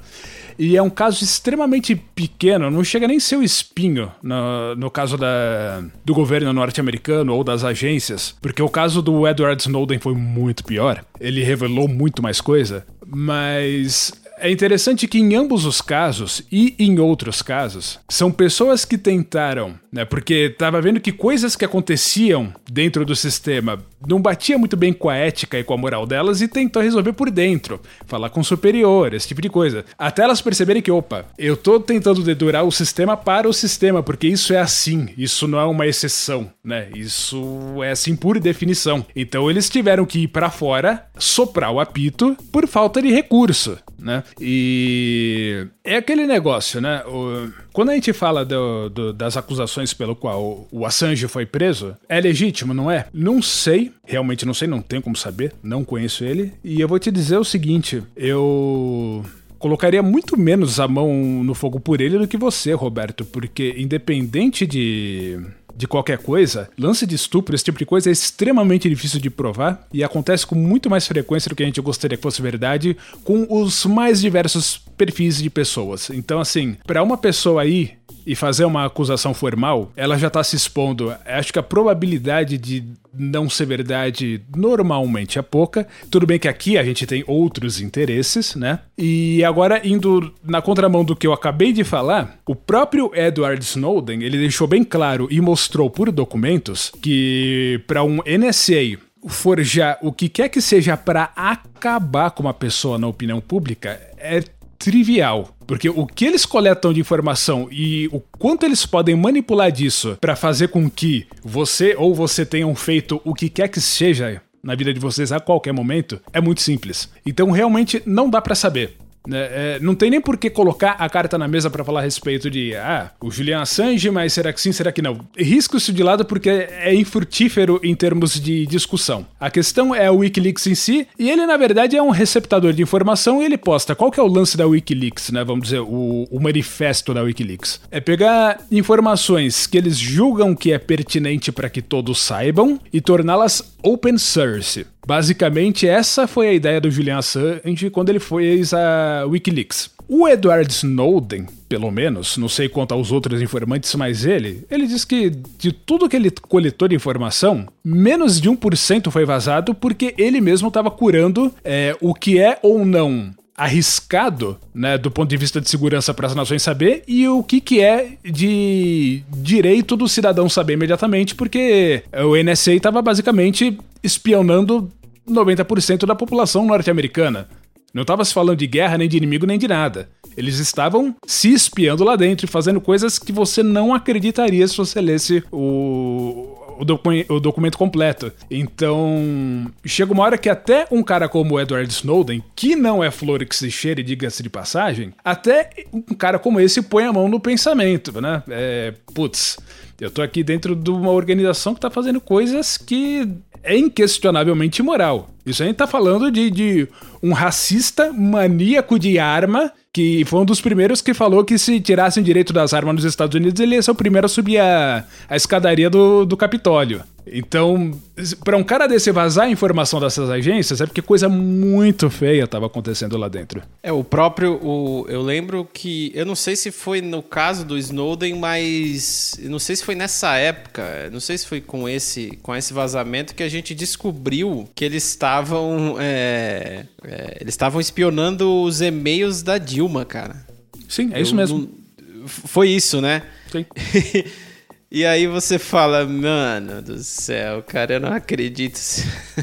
E 0.57 0.77
é 0.77 0.81
um 0.81 0.89
caso 0.89 1.23
extremamente 1.23 1.95
pequeno, 1.95 2.71
não 2.71 2.83
chega 2.83 3.07
nem 3.07 3.17
o 3.17 3.43
espinho 3.43 4.11
no, 4.21 4.75
no 4.75 4.91
caso 4.91 5.17
da, 5.17 5.83
do 6.03 6.13
governo 6.13 6.53
norte-americano 6.53 7.33
ou 7.33 7.43
das 7.43 7.63
agências, 7.63 8.35
porque 8.41 8.61
o 8.61 8.69
caso 8.69 9.01
do 9.01 9.27
Edward 9.27 9.61
Snowden 9.61 9.99
foi 9.99 10.13
muito 10.13 10.63
pior. 10.63 11.03
Ele 11.19 11.43
revelou 11.43 11.87
muito 11.87 12.21
mais 12.21 12.39
coisa, 12.39 12.85
mas 13.05 14.13
é 14.37 14.51
interessante 14.51 15.07
que 15.07 15.17
em 15.17 15.35
ambos 15.35 15.65
os 15.65 15.81
casos 15.81 16.43
e 16.51 16.75
em 16.77 16.99
outros 16.99 17.41
casos, 17.41 17.99
são 18.09 18.31
pessoas 18.31 18.85
que 18.85 18.97
tentaram, 18.97 19.75
né? 19.95 20.03
Porque 20.03 20.53
tava 20.57 20.81
vendo 20.81 20.99
que 20.99 21.13
coisas 21.13 21.55
que 21.55 21.63
aconteciam 21.63 22.53
dentro 22.69 23.05
do 23.05 23.15
sistema 23.15 23.79
não 24.05 24.21
batia 24.21 24.57
muito 24.57 24.75
bem 24.75 24.91
com 24.91 25.09
a 25.09 25.15
ética 25.15 25.57
e 25.57 25.63
com 25.63 25.73
a 25.73 25.77
moral 25.77 26.05
delas 26.05 26.41
e 26.41 26.49
tentou 26.49 26.81
resolver 26.81 27.13
por 27.13 27.31
dentro, 27.31 27.79
falar 28.05 28.29
com 28.29 28.43
superior, 28.43 29.13
esse 29.13 29.29
tipo 29.29 29.41
de 29.41 29.49
coisa. 29.49 29.85
Até 29.97 30.23
elas 30.23 30.41
perceberem 30.41 30.81
que, 30.81 30.91
opa, 30.91 31.25
eu 31.37 31.55
tô 31.55 31.79
tentando 31.79 32.21
dedurar 32.21 32.65
o 32.65 32.71
sistema 32.73 33.15
para 33.15 33.47
o 33.47 33.53
sistema, 33.53 34.03
porque 34.03 34.27
isso 34.27 34.53
é 34.53 34.59
assim, 34.59 35.07
isso 35.17 35.47
não 35.47 35.59
é 35.59 35.63
uma 35.63 35.87
exceção, 35.87 36.51
né? 36.61 36.89
Isso 36.93 37.81
é 37.81 37.91
assim 37.91 38.17
por 38.17 38.37
definição. 38.37 39.05
Então 39.15 39.49
eles 39.49 39.69
tiveram 39.69 40.05
que 40.05 40.23
ir 40.23 40.27
para 40.27 40.49
fora, 40.49 41.05
soprar 41.17 41.71
o 41.71 41.79
apito 41.79 42.35
por 42.51 42.67
falta 42.67 43.01
de 43.01 43.11
recurso, 43.11 43.77
né? 43.97 44.23
E 44.41 45.67
é 45.85 45.95
aquele 45.95 46.27
negócio, 46.27 46.81
né? 46.81 47.01
O... 47.05 47.63
Quando 47.75 47.89
a 47.89 47.93
gente 47.93 48.13
fala 48.13 48.45
do, 48.45 48.87
do, 48.87 49.11
das 49.11 49.35
acusações 49.35 49.93
pelo 49.93 50.15
qual 50.15 50.65
o 50.71 50.85
Assange 50.85 51.27
foi 51.27 51.45
preso, 51.45 51.93
é 52.07 52.21
legítimo, 52.21 52.73
não 52.73 52.89
é? 52.89 53.07
Não 53.13 53.41
sei, 53.41 53.91
realmente 54.05 54.45
não 54.45 54.53
sei, 54.53 54.65
não 54.65 54.81
tenho 54.81 55.01
como 55.01 55.17
saber, 55.17 55.51
não 55.61 55.83
conheço 55.83 56.23
ele. 56.23 56.53
E 56.63 56.79
eu 56.79 56.87
vou 56.87 56.97
te 56.97 57.11
dizer 57.11 57.35
o 57.35 57.43
seguinte: 57.43 58.01
eu 58.15 59.25
colocaria 59.59 60.01
muito 60.01 60.39
menos 60.39 60.79
a 60.79 60.87
mão 60.87 61.43
no 61.43 61.53
fogo 61.53 61.77
por 61.77 61.99
ele 61.99 62.17
do 62.17 62.29
que 62.29 62.37
você, 62.37 62.71
Roberto, 62.71 63.25
porque 63.25 63.75
independente 63.77 64.65
de 64.65 65.37
de 65.75 65.87
qualquer 65.87 66.17
coisa, 66.17 66.69
lance 66.77 67.05
de 67.05 67.15
estupro, 67.15 67.53
esse 67.53 67.63
tipo 67.63 67.77
de 67.77 67.85
coisa 67.85 68.09
é 68.09 68.11
extremamente 68.11 68.89
difícil 68.89 69.19
de 69.19 69.29
provar 69.29 69.87
e 69.93 70.03
acontece 70.03 70.45
com 70.45 70.55
muito 70.55 70.89
mais 70.89 71.05
frequência 71.05 71.49
do 71.49 71.55
que 71.55 71.63
a 71.63 71.65
gente 71.65 71.81
gostaria 71.81 72.17
que 72.17 72.23
fosse 72.23 72.41
verdade 72.41 72.95
com 73.23 73.45
os 73.49 73.85
mais 73.85 74.21
diversos 74.21 74.77
perfis 74.97 75.41
de 75.41 75.49
pessoas. 75.49 76.09
Então, 76.09 76.39
assim, 76.39 76.77
para 76.85 77.03
uma 77.03 77.17
pessoa 77.17 77.61
aí 77.61 77.93
e 78.25 78.35
fazer 78.35 78.65
uma 78.65 78.85
acusação 78.85 79.33
formal, 79.33 79.91
ela 79.95 80.17
já 80.17 80.29
tá 80.29 80.43
se 80.43 80.55
expondo. 80.55 81.15
Acho 81.25 81.53
que 81.53 81.59
a 81.59 81.63
probabilidade 81.63 82.57
de 82.57 82.83
não 83.17 83.49
ser 83.49 83.65
verdade 83.65 84.41
normalmente 84.55 85.39
é 85.39 85.41
pouca. 85.41 85.87
Tudo 86.09 86.25
bem 86.25 86.39
que 86.39 86.47
aqui 86.47 86.77
a 86.77 86.83
gente 86.83 87.05
tem 87.05 87.23
outros 87.27 87.79
interesses, 87.79 88.55
né? 88.55 88.79
E 88.97 89.43
agora, 89.43 89.85
indo 89.87 90.33
na 90.43 90.61
contramão 90.61 91.03
do 91.03 91.15
que 91.15 91.27
eu 91.27 91.33
acabei 91.33 91.71
de 91.71 91.83
falar, 91.83 92.39
o 92.45 92.55
próprio 92.55 93.11
Edward 93.13 93.63
Snowden, 93.63 94.23
ele 94.23 94.37
deixou 94.37 94.67
bem 94.67 94.83
claro 94.83 95.27
e 95.31 95.39
mostrou 95.39 95.89
por 95.89 96.11
documentos 96.11 96.91
que 97.01 97.81
para 97.87 98.03
um 98.03 98.17
NSA 98.17 98.99
forjar 99.27 99.97
o 100.01 100.11
que 100.11 100.29
quer 100.29 100.49
que 100.49 100.61
seja 100.61 100.95
para 100.95 101.31
acabar 101.35 102.31
com 102.31 102.43
uma 102.43 102.53
pessoa 102.53 102.97
na 102.97 103.07
opinião 103.07 103.41
pública 103.41 103.99
é 104.17 104.43
trivial. 104.77 105.49
Porque 105.67 105.89
o 105.89 106.05
que 106.05 106.25
eles 106.25 106.45
coletam 106.45 106.93
de 106.93 106.99
informação 106.99 107.67
e 107.71 108.07
o 108.11 108.19
quanto 108.19 108.65
eles 108.65 108.85
podem 108.85 109.15
manipular 109.15 109.71
disso 109.71 110.17
para 110.21 110.35
fazer 110.35 110.67
com 110.67 110.89
que 110.89 111.27
você 111.43 111.95
ou 111.97 112.13
você 112.13 112.45
tenham 112.45 112.73
feito 112.75 113.19
o 113.23 113.33
que 113.33 113.49
quer 113.49 113.67
que 113.67 113.81
seja 113.81 114.41
na 114.63 114.75
vida 114.75 114.93
de 114.93 114.99
vocês 114.99 115.31
a 115.31 115.39
qualquer 115.39 115.71
momento 115.71 116.19
é 116.33 116.41
muito 116.41 116.61
simples. 116.61 117.09
Então 117.25 117.51
realmente 117.51 118.01
não 118.05 118.29
dá 118.29 118.41
para 118.41 118.55
saber. 118.55 118.97
Né? 119.27 119.39
É, 119.39 119.79
não 119.81 119.95
tem 119.95 120.09
nem 120.09 120.21
por 120.21 120.37
que 120.37 120.49
colocar 120.49 120.91
a 120.99 121.09
carta 121.09 121.37
na 121.37 121.47
mesa 121.47 121.69
para 121.69 121.83
falar 121.83 122.01
a 122.01 122.03
respeito 122.03 122.49
de 122.49 122.75
ah, 122.75 123.11
o 123.21 123.31
Julian 123.31 123.61
Assange, 123.61 124.09
mas 124.09 124.33
será 124.33 124.51
que 124.53 124.61
sim, 124.61 124.71
será 124.71 124.91
que 124.91 125.01
não? 125.01 125.19
Risco 125.37 125.77
isso 125.77 125.91
de 125.91 126.03
lado 126.03 126.25
porque 126.25 126.49
é 126.49 126.93
infrutífero 126.93 127.79
em 127.83 127.95
termos 127.95 128.39
de 128.39 128.65
discussão. 128.65 129.25
A 129.39 129.49
questão 129.49 129.93
é 129.93 130.09
o 130.09 130.17
Wikileaks 130.17 130.67
em 130.67 130.75
si, 130.75 131.07
e 131.17 131.29
ele 131.29 131.45
na 131.45 131.57
verdade 131.57 131.95
é 131.95 132.01
um 132.01 132.09
receptador 132.09 132.73
de 132.73 132.81
informação 132.81 133.41
e 133.41 133.45
ele 133.45 133.57
posta. 133.57 133.95
Qual 133.95 134.11
que 134.11 134.19
é 134.19 134.23
o 134.23 134.27
lance 134.27 134.57
da 134.57 134.65
Wikileaks, 134.65 135.31
né? 135.31 135.43
Vamos 135.43 135.65
dizer, 135.65 135.79
o, 135.79 136.27
o 136.29 136.39
manifesto 136.39 137.13
da 137.13 137.21
Wikileaks. 137.21 137.81
É 137.91 137.99
pegar 137.99 138.59
informações 138.71 139.67
que 139.67 139.77
eles 139.77 139.97
julgam 139.97 140.55
que 140.55 140.71
é 140.71 140.77
pertinente 140.77 141.51
para 141.51 141.69
que 141.69 141.81
todos 141.81 142.19
saibam 142.19 142.79
e 142.91 143.01
torná-las 143.01 143.75
open 143.83 144.17
source. 144.17 144.85
Basicamente, 145.05 145.87
essa 145.87 146.27
foi 146.27 146.47
a 146.47 146.53
ideia 146.53 146.81
do 146.81 146.89
Julian 146.89 147.19
Assange 147.19 147.89
quando 147.91 148.09
ele 148.09 148.19
fez 148.19 148.73
a 148.73 149.25
Wikileaks. 149.27 149.91
O 150.07 150.27
Edward 150.27 150.71
Snowden, 150.71 151.47
pelo 151.67 151.89
menos, 151.91 152.37
não 152.37 152.47
sei 152.47 152.69
quanto 152.69 152.93
aos 152.93 153.11
outros 153.11 153.41
informantes, 153.41 153.93
mas 153.95 154.23
ele, 154.23 154.63
ele 154.69 154.85
diz 154.85 155.03
que 155.03 155.31
de 155.57 155.71
tudo 155.71 156.07
que 156.07 156.15
ele 156.15 156.31
coletou 156.47 156.87
de 156.87 156.95
informação, 156.95 157.67
menos 157.83 158.39
de 158.39 158.49
1% 158.49 159.09
foi 159.09 159.25
vazado 159.25 159.73
porque 159.73 160.13
ele 160.17 160.39
mesmo 160.39 160.67
estava 160.67 160.91
curando 160.91 161.51
é, 161.63 161.95
o 162.01 162.13
que 162.13 162.39
é 162.39 162.59
ou 162.61 162.85
não 162.85 163.33
arriscado, 163.57 164.57
né, 164.73 164.97
do 164.97 165.09
ponto 165.09 165.29
de 165.29 165.37
vista 165.37 165.61
de 165.61 165.69
segurança 165.69 166.13
para 166.13 166.27
as 166.27 166.35
nações 166.35 166.61
saber 166.61 167.03
e 167.07 167.27
o 167.27 167.41
que, 167.41 167.61
que 167.61 167.81
é 167.81 168.17
de 168.23 169.23
direito 169.29 169.95
do 169.95 170.09
cidadão 170.09 170.49
saber 170.49 170.73
imediatamente, 170.73 171.33
porque 171.33 172.03
o 172.25 172.35
NSA 172.35 172.73
estava 172.73 173.01
basicamente 173.01 173.77
espionando 174.03 174.91
90% 175.29 176.05
da 176.05 176.13
população 176.15 176.65
norte-americana. 176.65 177.47
Não 177.93 178.01
estava 178.01 178.25
se 178.25 178.33
falando 178.33 178.57
de 178.57 178.67
guerra, 178.67 178.97
nem 178.97 179.07
de 179.07 179.15
inimigo, 179.15 179.45
nem 179.45 179.57
de 179.57 179.69
nada. 179.69 180.09
Eles 180.35 180.59
estavam 180.59 181.15
se 181.25 181.53
espiando 181.53 182.03
lá 182.03 182.17
dentro 182.17 182.45
e 182.45 182.49
fazendo 182.49 182.81
coisas 182.81 183.17
que 183.17 183.31
você 183.31 183.63
não 183.63 183.93
acreditaria 183.93 184.67
se 184.67 184.75
você 184.75 184.99
lesse 184.99 185.41
o, 185.49 186.57
o, 186.77 186.85
docu 186.85 187.09
o, 187.29 187.39
documento 187.39 187.77
completo. 187.77 188.31
Então, 188.49 189.71
chega 189.85 190.13
uma 190.13 190.23
hora 190.23 190.37
que 190.37 190.49
até 190.49 190.87
um 190.91 191.03
cara 191.03 191.27
como 191.27 191.59
Edward 191.59 191.91
Snowden, 191.91 192.43
que 192.55 192.75
não 192.75 193.03
é 193.03 193.11
flor 193.11 193.43
que 193.45 193.55
se 193.55 193.69
cheire, 193.71 194.03
diga-se 194.03 194.41
de 194.41 194.49
passagem, 194.49 195.13
até 195.23 195.69
um 195.93 196.01
cara 196.01 196.39
como 196.39 196.59
esse 196.59 196.81
põe 196.81 197.05
a 197.05 197.13
mão 197.13 197.27
no 197.27 197.39
pensamento, 197.39 198.21
né? 198.21 198.43
É, 198.49 198.93
putz, 199.13 199.57
eu 199.99 200.11
tô 200.11 200.21
aqui 200.21 200.43
dentro 200.43 200.75
de 200.75 200.89
uma 200.89 201.11
organização 201.11 201.73
que 201.73 201.79
tá 201.79 201.89
fazendo 201.89 202.19
coisas 202.19 202.77
que 202.77 203.27
é 203.63 203.77
inquestionavelmente 203.77 204.81
imoral. 204.81 205.29
Isso 205.45 205.63
a 205.63 205.65
gente 205.65 205.75
tá 205.75 205.87
falando 205.87 206.31
de, 206.31 206.49
de 206.49 206.87
um 207.25 207.33
racista 207.33 208.13
maníaco 208.13 208.99
de 208.99 209.17
arma 209.17 209.71
que 209.95 210.25
foi 210.25 210.41
um 210.41 210.45
dos 210.45 210.59
primeiros 210.59 211.01
que 211.01 211.13
falou 211.13 211.45
que 211.45 211.57
se 211.57 211.79
tirassem 211.79 212.21
direito 212.21 212.51
das 212.51 212.73
armas 212.73 212.95
nos 212.95 213.05
Estados 213.05 213.33
Unidos, 213.33 213.61
ele 213.61 213.75
ia 213.75 213.81
ser 213.81 213.91
o 213.91 213.95
primeiro 213.95 214.25
a 214.25 214.27
subir 214.27 214.59
a, 214.59 215.05
a 215.29 215.37
escadaria 215.37 215.89
do, 215.89 216.25
do 216.25 216.35
Capitólio. 216.35 217.01
Então, 217.27 217.99
para 218.43 218.55
um 218.55 218.63
cara 218.63 218.87
desse 218.87 219.11
vazar 219.11 219.45
a 219.45 219.49
informação 219.49 219.99
dessas 219.99 220.29
agências, 220.29 220.79
é 220.79 220.85
porque 220.85 221.01
coisa 221.01 221.27
muito 221.27 222.09
feia 222.09 222.43
estava 222.43 222.67
acontecendo 222.67 223.17
lá 223.17 223.27
dentro. 223.27 223.63
É, 223.81 223.91
o 223.91 224.03
próprio. 224.03 224.59
O, 224.61 225.07
eu 225.09 225.23
lembro 225.23 225.67
que. 225.73 226.11
Eu 226.13 226.25
não 226.25 226.35
sei 226.35 226.55
se 226.55 226.71
foi 226.71 227.01
no 227.01 227.23
caso 227.23 227.65
do 227.65 227.77
Snowden, 227.77 228.35
mas. 228.35 229.39
Não 229.41 229.57
sei 229.57 229.75
se 229.75 229.83
foi 229.83 229.95
nessa 229.95 230.35
época. 230.35 231.09
Não 231.11 231.19
sei 231.19 231.37
se 231.37 231.47
foi 231.47 231.61
com 231.61 231.89
esse, 231.89 232.37
com 232.43 232.55
esse 232.55 232.73
vazamento 232.73 233.33
que 233.33 233.41
a 233.41 233.49
gente 233.49 233.73
descobriu 233.73 234.69
que 234.75 234.85
eles 234.85 235.03
estavam. 235.03 235.95
É, 235.99 236.85
é, 237.15 237.37
eles 237.39 237.53
estavam 237.53 237.79
espionando 237.79 238.61
os 238.61 238.81
e-mails 238.81 239.41
da 239.41 239.57
Dilma, 239.57 240.03
cara. 240.03 240.45
Sim, 240.89 241.11
é 241.13 241.21
isso 241.21 241.31
eu, 241.31 241.37
mesmo. 241.37 241.69
Não, 241.97 242.27
foi 242.27 242.69
isso, 242.69 242.99
né? 242.99 243.23
Sim. 243.49 243.65
E 244.91 245.03
aí 245.03 245.27
você 245.27 245.59
fala, 245.59 246.05
mano 246.05 246.81
do 246.81 246.99
céu, 246.99 247.61
cara, 247.63 247.95
eu 247.95 247.99
não 247.99 248.13
acredito. 248.13 248.79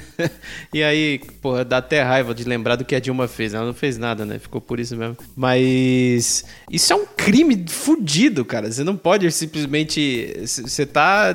e 0.73 0.83
aí, 0.83 1.19
porra, 1.43 1.63
dá 1.63 1.77
até 1.77 2.01
raiva 2.01 2.33
de 2.35 2.45
lembrar 2.45 2.77
do 2.77 2.87
que 2.87 2.95
a 2.95 3.01
Dilma 3.01 3.29
fez. 3.29 3.53
Ela 3.53 3.67
não 3.67 3.75
fez 3.75 3.99
nada, 3.99 4.25
né? 4.25 4.39
Ficou 4.39 4.63
por 4.63 4.81
isso 4.81 4.97
mesmo. 4.97 5.15
Mas 5.37 6.45
isso 6.71 6.93
é 6.93 6.97
um 6.97 7.05
crime 7.05 7.67
fudido, 7.69 8.47
cara. 8.47 8.73
Você 8.73 8.83
não 8.83 8.97
pode 8.97 9.31
simplesmente. 9.31 10.33
Você 10.41 10.87
tá 10.87 11.35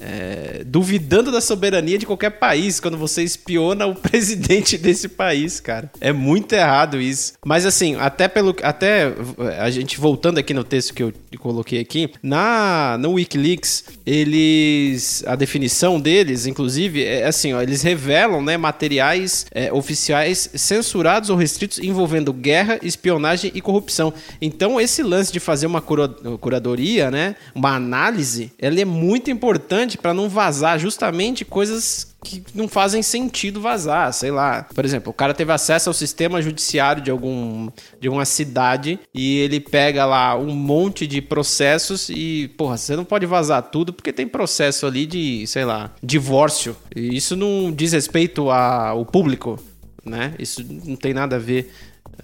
é, 0.00 0.62
duvidando 0.64 1.32
da 1.32 1.40
soberania 1.40 1.98
de 1.98 2.06
qualquer 2.06 2.30
país 2.30 2.80
quando 2.80 2.96
você 2.96 3.22
espiona 3.22 3.86
o 3.86 3.94
presidente 3.96 4.78
desse 4.78 5.08
país, 5.08 5.60
cara. 5.60 5.90
É 6.00 6.12
muito 6.12 6.52
errado 6.52 7.00
isso. 7.00 7.34
Mas 7.44 7.66
assim, 7.66 7.96
até 7.96 8.28
pelo 8.28 8.54
até 8.62 9.12
a 9.58 9.70
gente 9.70 9.98
voltando 9.98 10.38
aqui 10.38 10.54
no 10.54 10.64
texto 10.64 10.94
que 10.94 11.02
eu 11.02 11.12
coloquei 11.38 11.80
aqui, 11.80 12.10
na 12.22 12.96
no 12.98 13.12
WikiLeaks, 13.12 13.84
eles 14.06 15.24
a 15.26 15.36
definição 15.36 16.00
deles, 16.00 16.46
inclusive, 16.46 17.04
é 17.04 17.26
assim, 17.26 17.52
ó, 17.52 17.60
eles 17.60 17.82
revelam, 17.82 18.42
né, 18.42 18.56
materiais 18.56 19.46
é, 19.50 19.72
oficiais 19.72 20.50
censurados 20.54 21.30
ou 21.30 21.36
restritos 21.36 21.78
envolvendo 21.78 22.32
guerra, 22.32 22.78
espionagem 22.82 23.50
e 23.54 23.60
corrupção. 23.60 24.12
Então, 24.40 24.80
esse 24.80 25.02
lance 25.02 25.32
de 25.32 25.40
fazer 25.40 25.66
uma 25.66 25.80
cura, 25.80 26.08
curadoria, 26.40 27.10
né, 27.10 27.36
uma 27.54 27.74
análise, 27.74 28.52
ela 28.58 28.80
é 28.80 28.84
muito 28.84 29.30
importante 29.30 29.87
importante 29.88 29.98
para 29.98 30.12
não 30.12 30.28
vazar 30.28 30.78
justamente 30.78 31.44
coisas 31.44 32.14
que 32.22 32.42
não 32.54 32.68
fazem 32.68 33.02
sentido 33.02 33.60
vazar, 33.60 34.12
sei 34.12 34.30
lá. 34.30 34.66
Por 34.74 34.84
exemplo, 34.84 35.10
o 35.10 35.14
cara 35.14 35.32
teve 35.32 35.52
acesso 35.52 35.88
ao 35.88 35.94
sistema 35.94 36.42
judiciário 36.42 37.02
de 37.02 37.10
algum 37.10 37.70
de 38.00 38.08
uma 38.08 38.24
cidade 38.24 39.00
e 39.14 39.38
ele 39.38 39.60
pega 39.60 40.04
lá 40.04 40.36
um 40.36 40.54
monte 40.54 41.06
de 41.06 41.22
processos 41.22 42.08
e, 42.10 42.48
porra, 42.58 42.76
você 42.76 42.94
não 42.94 43.04
pode 43.04 43.24
vazar 43.24 43.62
tudo 43.62 43.92
porque 43.92 44.12
tem 44.12 44.26
processo 44.26 44.86
ali 44.86 45.06
de, 45.06 45.46
sei 45.46 45.64
lá, 45.64 45.90
divórcio. 46.02 46.76
E 46.94 47.16
isso 47.16 47.34
não 47.34 47.72
diz 47.72 47.92
respeito 47.92 48.50
ao 48.50 49.06
público, 49.06 49.58
né? 50.04 50.34
Isso 50.38 50.64
não 50.84 50.96
tem 50.96 51.14
nada 51.14 51.36
a 51.36 51.38
ver 51.38 51.72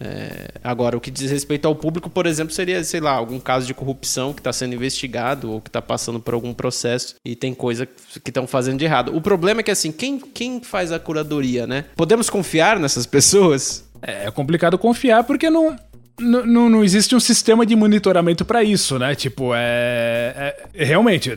é, 0.00 0.48
agora, 0.62 0.96
o 0.96 1.00
que 1.00 1.10
diz 1.10 1.30
respeito 1.30 1.66
ao 1.66 1.74
público, 1.74 2.10
por 2.10 2.26
exemplo, 2.26 2.52
seria, 2.52 2.82
sei 2.82 3.00
lá, 3.00 3.12
algum 3.12 3.38
caso 3.38 3.66
de 3.66 3.74
corrupção 3.74 4.32
que 4.32 4.40
está 4.40 4.52
sendo 4.52 4.74
investigado 4.74 5.52
ou 5.52 5.60
que 5.60 5.68
está 5.68 5.80
passando 5.80 6.18
por 6.18 6.34
algum 6.34 6.52
processo 6.52 7.16
e 7.24 7.36
tem 7.36 7.54
coisa 7.54 7.86
que 7.86 8.30
estão 8.30 8.46
fazendo 8.46 8.78
de 8.78 8.84
errado. 8.84 9.16
O 9.16 9.20
problema 9.20 9.60
é 9.60 9.62
que, 9.62 9.70
assim, 9.70 9.92
quem, 9.92 10.18
quem 10.18 10.60
faz 10.60 10.92
a 10.92 10.98
curadoria, 10.98 11.66
né? 11.66 11.84
Podemos 11.96 12.28
confiar 12.28 12.78
nessas 12.78 13.06
pessoas? 13.06 13.84
É, 14.02 14.26
é 14.26 14.30
complicado 14.30 14.76
confiar 14.76 15.24
porque 15.24 15.48
não, 15.48 15.76
não, 16.18 16.68
não 16.68 16.84
existe 16.84 17.14
um 17.14 17.20
sistema 17.20 17.66
de 17.66 17.74
monitoramento 17.74 18.44
para 18.44 18.62
isso, 18.62 18.98
né? 18.98 19.14
Tipo, 19.14 19.52
é. 19.54 20.54
é 20.74 20.84
realmente, 20.84 21.36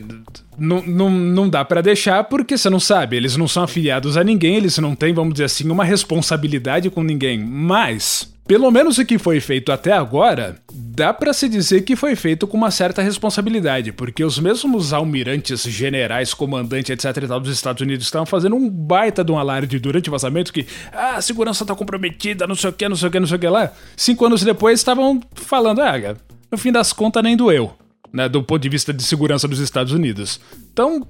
não, 0.56 0.82
não, 0.82 1.10
não 1.10 1.48
dá 1.48 1.64
para 1.64 1.80
deixar 1.80 2.24
porque 2.24 2.56
você 2.56 2.70
não 2.70 2.80
sabe, 2.80 3.16
eles 3.16 3.36
não 3.36 3.48
são 3.48 3.62
afiliados 3.62 4.16
a 4.16 4.24
ninguém, 4.24 4.56
eles 4.56 4.78
não 4.78 4.94
têm, 4.94 5.12
vamos 5.12 5.34
dizer 5.34 5.44
assim, 5.44 5.68
uma 5.68 5.84
responsabilidade 5.84 6.90
com 6.90 7.02
ninguém. 7.02 7.38
Mas 7.38 8.32
pelo 8.48 8.70
menos 8.70 8.96
o 8.96 9.04
que 9.04 9.18
foi 9.18 9.40
feito 9.40 9.70
até 9.70 9.92
agora, 9.92 10.56
dá 10.72 11.12
para 11.12 11.34
se 11.34 11.50
dizer 11.50 11.82
que 11.82 11.94
foi 11.94 12.16
feito 12.16 12.46
com 12.46 12.56
uma 12.56 12.70
certa 12.70 13.02
responsabilidade, 13.02 13.92
porque 13.92 14.24
os 14.24 14.38
mesmos 14.38 14.94
almirantes, 14.94 15.64
generais, 15.64 16.32
comandantes, 16.32 16.88
etc 16.88 17.24
e 17.24 17.28
tal 17.28 17.40
dos 17.40 17.52
Estados 17.52 17.82
Unidos 17.82 18.06
estavam 18.06 18.24
fazendo 18.24 18.56
um 18.56 18.70
baita 18.70 19.22
de 19.22 19.30
um 19.30 19.38
alarde 19.38 19.78
durante 19.78 20.08
o 20.08 20.12
vazamento 20.12 20.50
que 20.50 20.66
ah, 20.94 21.16
a 21.16 21.20
segurança 21.20 21.66
tá 21.66 21.74
comprometida, 21.74 22.46
não 22.46 22.54
sei 22.54 22.70
o 22.70 22.72
que, 22.72 22.88
não 22.88 22.96
sei 22.96 23.08
o 23.08 23.12
que, 23.12 23.20
não 23.20 23.26
sei 23.26 23.36
o 23.36 23.40
que 23.40 23.48
lá. 23.48 23.70
Cinco 23.94 24.24
anos 24.24 24.42
depois 24.42 24.80
estavam 24.80 25.20
falando, 25.34 25.82
ah, 25.82 26.16
no 26.50 26.56
fim 26.56 26.72
das 26.72 26.90
contas 26.90 27.22
nem 27.22 27.36
doeu, 27.36 27.74
né, 28.10 28.30
do 28.30 28.42
ponto 28.42 28.62
de 28.62 28.70
vista 28.70 28.94
de 28.94 29.02
segurança 29.02 29.46
dos 29.46 29.58
Estados 29.58 29.92
Unidos. 29.92 30.40
Então, 30.72 31.06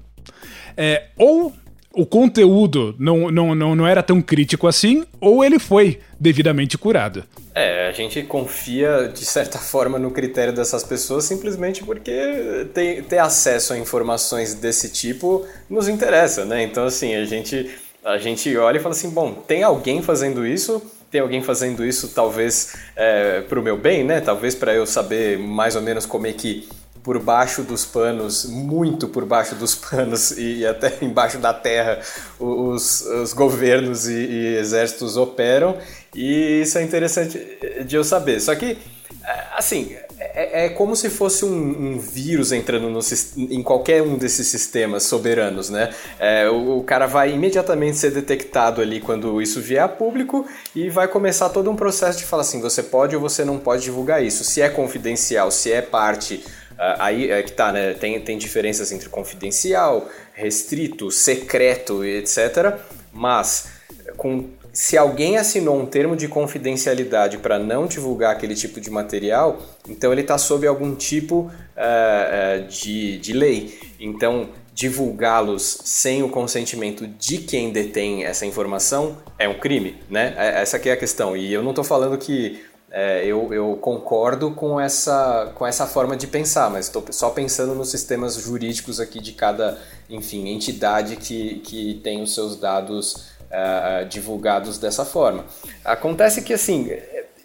é, 0.75 1.05
ou 1.17 1.53
o 1.93 2.05
conteúdo 2.05 2.95
não, 2.99 3.31
não, 3.31 3.55
não, 3.55 3.75
não 3.75 3.87
era 3.87 4.03
tão 4.03 4.21
crítico 4.21 4.67
assim, 4.67 5.03
ou 5.19 5.43
ele 5.43 5.57
foi 5.57 5.99
devidamente 6.19 6.77
curado. 6.77 7.23
É, 7.53 7.87
a 7.87 7.91
gente 7.91 8.21
confia 8.23 9.11
de 9.13 9.25
certa 9.25 9.57
forma 9.59 9.97
no 9.97 10.11
critério 10.11 10.53
dessas 10.53 10.83
pessoas 10.83 11.25
simplesmente 11.25 11.83
porque 11.83 12.67
ter, 12.73 13.03
ter 13.03 13.17
acesso 13.17 13.73
a 13.73 13.77
informações 13.77 14.53
desse 14.53 14.89
tipo 14.89 15.45
nos 15.69 15.87
interessa, 15.87 16.45
né? 16.45 16.63
Então, 16.63 16.85
assim, 16.85 17.15
a 17.15 17.25
gente, 17.25 17.69
a 18.05 18.17
gente 18.17 18.55
olha 18.55 18.77
e 18.77 18.81
fala 18.81 18.93
assim: 18.93 19.09
bom, 19.09 19.33
tem 19.33 19.63
alguém 19.63 20.01
fazendo 20.01 20.45
isso? 20.45 20.81
Tem 21.11 21.21
alguém 21.21 21.41
fazendo 21.41 21.83
isso, 21.83 22.09
talvez 22.09 22.75
é, 22.95 23.41
para 23.41 23.59
o 23.59 23.63
meu 23.63 23.75
bem, 23.75 24.03
né? 24.03 24.21
Talvez 24.21 24.53
para 24.53 24.75
eu 24.75 24.85
saber 24.85 25.39
mais 25.39 25.75
ou 25.75 25.81
menos 25.81 26.05
como 26.05 26.27
é 26.27 26.33
que 26.33 26.69
por 27.09 27.17
baixo 27.17 27.63
dos 27.63 27.85
panos, 27.85 28.45
muito 28.45 29.07
por 29.07 29.25
baixo 29.25 29.55
dos 29.55 29.73
panos 29.73 30.29
e, 30.29 30.63
até 30.63 30.93
embaixo 31.01 31.39
da 31.39 31.51
terra, 31.51 31.99
os, 32.39 33.01
os 33.01 33.33
governos 33.33 34.07
e, 34.07 34.13
e, 34.13 34.55
exércitos 34.57 35.17
operam, 35.17 35.75
e 36.13 36.61
isso 36.61 36.77
é 36.77 36.83
interessante 36.83 37.39
de 37.83 37.95
eu 37.95 38.03
saber. 38.03 38.39
Só 38.39 38.53
que, 38.53 38.77
é, 39.25 39.43
assim, 39.57 39.95
é, 40.19 40.65
é 40.65 40.69
como 40.69 40.95
se 40.95 41.09
fosse 41.09 41.43
um, 41.45 41.93
um 41.93 41.97
vírus 41.97 42.51
entrando 42.51 42.91
no, 42.91 42.99
em 43.37 43.63
qualquer 43.63 44.03
um 44.03 44.15
desses 44.15 44.45
sistemas 44.45 45.01
soberanos, 45.01 45.71
né? 45.71 45.89
É, 46.19 46.47
o, 46.47 46.77
o, 46.77 46.83
cara 46.83 47.07
vai 47.07 47.33
imediatamente 47.33 47.97
ser 47.97 48.11
detectado 48.11 48.81
ali 48.81 48.99
quando 48.99 49.41
isso 49.41 49.59
vier 49.59 49.81
a 49.81 49.87
público 49.87 50.45
e 50.75 50.91
vai 50.91 51.07
começar 51.07 51.49
todo 51.49 51.71
um 51.71 51.75
processo 51.75 52.19
de 52.19 52.25
falar 52.25 52.41
assim: 52.41 52.61
você 52.61 52.83
pode 52.83 53.15
ou 53.15 53.21
você 53.21 53.43
não 53.43 53.57
pode 53.57 53.81
divulgar 53.81 54.23
isso. 54.23 54.43
Se 54.43 54.61
é 54.61 54.69
confidencial, 54.69 55.49
se 55.49 55.71
é 55.71 55.81
parte 55.81 56.43
aí 56.79 57.29
é 57.29 57.43
que 57.43 57.51
tá, 57.51 57.71
né? 57.71 57.93
Tem, 57.93 58.19
tem 58.21 58.37
diferenças 58.37 58.91
entre 58.91 59.09
confidencial, 59.09 60.07
restrito, 60.33 61.11
secreto 61.11 62.03
etc. 62.05 62.77
Mas 63.11 63.69
com, 64.15 64.49
se 64.71 64.97
alguém 64.97 65.37
assinou 65.37 65.79
um 65.79 65.85
termo 65.85 66.15
de 66.15 66.27
confidencialidade 66.27 67.37
para 67.37 67.59
não 67.59 67.85
divulgar 67.85 68.31
aquele 68.31 68.55
tipo 68.55 68.79
de 68.79 68.89
material, 68.89 69.61
então 69.87 70.11
ele 70.11 70.21
está 70.21 70.37
sob 70.37 70.65
algum 70.65 70.95
tipo 70.95 71.51
uh, 71.75 72.67
de, 72.67 73.17
de 73.17 73.33
lei. 73.33 73.77
Então, 73.99 74.49
divulgá-los 74.73 75.81
sem 75.83 76.23
o 76.23 76.29
consentimento 76.29 77.05
de 77.05 77.39
quem 77.39 77.69
detém 77.69 78.23
essa 78.23 78.45
informação 78.45 79.17
é 79.37 79.49
um 79.49 79.59
crime, 79.59 79.97
né? 80.09 80.33
É, 80.37 80.61
essa 80.61 80.77
é 80.77 80.91
a 80.91 80.97
questão. 80.97 81.35
E 81.35 81.51
eu 81.51 81.61
não 81.61 81.71
estou 81.71 81.83
falando 81.83 82.17
que 82.17 82.63
é, 82.91 83.23
eu, 83.23 83.53
eu, 83.53 83.77
concordo 83.79 84.51
com 84.51 84.79
essa, 84.79 85.51
com 85.55 85.65
essa 85.65 85.85
forma 85.85 86.17
de 86.17 86.25
pensar, 86.25 86.69
mas 86.71 86.85
estou 86.85 87.03
só 87.11 87.29
pensando 87.29 87.75
nos 87.75 87.89
sistemas 87.89 88.35
jurídicos 88.35 88.99
aqui 88.99 89.21
de 89.21 89.31
cada, 89.33 89.77
enfim, 90.09 90.49
entidade 90.49 91.15
que, 91.15 91.59
que 91.59 92.01
tem 92.03 92.21
os 92.21 92.33
seus 92.33 92.55
dados 92.55 93.29
uh, 93.51 94.05
divulgados 94.09 94.79
dessa 94.79 95.05
forma. 95.05 95.45
Acontece 95.85 96.41
que, 96.41 96.53
assim, 96.53 96.89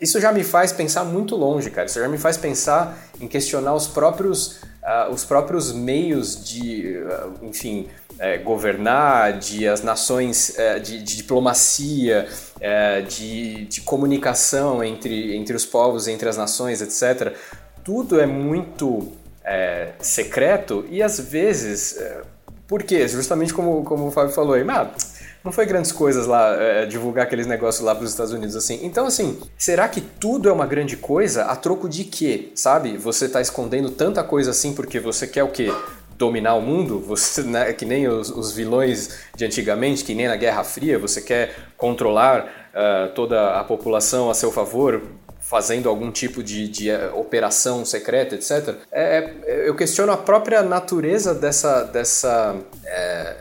isso 0.00 0.18
já 0.18 0.32
me 0.32 0.42
faz 0.42 0.72
pensar 0.72 1.04
muito 1.04 1.36
longe, 1.36 1.70
cara. 1.70 1.86
Isso 1.86 2.00
já 2.00 2.08
me 2.08 2.18
faz 2.18 2.38
pensar 2.38 2.96
em 3.20 3.28
questionar 3.28 3.74
os 3.74 3.86
próprios, 3.86 4.62
uh, 4.82 5.12
os 5.12 5.24
próprios 5.24 5.72
meios 5.72 6.42
de, 6.42 6.96
uh, 6.98 7.44
enfim, 7.44 7.88
é, 8.18 8.38
governar, 8.38 9.38
de 9.38 9.66
as 9.66 9.82
nações, 9.82 10.58
é, 10.58 10.78
de, 10.78 11.02
de, 11.02 11.16
diplomacia, 11.16 12.28
é, 12.60 13.00
de, 13.02 13.66
de, 13.66 13.80
comunicação 13.80 14.82
entre, 14.82 15.36
entre 15.36 15.56
os 15.56 15.64
povos, 15.64 16.08
entre 16.08 16.28
as 16.28 16.36
nações, 16.36 16.80
etc. 16.80 17.34
Tudo 17.82 18.20
é 18.20 18.26
muito 18.26 19.12
é, 19.44 19.90
secreto 20.00 20.84
e 20.90 21.02
às 21.02 21.18
vezes. 21.18 21.96
É, 21.98 22.22
por 22.66 22.82
quê? 22.82 23.06
Justamente 23.06 23.52
como, 23.52 23.84
como 23.84 24.06
o 24.06 24.10
Fábio 24.10 24.32
falou 24.32 24.54
aí, 24.54 24.64
mas 24.64 25.14
não 25.44 25.52
foi 25.52 25.66
grandes 25.66 25.92
coisas 25.92 26.26
lá 26.26 26.54
é, 26.54 26.86
divulgar 26.86 27.26
aqueles 27.26 27.46
negócios 27.46 27.84
lá 27.84 27.94
para 27.94 28.04
os 28.04 28.10
Estados 28.10 28.32
Unidos 28.32 28.56
assim. 28.56 28.80
Então, 28.82 29.06
assim, 29.06 29.38
será 29.58 29.86
que 29.86 30.00
tudo 30.00 30.48
é 30.48 30.52
uma 30.52 30.66
grande 30.66 30.96
coisa 30.96 31.44
a 31.44 31.54
troco 31.54 31.86
de 31.86 32.04
quê? 32.04 32.50
Sabe? 32.54 32.96
Você 32.96 33.26
está 33.26 33.42
escondendo 33.42 33.90
tanta 33.90 34.24
coisa 34.24 34.52
assim 34.52 34.72
porque 34.72 34.98
você 34.98 35.26
quer 35.26 35.44
o 35.44 35.48
quê? 35.48 35.70
Dominar 36.16 36.54
o 36.54 36.62
mundo, 36.62 36.98
você, 37.00 37.42
né, 37.42 37.72
que 37.72 37.84
nem 37.84 38.08
os, 38.08 38.30
os, 38.30 38.52
vilões 38.52 39.18
de 39.36 39.44
antigamente, 39.44 40.04
que 40.04 40.14
nem 40.14 40.28
na 40.28 40.36
Guerra 40.36 40.64
Fria, 40.64 40.98
você 40.98 41.20
quer 41.20 41.54
controlar 41.76 42.70
uh, 42.74 43.12
toda 43.14 43.58
a 43.58 43.64
população 43.64 44.30
a 44.30 44.34
seu 44.34 44.50
favor, 44.50 45.02
fazendo 45.40 45.88
algum 45.88 46.10
tipo 46.10 46.42
de, 46.42 46.68
de 46.68 46.90
uh, 46.90 47.18
operação 47.18 47.84
secreta, 47.84 48.34
etc. 48.34 48.76
É, 48.90 49.30
é, 49.44 49.68
eu 49.68 49.74
questiono 49.74 50.12
a 50.12 50.16
própria 50.16 50.62
natureza 50.62 51.34
dessa, 51.34 51.84
dessa 51.84 52.56
é 52.84 53.36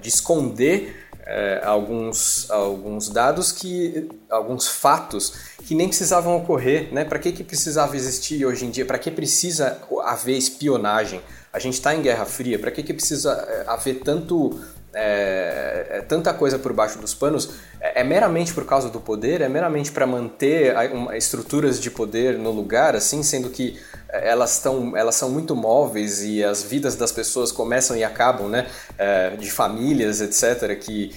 de 0.00 0.08
esconder 0.08 1.05
é, 1.26 1.60
alguns, 1.64 2.48
alguns 2.50 3.08
dados 3.08 3.50
que 3.50 4.08
alguns 4.30 4.68
fatos 4.68 5.32
que 5.66 5.74
nem 5.74 5.88
precisavam 5.88 6.36
ocorrer, 6.36 6.94
né? 6.94 7.04
Para 7.04 7.18
que 7.18 7.32
que 7.32 7.42
precisava 7.42 7.96
existir 7.96 8.46
hoje 8.46 8.64
em 8.64 8.70
dia? 8.70 8.86
Para 8.86 8.98
que 8.98 9.10
precisa 9.10 9.82
haver 10.04 10.36
espionagem? 10.36 11.20
A 11.52 11.58
gente 11.58 11.74
está 11.74 11.94
em 11.94 12.02
Guerra 12.02 12.24
Fria, 12.26 12.58
para 12.58 12.70
que, 12.70 12.82
que 12.82 12.94
precisa 12.94 13.32
é, 13.32 13.64
haver 13.66 14.00
tanto 14.04 14.60
é, 14.98 15.86
é, 15.90 16.00
tanta 16.00 16.32
coisa 16.32 16.58
por 16.58 16.72
baixo 16.72 16.98
dos 16.98 17.12
panos 17.12 17.50
é, 17.78 18.00
é 18.00 18.04
meramente 18.04 18.54
por 18.54 18.64
causa 18.64 18.88
do 18.88 18.98
poder, 18.98 19.42
é 19.42 19.48
meramente 19.48 19.92
para 19.92 20.06
manter 20.06 20.74
a, 20.74 20.84
uma, 20.86 21.14
estruturas 21.14 21.78
de 21.78 21.90
poder 21.90 22.38
no 22.38 22.50
lugar, 22.50 22.96
assim, 22.96 23.22
sendo 23.22 23.50
que 23.50 23.78
é, 24.08 24.30
elas, 24.30 24.54
estão, 24.54 24.96
elas 24.96 25.14
são 25.14 25.28
muito 25.28 25.54
móveis 25.54 26.24
e 26.24 26.42
as 26.42 26.62
vidas 26.62 26.96
das 26.96 27.12
pessoas 27.12 27.52
começam 27.52 27.94
e 27.94 28.02
acabam, 28.02 28.48
né? 28.48 28.68
É, 28.96 29.36
de 29.36 29.50
famílias, 29.50 30.22
etc., 30.22 30.78
que, 30.78 31.14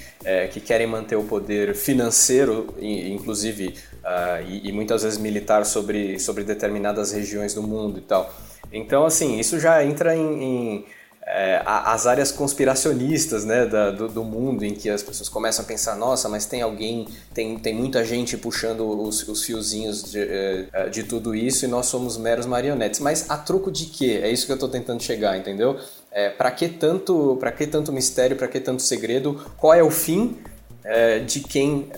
que 0.52 0.60
querem 0.60 0.86
manter 0.86 1.16
o 1.16 1.24
poder 1.24 1.74
financeiro, 1.74 2.76
inclusive, 2.78 3.76
uh, 4.04 4.44
e, 4.46 4.68
e 4.68 4.72
muitas 4.74 5.04
vezes 5.04 5.18
militar, 5.18 5.66
sobre, 5.66 6.20
sobre 6.20 6.44
determinadas 6.44 7.14
regiões 7.14 7.54
do 7.54 7.64
mundo 7.64 8.00
e 8.00 8.02
tal. 8.02 8.34
Então, 8.72 9.06
assim, 9.06 9.40
isso 9.40 9.60
já 9.60 9.84
entra 9.84 10.16
em, 10.16 10.44
em 10.44 10.86
é, 11.32 11.62
as 11.64 12.08
áreas 12.08 12.32
conspiracionistas 12.32 13.46
né, 13.46 13.64
da, 13.68 13.92
do, 13.92 14.08
do, 14.08 14.24
mundo, 14.24 14.66
em 14.66 14.74
que 14.74 14.90
as 14.90 15.04
pessoas 15.04 15.30
começam 15.30 15.64
a 15.64 15.68
pensar: 15.68 15.96
nossa, 15.96 16.28
mas 16.28 16.48
tem 16.48 16.64
alguém, 16.64 17.08
tem, 17.32 17.58
tem 17.60 17.76
muita 17.76 18.04
gente 18.04 18.36
puxando 18.36 18.82
os, 18.82 19.28
os 19.28 19.46
fiozinhos 19.46 20.12
de, 20.12 20.20
é, 20.20 20.90
de 20.90 21.04
tudo 21.04 21.36
isso 21.36 21.66
e 21.66 21.68
nós 21.68 21.86
somos 21.86 22.18
meros 22.18 22.48
marionetes. 22.48 23.00
Mas 23.00 23.30
a 23.30 23.38
troco 23.38 23.72
de 23.72 23.86
quê? 23.86 24.22
É 24.24 24.32
isso 24.32 24.48
que 24.48 24.52
eu 24.52 24.56
estou 24.56 24.70
tentando 24.70 25.04
chegar, 25.04 25.38
entendeu? 25.38 25.80
É, 26.12 26.32
para 26.32 26.50
que 26.50 26.68
tanto 26.68 27.38
para 27.40 27.52
que 27.52 27.68
tanto 27.68 27.94
mistério 27.94 28.36
para 28.36 28.48
que 28.48 28.60
tanto 28.60 28.82
segredo 28.82 29.40
qual 29.56 29.76
é 29.76 29.84
o 29.84 29.92
fim 29.92 30.36
é, 30.84 31.20
de 31.20 31.42
quem 31.42 31.92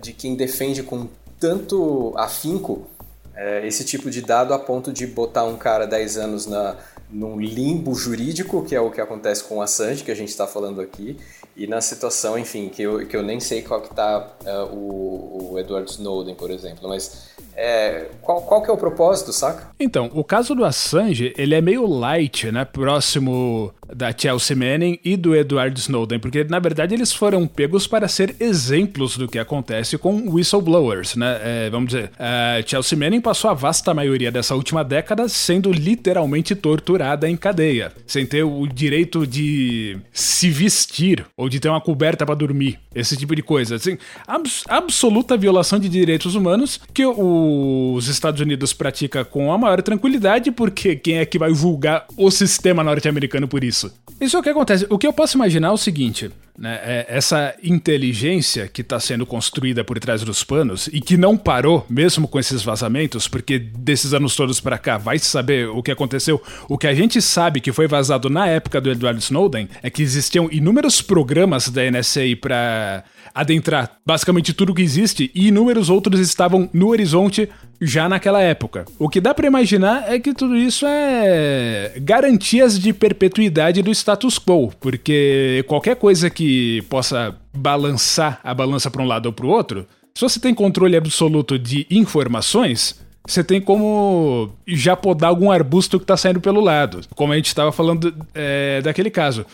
de 0.00 0.14
quem 0.14 0.34
defende 0.34 0.82
com 0.82 1.06
tanto 1.38 2.14
afinco 2.16 2.88
é, 3.36 3.66
esse 3.66 3.84
tipo 3.84 4.10
de 4.10 4.22
dado 4.22 4.54
a 4.54 4.58
ponto 4.58 4.90
de 4.90 5.06
botar 5.06 5.44
um 5.44 5.58
cara 5.58 5.86
10 5.86 6.16
anos 6.16 6.46
na, 6.46 6.76
num 7.10 7.40
limbo 7.40 7.94
jurídico, 7.94 8.64
que 8.64 8.74
é 8.74 8.80
o 8.80 8.90
que 8.90 9.00
acontece 9.00 9.44
com 9.44 9.58
o 9.58 9.62
Assange, 9.62 10.04
que 10.04 10.10
a 10.10 10.14
gente 10.14 10.28
está 10.28 10.46
falando 10.46 10.80
aqui, 10.80 11.16
e 11.56 11.66
na 11.66 11.80
situação, 11.80 12.38
enfim, 12.38 12.68
que 12.68 12.82
eu, 12.82 13.06
que 13.06 13.16
eu 13.16 13.22
nem 13.22 13.40
sei 13.40 13.62
qual 13.62 13.80
que 13.80 13.88
está 13.88 14.36
é, 14.44 14.58
o, 14.70 15.50
o 15.52 15.58
Edward 15.58 15.90
Snowden, 15.90 16.34
por 16.34 16.50
exemplo, 16.50 16.88
mas 16.88 17.30
é, 17.56 18.06
qual, 18.22 18.42
qual 18.42 18.62
que 18.62 18.70
é 18.70 18.72
o 18.72 18.76
propósito, 18.76 19.32
saca? 19.32 19.70
Então, 19.80 20.10
o 20.14 20.22
caso 20.22 20.54
do 20.54 20.64
Assange, 20.64 21.34
ele 21.36 21.54
é 21.54 21.60
meio 21.60 21.86
light, 21.86 22.52
né? 22.52 22.64
Próximo 22.64 23.72
da 23.92 24.14
Chelsea 24.16 24.56
Manning 24.56 25.00
e 25.02 25.16
do 25.16 25.34
Edward 25.34 25.80
Snowden, 25.80 26.20
porque 26.20 26.44
na 26.44 26.58
verdade 26.58 26.94
eles 26.94 27.10
foram 27.10 27.46
pegos 27.46 27.86
para 27.86 28.06
ser 28.06 28.36
exemplos 28.38 29.16
do 29.16 29.26
que 29.26 29.38
acontece 29.38 29.96
com 29.96 30.30
whistleblowers, 30.30 31.16
né? 31.16 31.40
É, 31.42 31.70
vamos 31.70 31.88
dizer, 31.88 32.10
a 32.18 32.62
Chelsea 32.66 32.98
Manning 32.98 33.22
passou 33.22 33.50
a 33.50 33.54
vasta 33.54 33.94
maioria 33.94 34.30
dessa 34.30 34.54
última 34.54 34.84
década 34.84 35.26
sendo 35.26 35.72
literalmente 35.72 36.54
torturada 36.54 36.97
em 37.28 37.36
cadeia, 37.36 37.92
sem 38.06 38.24
ter 38.26 38.42
o 38.42 38.66
direito 38.66 39.26
de 39.26 39.98
se 40.12 40.50
vestir 40.50 41.24
ou 41.36 41.48
de 41.48 41.60
ter 41.60 41.68
uma 41.68 41.80
coberta 41.80 42.24
para 42.24 42.34
dormir, 42.34 42.78
esse 42.94 43.16
tipo 43.16 43.34
de 43.34 43.42
coisa. 43.42 43.76
Assim, 43.76 43.98
abs 44.26 44.64
absoluta 44.68 45.36
violação 45.36 45.78
de 45.78 45.88
direitos 45.88 46.34
humanos 46.34 46.80
que 46.92 47.04
os 47.04 48.08
Estados 48.08 48.40
Unidos 48.40 48.72
pratica 48.72 49.24
com 49.24 49.52
a 49.52 49.58
maior 49.58 49.82
tranquilidade, 49.82 50.50
porque 50.50 50.96
quem 50.96 51.18
é 51.18 51.26
que 51.26 51.38
vai 51.38 51.52
julgar 51.54 52.06
o 52.16 52.30
sistema 52.30 52.82
norte-americano 52.82 53.48
por 53.48 53.64
isso? 53.64 53.92
Isso 54.20 54.36
é 54.36 54.40
o 54.40 54.42
que 54.42 54.48
acontece. 54.48 54.86
O 54.90 54.98
que 54.98 55.06
eu 55.06 55.12
posso 55.12 55.36
imaginar 55.36 55.68
é 55.68 55.72
o 55.72 55.76
seguinte: 55.76 56.30
né, 56.58 56.80
é 56.82 57.06
essa 57.08 57.54
inteligência 57.62 58.66
que 58.66 58.80
está 58.80 58.98
sendo 58.98 59.24
construída 59.24 59.84
por 59.84 59.98
trás 60.00 60.22
dos 60.22 60.42
panos 60.42 60.88
e 60.92 61.00
que 61.00 61.16
não 61.16 61.36
parou, 61.36 61.86
mesmo 61.88 62.26
com 62.26 62.38
esses 62.38 62.62
vazamentos, 62.62 63.28
porque 63.28 63.58
desses 63.60 64.12
anos 64.12 64.34
todos 64.34 64.60
para 64.60 64.76
cá 64.76 64.98
vai 64.98 65.20
saber 65.20 65.68
o 65.68 65.82
que 65.82 65.92
aconteceu. 65.92 66.42
O 66.68 66.76
que 66.76 66.88
a 66.88 66.94
gente 66.94 67.22
sabe 67.22 67.60
que 67.60 67.72
foi 67.72 67.86
vazado 67.86 68.28
na 68.28 68.48
época 68.48 68.80
do 68.80 68.90
Edward 68.90 69.20
Snowden 69.22 69.68
é 69.82 69.88
que 69.88 70.02
existiam 70.02 70.48
inúmeros 70.50 71.00
programas 71.00 71.68
da 71.68 71.88
NSA 71.88 72.22
para 72.40 73.04
adentrar 73.34 73.98
basicamente 74.04 74.52
tudo 74.52 74.74
que 74.74 74.82
existe 74.82 75.30
e 75.34 75.48
inúmeros 75.48 75.90
outros 75.90 76.20
estavam 76.20 76.68
no 76.72 76.88
horizonte 76.88 77.48
já 77.80 78.08
naquela 78.08 78.42
época. 78.42 78.84
O 78.98 79.08
que 79.08 79.20
dá 79.20 79.32
para 79.34 79.46
imaginar 79.46 80.12
é 80.12 80.18
que 80.18 80.34
tudo 80.34 80.56
isso 80.56 80.84
é 80.86 81.94
garantias 82.02 82.78
de 82.78 82.92
perpetuidade 82.92 83.82
do 83.82 83.90
status 83.90 84.38
quo, 84.38 84.72
porque 84.80 85.64
qualquer 85.66 85.96
coisa 85.96 86.28
que 86.28 86.82
possa 86.88 87.36
balançar 87.54 88.40
a 88.42 88.54
balança 88.54 88.90
para 88.90 89.02
um 89.02 89.06
lado 89.06 89.26
ou 89.26 89.32
para 89.32 89.46
o 89.46 89.50
outro, 89.50 89.86
se 90.14 90.22
você 90.22 90.40
tem 90.40 90.54
controle 90.54 90.96
absoluto 90.96 91.58
de 91.58 91.86
informações, 91.90 93.00
você 93.28 93.44
tem 93.44 93.60
como 93.60 94.50
já 94.66 94.96
podar 94.96 95.28
algum 95.28 95.50
arbusto 95.50 95.98
que 95.98 96.04
está 96.04 96.16
saindo 96.16 96.40
pelo 96.40 96.60
lado. 96.60 97.02
Como 97.14 97.32
a 97.32 97.36
gente 97.36 97.46
estava 97.46 97.70
falando 97.70 98.14
é, 98.34 98.80
daquele 98.80 99.10
caso. 99.10 99.44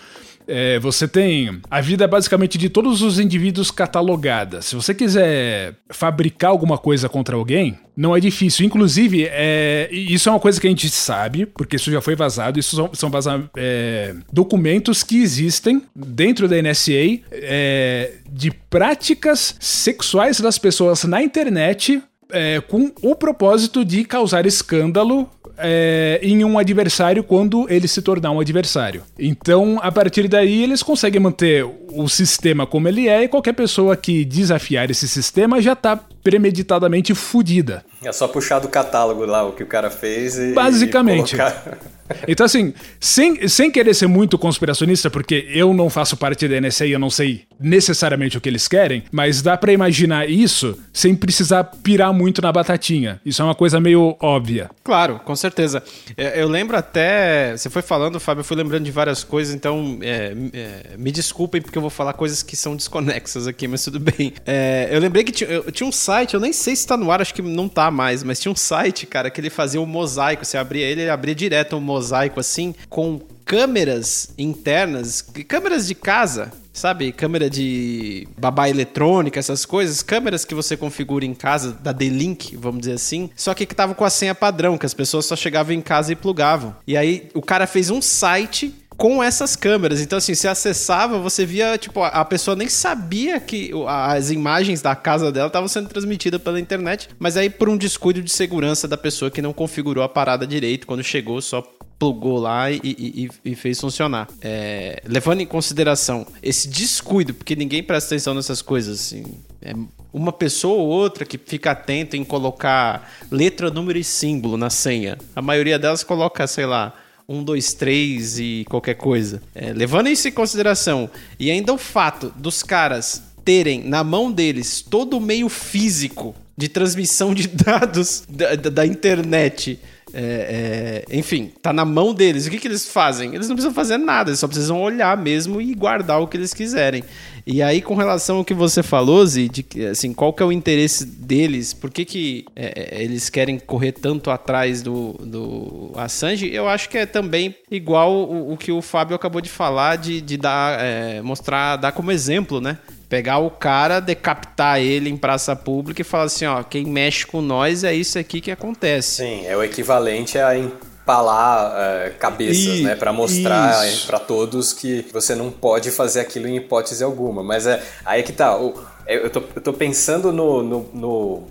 É, 0.46 0.78
você 0.78 1.09
tem 1.09 1.61
a 1.70 1.80
vida 1.80 2.07
basicamente 2.07 2.59
de 2.59 2.68
todos 2.68 3.02
os 3.02 3.18
indivíduos 3.18 3.70
catalogada. 3.70 4.61
Se 4.62 4.74
você 4.74 4.94
quiser 4.94 5.74
fabricar 5.90 6.50
alguma 6.50 6.78
coisa 6.78 7.09
contra 7.09 7.37
alguém, 7.37 7.78
não 7.96 8.16
é 8.16 8.20
difícil. 8.20 8.66
Inclusive, 8.66 9.26
é, 9.30 9.88
isso 9.92 10.28
é 10.28 10.33
uma 10.33 10.40
coisa 10.40 10.61
que 10.61 10.66
a 10.66 10.70
gente 10.70 10.88
sabe, 10.90 11.46
porque 11.46 11.76
isso 11.76 11.90
já 11.90 12.00
foi 12.00 12.14
vazado. 12.14 12.59
Isso 12.59 12.76
são, 12.76 12.90
são 12.92 13.11
vazam, 13.11 13.48
é, 13.57 14.14
documentos 14.33 15.02
que 15.02 15.22
existem 15.22 15.83
dentro 15.94 16.48
da 16.48 16.61
NSA 16.61 17.20
é, 17.30 18.14
de 18.30 18.50
práticas 18.50 19.57
sexuais 19.61 20.40
das 20.40 20.59
pessoas 20.59 21.04
na 21.04 21.22
internet 21.22 22.02
é, 22.30 22.61
com 22.61 22.90
o 23.02 23.14
propósito 23.14 23.85
de 23.85 24.04
causar 24.04 24.46
escândalo 24.46 25.30
é, 25.58 26.18
em 26.22 26.44
um 26.44 26.58
adversário 26.58 27.22
quando 27.22 27.66
ele 27.70 27.88
se 27.88 28.02
tornar 28.02 28.30
um 28.30 28.40
adversário. 28.40 29.02
Então, 29.18 29.78
a 29.82 29.90
partir 29.90 30.28
daí, 30.28 30.62
eles 30.62 30.82
conseguem 30.82 31.20
manter 31.20 31.64
o 31.92 32.08
sistema 32.08 32.66
como 32.66 32.88
ele 32.88 33.08
é 33.08 33.24
e 33.24 33.28
qualquer 33.28 33.52
pessoa 33.52 33.96
que 33.96 34.24
desafiar 34.24 34.90
esse 34.90 35.08
sistema 35.08 35.60
já 35.60 35.72
está 35.72 36.00
premeditadamente 36.24 37.14
fodida. 37.14 37.84
É 38.02 38.10
só 38.10 38.26
puxar 38.26 38.58
do 38.58 38.68
catálogo 38.68 39.26
lá 39.26 39.46
o 39.46 39.52
que 39.52 39.62
o 39.62 39.66
cara 39.66 39.90
fez 39.90 40.38
e. 40.38 40.54
Basicamente. 40.54 41.34
E 41.34 41.38
colocar... 41.38 41.78
Então, 42.28 42.44
assim, 42.44 42.74
sem, 43.00 43.48
sem 43.48 43.70
querer 43.70 43.94
ser 43.94 44.06
muito 44.06 44.37
conspiracionista, 44.38 45.10
porque 45.10 45.46
eu 45.48 45.72
não 45.72 45.88
faço 45.88 46.16
parte 46.16 46.46
da 46.46 46.60
NSA 46.60 46.87
e 46.87 46.92
eu 46.92 46.98
não 46.98 47.10
sei 47.10 47.44
necessariamente 47.58 48.37
o 48.37 48.40
que 48.40 48.48
eles 48.48 48.68
querem, 48.68 49.04
mas 49.10 49.40
dá 49.40 49.56
para 49.56 49.72
imaginar 49.72 50.28
isso 50.28 50.78
sem 50.92 51.14
precisar 51.14 51.64
pirar 51.64 52.12
muito 52.12 52.42
na 52.42 52.52
batatinha. 52.52 53.20
Isso 53.24 53.40
é 53.40 53.44
uma 53.44 53.54
coisa 53.54 53.80
meio 53.80 54.16
óbvia. 54.20 54.70
Claro, 54.82 55.20
com 55.24 55.34
certeza. 55.34 55.82
É, 56.16 56.40
eu 56.42 56.48
lembro 56.48 56.76
até. 56.76 57.56
Você 57.56 57.70
foi 57.70 57.82
falando, 57.82 58.20
Fábio, 58.20 58.40
eu 58.40 58.44
fui 58.44 58.56
lembrando 58.56 58.84
de 58.84 58.90
várias 58.90 59.24
coisas, 59.24 59.54
então 59.54 59.98
é, 60.02 60.34
é, 60.52 60.96
me 60.98 61.10
desculpem 61.10 61.62
porque 61.62 61.78
eu 61.78 61.82
vou 61.82 61.90
falar 61.90 62.12
coisas 62.12 62.42
que 62.42 62.56
são 62.56 62.76
desconexas 62.76 63.46
aqui, 63.46 63.66
mas 63.66 63.82
tudo 63.82 63.98
bem. 63.98 64.34
É, 64.44 64.88
eu 64.90 65.00
lembrei 65.00 65.24
que 65.24 65.32
tinha, 65.32 65.48
eu, 65.48 65.72
tinha 65.72 65.88
um 65.88 65.92
site, 65.92 66.13
eu 66.35 66.40
nem 66.40 66.53
sei 66.53 66.77
se 66.77 66.87
tá 66.87 66.96
no 66.96 67.11
ar, 67.11 67.20
acho 67.20 67.35
que 67.35 67.42
não 67.42 67.68
tá 67.68 67.90
mais, 67.90 68.22
mas 68.22 68.38
tinha 68.38 68.53
um 68.53 68.57
site, 68.57 69.07
cara, 69.07 69.31
que 69.31 69.40
ele 69.40 69.50
fazia 69.50 69.81
um 69.81 69.87
mosaico. 69.87 70.44
Você 70.44 70.57
abria 70.57 70.87
ele, 70.87 71.03
ele 71.03 71.11
abria 71.11 71.35
direto 71.35 71.77
um 71.77 71.81
mosaico 71.81 72.40
assim, 72.40 72.74
com 72.88 73.20
câmeras 73.44 74.31
internas, 74.38 75.20
câmeras 75.46 75.87
de 75.87 75.94
casa, 75.94 76.53
sabe? 76.72 77.12
Câmera 77.12 77.48
de 77.48 78.27
babá 78.37 78.68
eletrônica, 78.68 79.38
essas 79.38 79.64
coisas, 79.64 80.03
câmeras 80.03 80.44
que 80.44 80.55
você 80.55 80.77
configura 80.77 81.24
em 81.24 81.35
casa, 81.35 81.72
da 81.72 81.92
D-Link, 81.92 82.57
vamos 82.57 82.81
dizer 82.81 82.94
assim, 82.94 83.31
só 83.37 83.55
que 83.55 83.66
que 83.66 83.74
tava 83.74 83.94
com 83.94 84.05
a 84.05 84.11
senha 84.11 84.35
padrão, 84.35 84.77
que 84.79 84.87
as 84.87 84.94
pessoas 84.94 85.27
só 85.27 85.37
chegavam 85.37 85.74
em 85.74 85.81
casa 85.81 86.12
e 86.12 86.16
plugavam. 86.16 86.74
E 86.87 86.96
aí 86.96 87.29
o 87.35 87.42
cara 87.42 87.66
fez 87.66 87.90
um 87.90 88.03
site 88.03 88.74
com 88.96 89.22
essas 89.22 89.57
câmeras. 89.57 90.00
Então, 90.00 90.18
assim, 90.18 90.35
você 90.35 90.48
acessava, 90.48 91.18
você 91.18 91.44
via, 91.44 91.76
tipo, 91.78 92.02
a 92.02 92.24
pessoa 92.24 92.57
nem 92.57 92.68
sabia 92.68 93.40
que 93.40 93.70
as 93.87 94.30
imagens 94.30 94.80
da 94.80 94.94
casa 94.94 95.30
dela 95.30 95.48
estavam 95.48 95.68
sendo 95.68 95.88
transmitidas 95.88 96.40
pela 96.40 96.61
internet, 96.61 97.09
mas 97.18 97.37
aí 97.37 97.50
por 97.50 97.68
um 97.68 97.76
descuido 97.76 98.22
de 98.22 98.30
segurança 98.30 98.87
da 98.87 98.96
pessoa 98.96 99.30
que 99.30 99.42
não 99.42 99.52
configurou 99.52 100.02
a 100.02 100.09
parada 100.09 100.46
direito, 100.46 100.87
quando 100.87 101.02
chegou, 101.02 101.40
só 101.40 101.62
plugou 101.98 102.38
lá 102.38 102.70
e, 102.70 102.80
e, 102.83 103.28
e 103.44 103.54
fez 103.54 103.80
funcionar. 103.80 104.28
É, 104.42 105.02
levando 105.07 105.40
em 105.40 105.46
consideração 105.46 106.26
esse 106.42 106.68
descuido, 106.68 107.33
porque 107.33 107.54
ninguém 107.57 107.83
presta 107.83 108.14
atenção 108.14 108.35
nessas 108.35 108.61
coisas, 108.61 109.00
assim, 109.00 109.24
é 109.62 109.72
uma 110.12 110.33
pessoa 110.33 110.74
ou 110.74 110.88
outra 110.88 111.24
que 111.24 111.38
fica 111.38 111.70
atento 111.70 112.16
em 112.16 112.24
colocar 112.24 113.11
letra, 113.30 113.70
número 113.70 113.98
e 113.98 114.04
símbolo 114.04 114.57
na 114.57 114.70
senha. 114.70 115.18
A 115.35 115.42
maioria 115.42 115.78
delas 115.78 116.04
coloca, 116.04 116.46
sei 116.46 116.66
lá, 116.66 116.94
um, 117.28 117.42
dois, 117.42 117.74
três 117.74 118.38
e 118.38 118.64
qualquer 118.68 118.94
coisa. 118.94 119.42
É, 119.54 119.72
levando 119.72 120.08
isso 120.08 120.28
em 120.28 120.32
consideração, 120.32 121.08
e 121.38 121.50
ainda 121.50 121.72
o 121.72 121.78
fato 121.78 122.32
dos 122.37 122.62
caras 122.62 123.22
terem 123.44 123.82
na 123.84 124.02
mão 124.02 124.32
deles 124.32 124.80
todo 124.82 125.18
o 125.18 125.20
meio 125.20 125.48
físico 125.48 126.34
de 126.56 126.68
transmissão 126.68 127.34
de 127.34 127.48
dados 127.52 128.24
da, 128.28 128.54
da, 128.54 128.70
da 128.70 128.87
internet. 128.87 129.78
É, 130.14 131.05
é, 131.09 131.16
enfim, 131.16 131.53
tá 131.61 131.72
na 131.72 131.85
mão 131.85 132.14
deles. 132.14 132.46
O 132.46 132.50
que, 132.50 132.59
que 132.59 132.68
eles 132.68 132.88
fazem? 132.88 133.35
Eles 133.35 133.48
não 133.48 133.57
precisam 133.57 133.74
fazer 133.74 133.98
nada, 133.98 134.31
eles 134.31 134.38
só 134.38 134.46
precisam 134.46 134.81
olhar 134.81 135.16
mesmo 135.16 135.61
e 135.61 135.74
guardar 135.74 136.20
o 136.20 136.29
que 136.29 136.37
eles 136.37 136.55
quiserem. 136.55 137.03
E 137.46 137.61
aí, 137.61 137.83
com 137.83 137.94
relação 137.94 138.37
ao 138.38 138.44
que 138.44 138.55
você 138.55 138.83
falou, 138.83 139.27
Zi, 139.27 139.48
de 139.48 139.87
assim, 139.87 140.14
qual 140.14 140.33
que 140.33 140.42
é 140.42 140.46
o 140.46 140.53
interesse 140.53 141.05
deles? 141.05 141.74
Por 141.74 141.90
que, 141.90 142.05
que 142.05 142.44
é, 142.57 142.98
é, 142.98 143.03
eles 143.03 143.29
querem 143.29 143.59
correr 143.59 143.92
tanto 143.92 144.31
atrás 144.31 144.81
do, 144.81 145.12
do 145.20 145.92
Assange? 145.96 146.50
Eu 146.50 146.68
acho 146.68 146.88
que 146.88 146.96
é 146.96 147.05
também 147.05 147.55
igual 147.70 148.12
o, 148.12 148.53
o 148.53 148.57
que 148.57 148.72
o 148.72 148.81
Fábio 148.81 149.14
acabou 149.14 149.42
de 149.42 149.50
falar, 149.50 149.96
de, 149.96 150.20
de 150.20 150.38
dar, 150.38 150.79
é, 150.81 151.20
mostrar, 151.20 151.77
dar 151.77 151.92
como 151.92 152.11
exemplo, 152.11 152.61
né? 152.61 152.79
Pegar 153.14 153.38
o 153.38 153.48
cara, 153.48 154.00
decapitar 154.00 154.81
ele 154.81 155.09
em 155.09 155.16
praça 155.16 155.55
pública 155.55 156.00
e 156.00 156.05
falar 156.05 156.24
assim, 156.24 156.46
ó, 156.46 156.64
quem 156.64 156.85
mexe 156.85 157.24
com 157.24 157.40
nós 157.40 157.85
é 157.85 157.94
isso 157.94 158.18
aqui 158.18 158.40
que 158.40 158.50
acontece. 158.50 159.22
Sim, 159.22 159.46
é 159.46 159.57
o 159.57 159.62
equivalente 159.62 160.37
a 160.37 160.59
empalar 160.59 161.70
uh, 161.70 162.18
cabeças, 162.18 162.81
né, 162.81 162.96
para 162.96 163.12
mostrar 163.12 163.85
para 164.05 164.18
todos 164.18 164.72
que 164.72 165.07
você 165.12 165.33
não 165.37 165.48
pode 165.48 165.92
fazer 165.92 166.18
aquilo 166.18 166.48
em 166.48 166.57
hipótese 166.57 167.05
alguma. 167.05 167.40
Mas 167.40 167.68
é 167.68 167.81
aí 168.05 168.18
é 168.18 168.22
que 168.24 168.33
tá. 168.33 168.59
eu, 169.07 169.31
tô, 169.31 169.44
eu 169.55 169.62
tô 169.62 169.72
pensando 169.72 170.33
no, 170.33 170.61
no, 170.64 170.90
no 170.92 171.42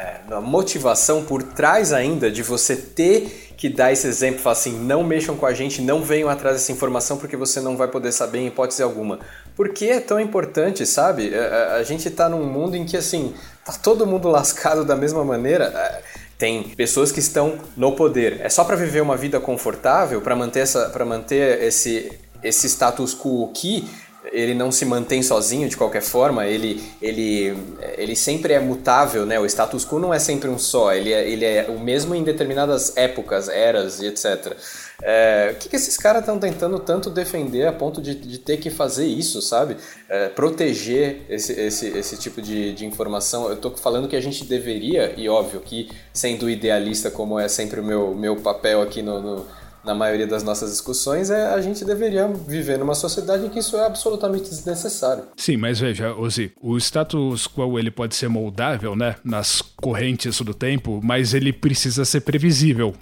é, 0.00 0.20
na 0.28 0.40
motivação 0.40 1.24
por 1.24 1.42
trás 1.42 1.92
ainda 1.92 2.30
de 2.30 2.42
você 2.42 2.74
ter 2.74 3.52
que 3.56 3.68
dar 3.68 3.92
esse 3.92 4.06
exemplo, 4.06 4.40
falar 4.40 4.54
assim, 4.54 4.72
não 4.72 5.04
mexam 5.04 5.36
com 5.36 5.44
a 5.44 5.52
gente, 5.52 5.82
não 5.82 6.02
venham 6.02 6.30
atrás 6.30 6.56
dessa 6.56 6.72
informação 6.72 7.18
porque 7.18 7.36
você 7.36 7.60
não 7.60 7.76
vai 7.76 7.88
poder 7.88 8.10
saber 8.10 8.38
em 8.38 8.46
hipótese 8.46 8.82
alguma. 8.82 9.18
Por 9.54 9.68
que 9.68 9.90
é 9.90 10.00
tão 10.00 10.18
importante, 10.18 10.86
sabe? 10.86 11.34
A, 11.34 11.74
a 11.74 11.82
gente 11.82 12.08
está 12.08 12.26
num 12.26 12.46
mundo 12.46 12.74
em 12.74 12.86
que 12.86 12.96
assim, 12.96 13.34
tá 13.62 13.72
todo 13.72 14.06
mundo 14.06 14.28
lascado 14.28 14.84
da 14.84 14.96
mesma 14.96 15.22
maneira. 15.22 15.66
É, 15.66 16.02
tem 16.38 16.62
pessoas 16.62 17.12
que 17.12 17.20
estão 17.20 17.58
no 17.76 17.92
poder. 17.92 18.40
É 18.40 18.48
só 18.48 18.64
para 18.64 18.76
viver 18.76 19.02
uma 19.02 19.16
vida 19.16 19.38
confortável, 19.38 20.22
para 20.22 20.34
manter 20.34 20.60
essa, 20.60 20.90
manter 21.04 21.62
esse 21.62 22.10
esse 22.42 22.66
status 22.68 23.14
quo 23.14 23.52
que 23.52 23.86
ele 24.32 24.54
não 24.54 24.70
se 24.70 24.84
mantém 24.84 25.22
sozinho 25.22 25.68
de 25.68 25.76
qualquer 25.76 26.02
forma, 26.02 26.46
ele, 26.46 26.82
ele, 27.00 27.56
ele 27.96 28.14
sempre 28.14 28.52
é 28.52 28.60
mutável, 28.60 29.24
né? 29.24 29.38
O 29.40 29.46
status 29.46 29.84
quo 29.84 29.98
não 29.98 30.12
é 30.12 30.18
sempre 30.18 30.48
um 30.48 30.58
só, 30.58 30.92
ele 30.92 31.12
é, 31.12 31.28
ele 31.28 31.44
é 31.44 31.66
o 31.68 31.80
mesmo 31.80 32.14
em 32.14 32.22
determinadas 32.22 32.96
épocas, 32.96 33.48
eras 33.48 34.00
e 34.00 34.06
etc. 34.06 34.54
É, 35.02 35.52
o 35.54 35.58
que, 35.58 35.70
que 35.70 35.76
esses 35.76 35.96
caras 35.96 36.20
estão 36.20 36.38
tentando 36.38 36.78
tanto 36.78 37.08
defender 37.08 37.66
a 37.66 37.72
ponto 37.72 38.02
de, 38.02 38.14
de 38.14 38.38
ter 38.38 38.58
que 38.58 38.68
fazer 38.68 39.06
isso, 39.06 39.40
sabe? 39.40 39.76
É, 40.08 40.28
proteger 40.28 41.22
esse, 41.28 41.52
esse, 41.52 41.86
esse 41.88 42.16
tipo 42.18 42.42
de, 42.42 42.74
de 42.74 42.84
informação. 42.84 43.48
Eu 43.48 43.54
estou 43.54 43.74
falando 43.76 44.08
que 44.08 44.16
a 44.16 44.20
gente 44.20 44.44
deveria, 44.44 45.14
e 45.16 45.28
óbvio 45.28 45.60
que 45.60 45.90
sendo 46.12 46.50
idealista, 46.50 47.10
como 47.10 47.38
é 47.38 47.48
sempre 47.48 47.80
o 47.80 47.84
meu, 47.84 48.14
meu 48.14 48.36
papel 48.36 48.82
aqui 48.82 49.00
no, 49.00 49.20
no 49.22 49.59
na 49.84 49.94
maioria 49.94 50.26
das 50.26 50.42
nossas 50.42 50.70
discussões, 50.70 51.30
é 51.30 51.46
a 51.46 51.60
gente 51.60 51.84
deveria 51.84 52.28
viver 52.28 52.78
numa 52.78 52.94
sociedade 52.94 53.46
em 53.46 53.48
que 53.48 53.58
isso 53.58 53.76
é 53.76 53.86
absolutamente 53.86 54.50
desnecessário. 54.50 55.24
Sim, 55.36 55.56
mas 55.56 55.80
veja, 55.80 56.14
Ozzy, 56.14 56.52
o 56.60 56.76
status 56.78 57.46
quo 57.46 57.78
ele 57.78 57.90
pode 57.90 58.14
ser 58.14 58.28
moldável, 58.28 58.94
né, 58.94 59.16
nas 59.24 59.62
correntes 59.62 60.40
do 60.40 60.54
tempo, 60.54 61.00
mas 61.02 61.34
ele 61.34 61.52
precisa 61.52 62.04
ser 62.04 62.20
previsível 62.20 62.94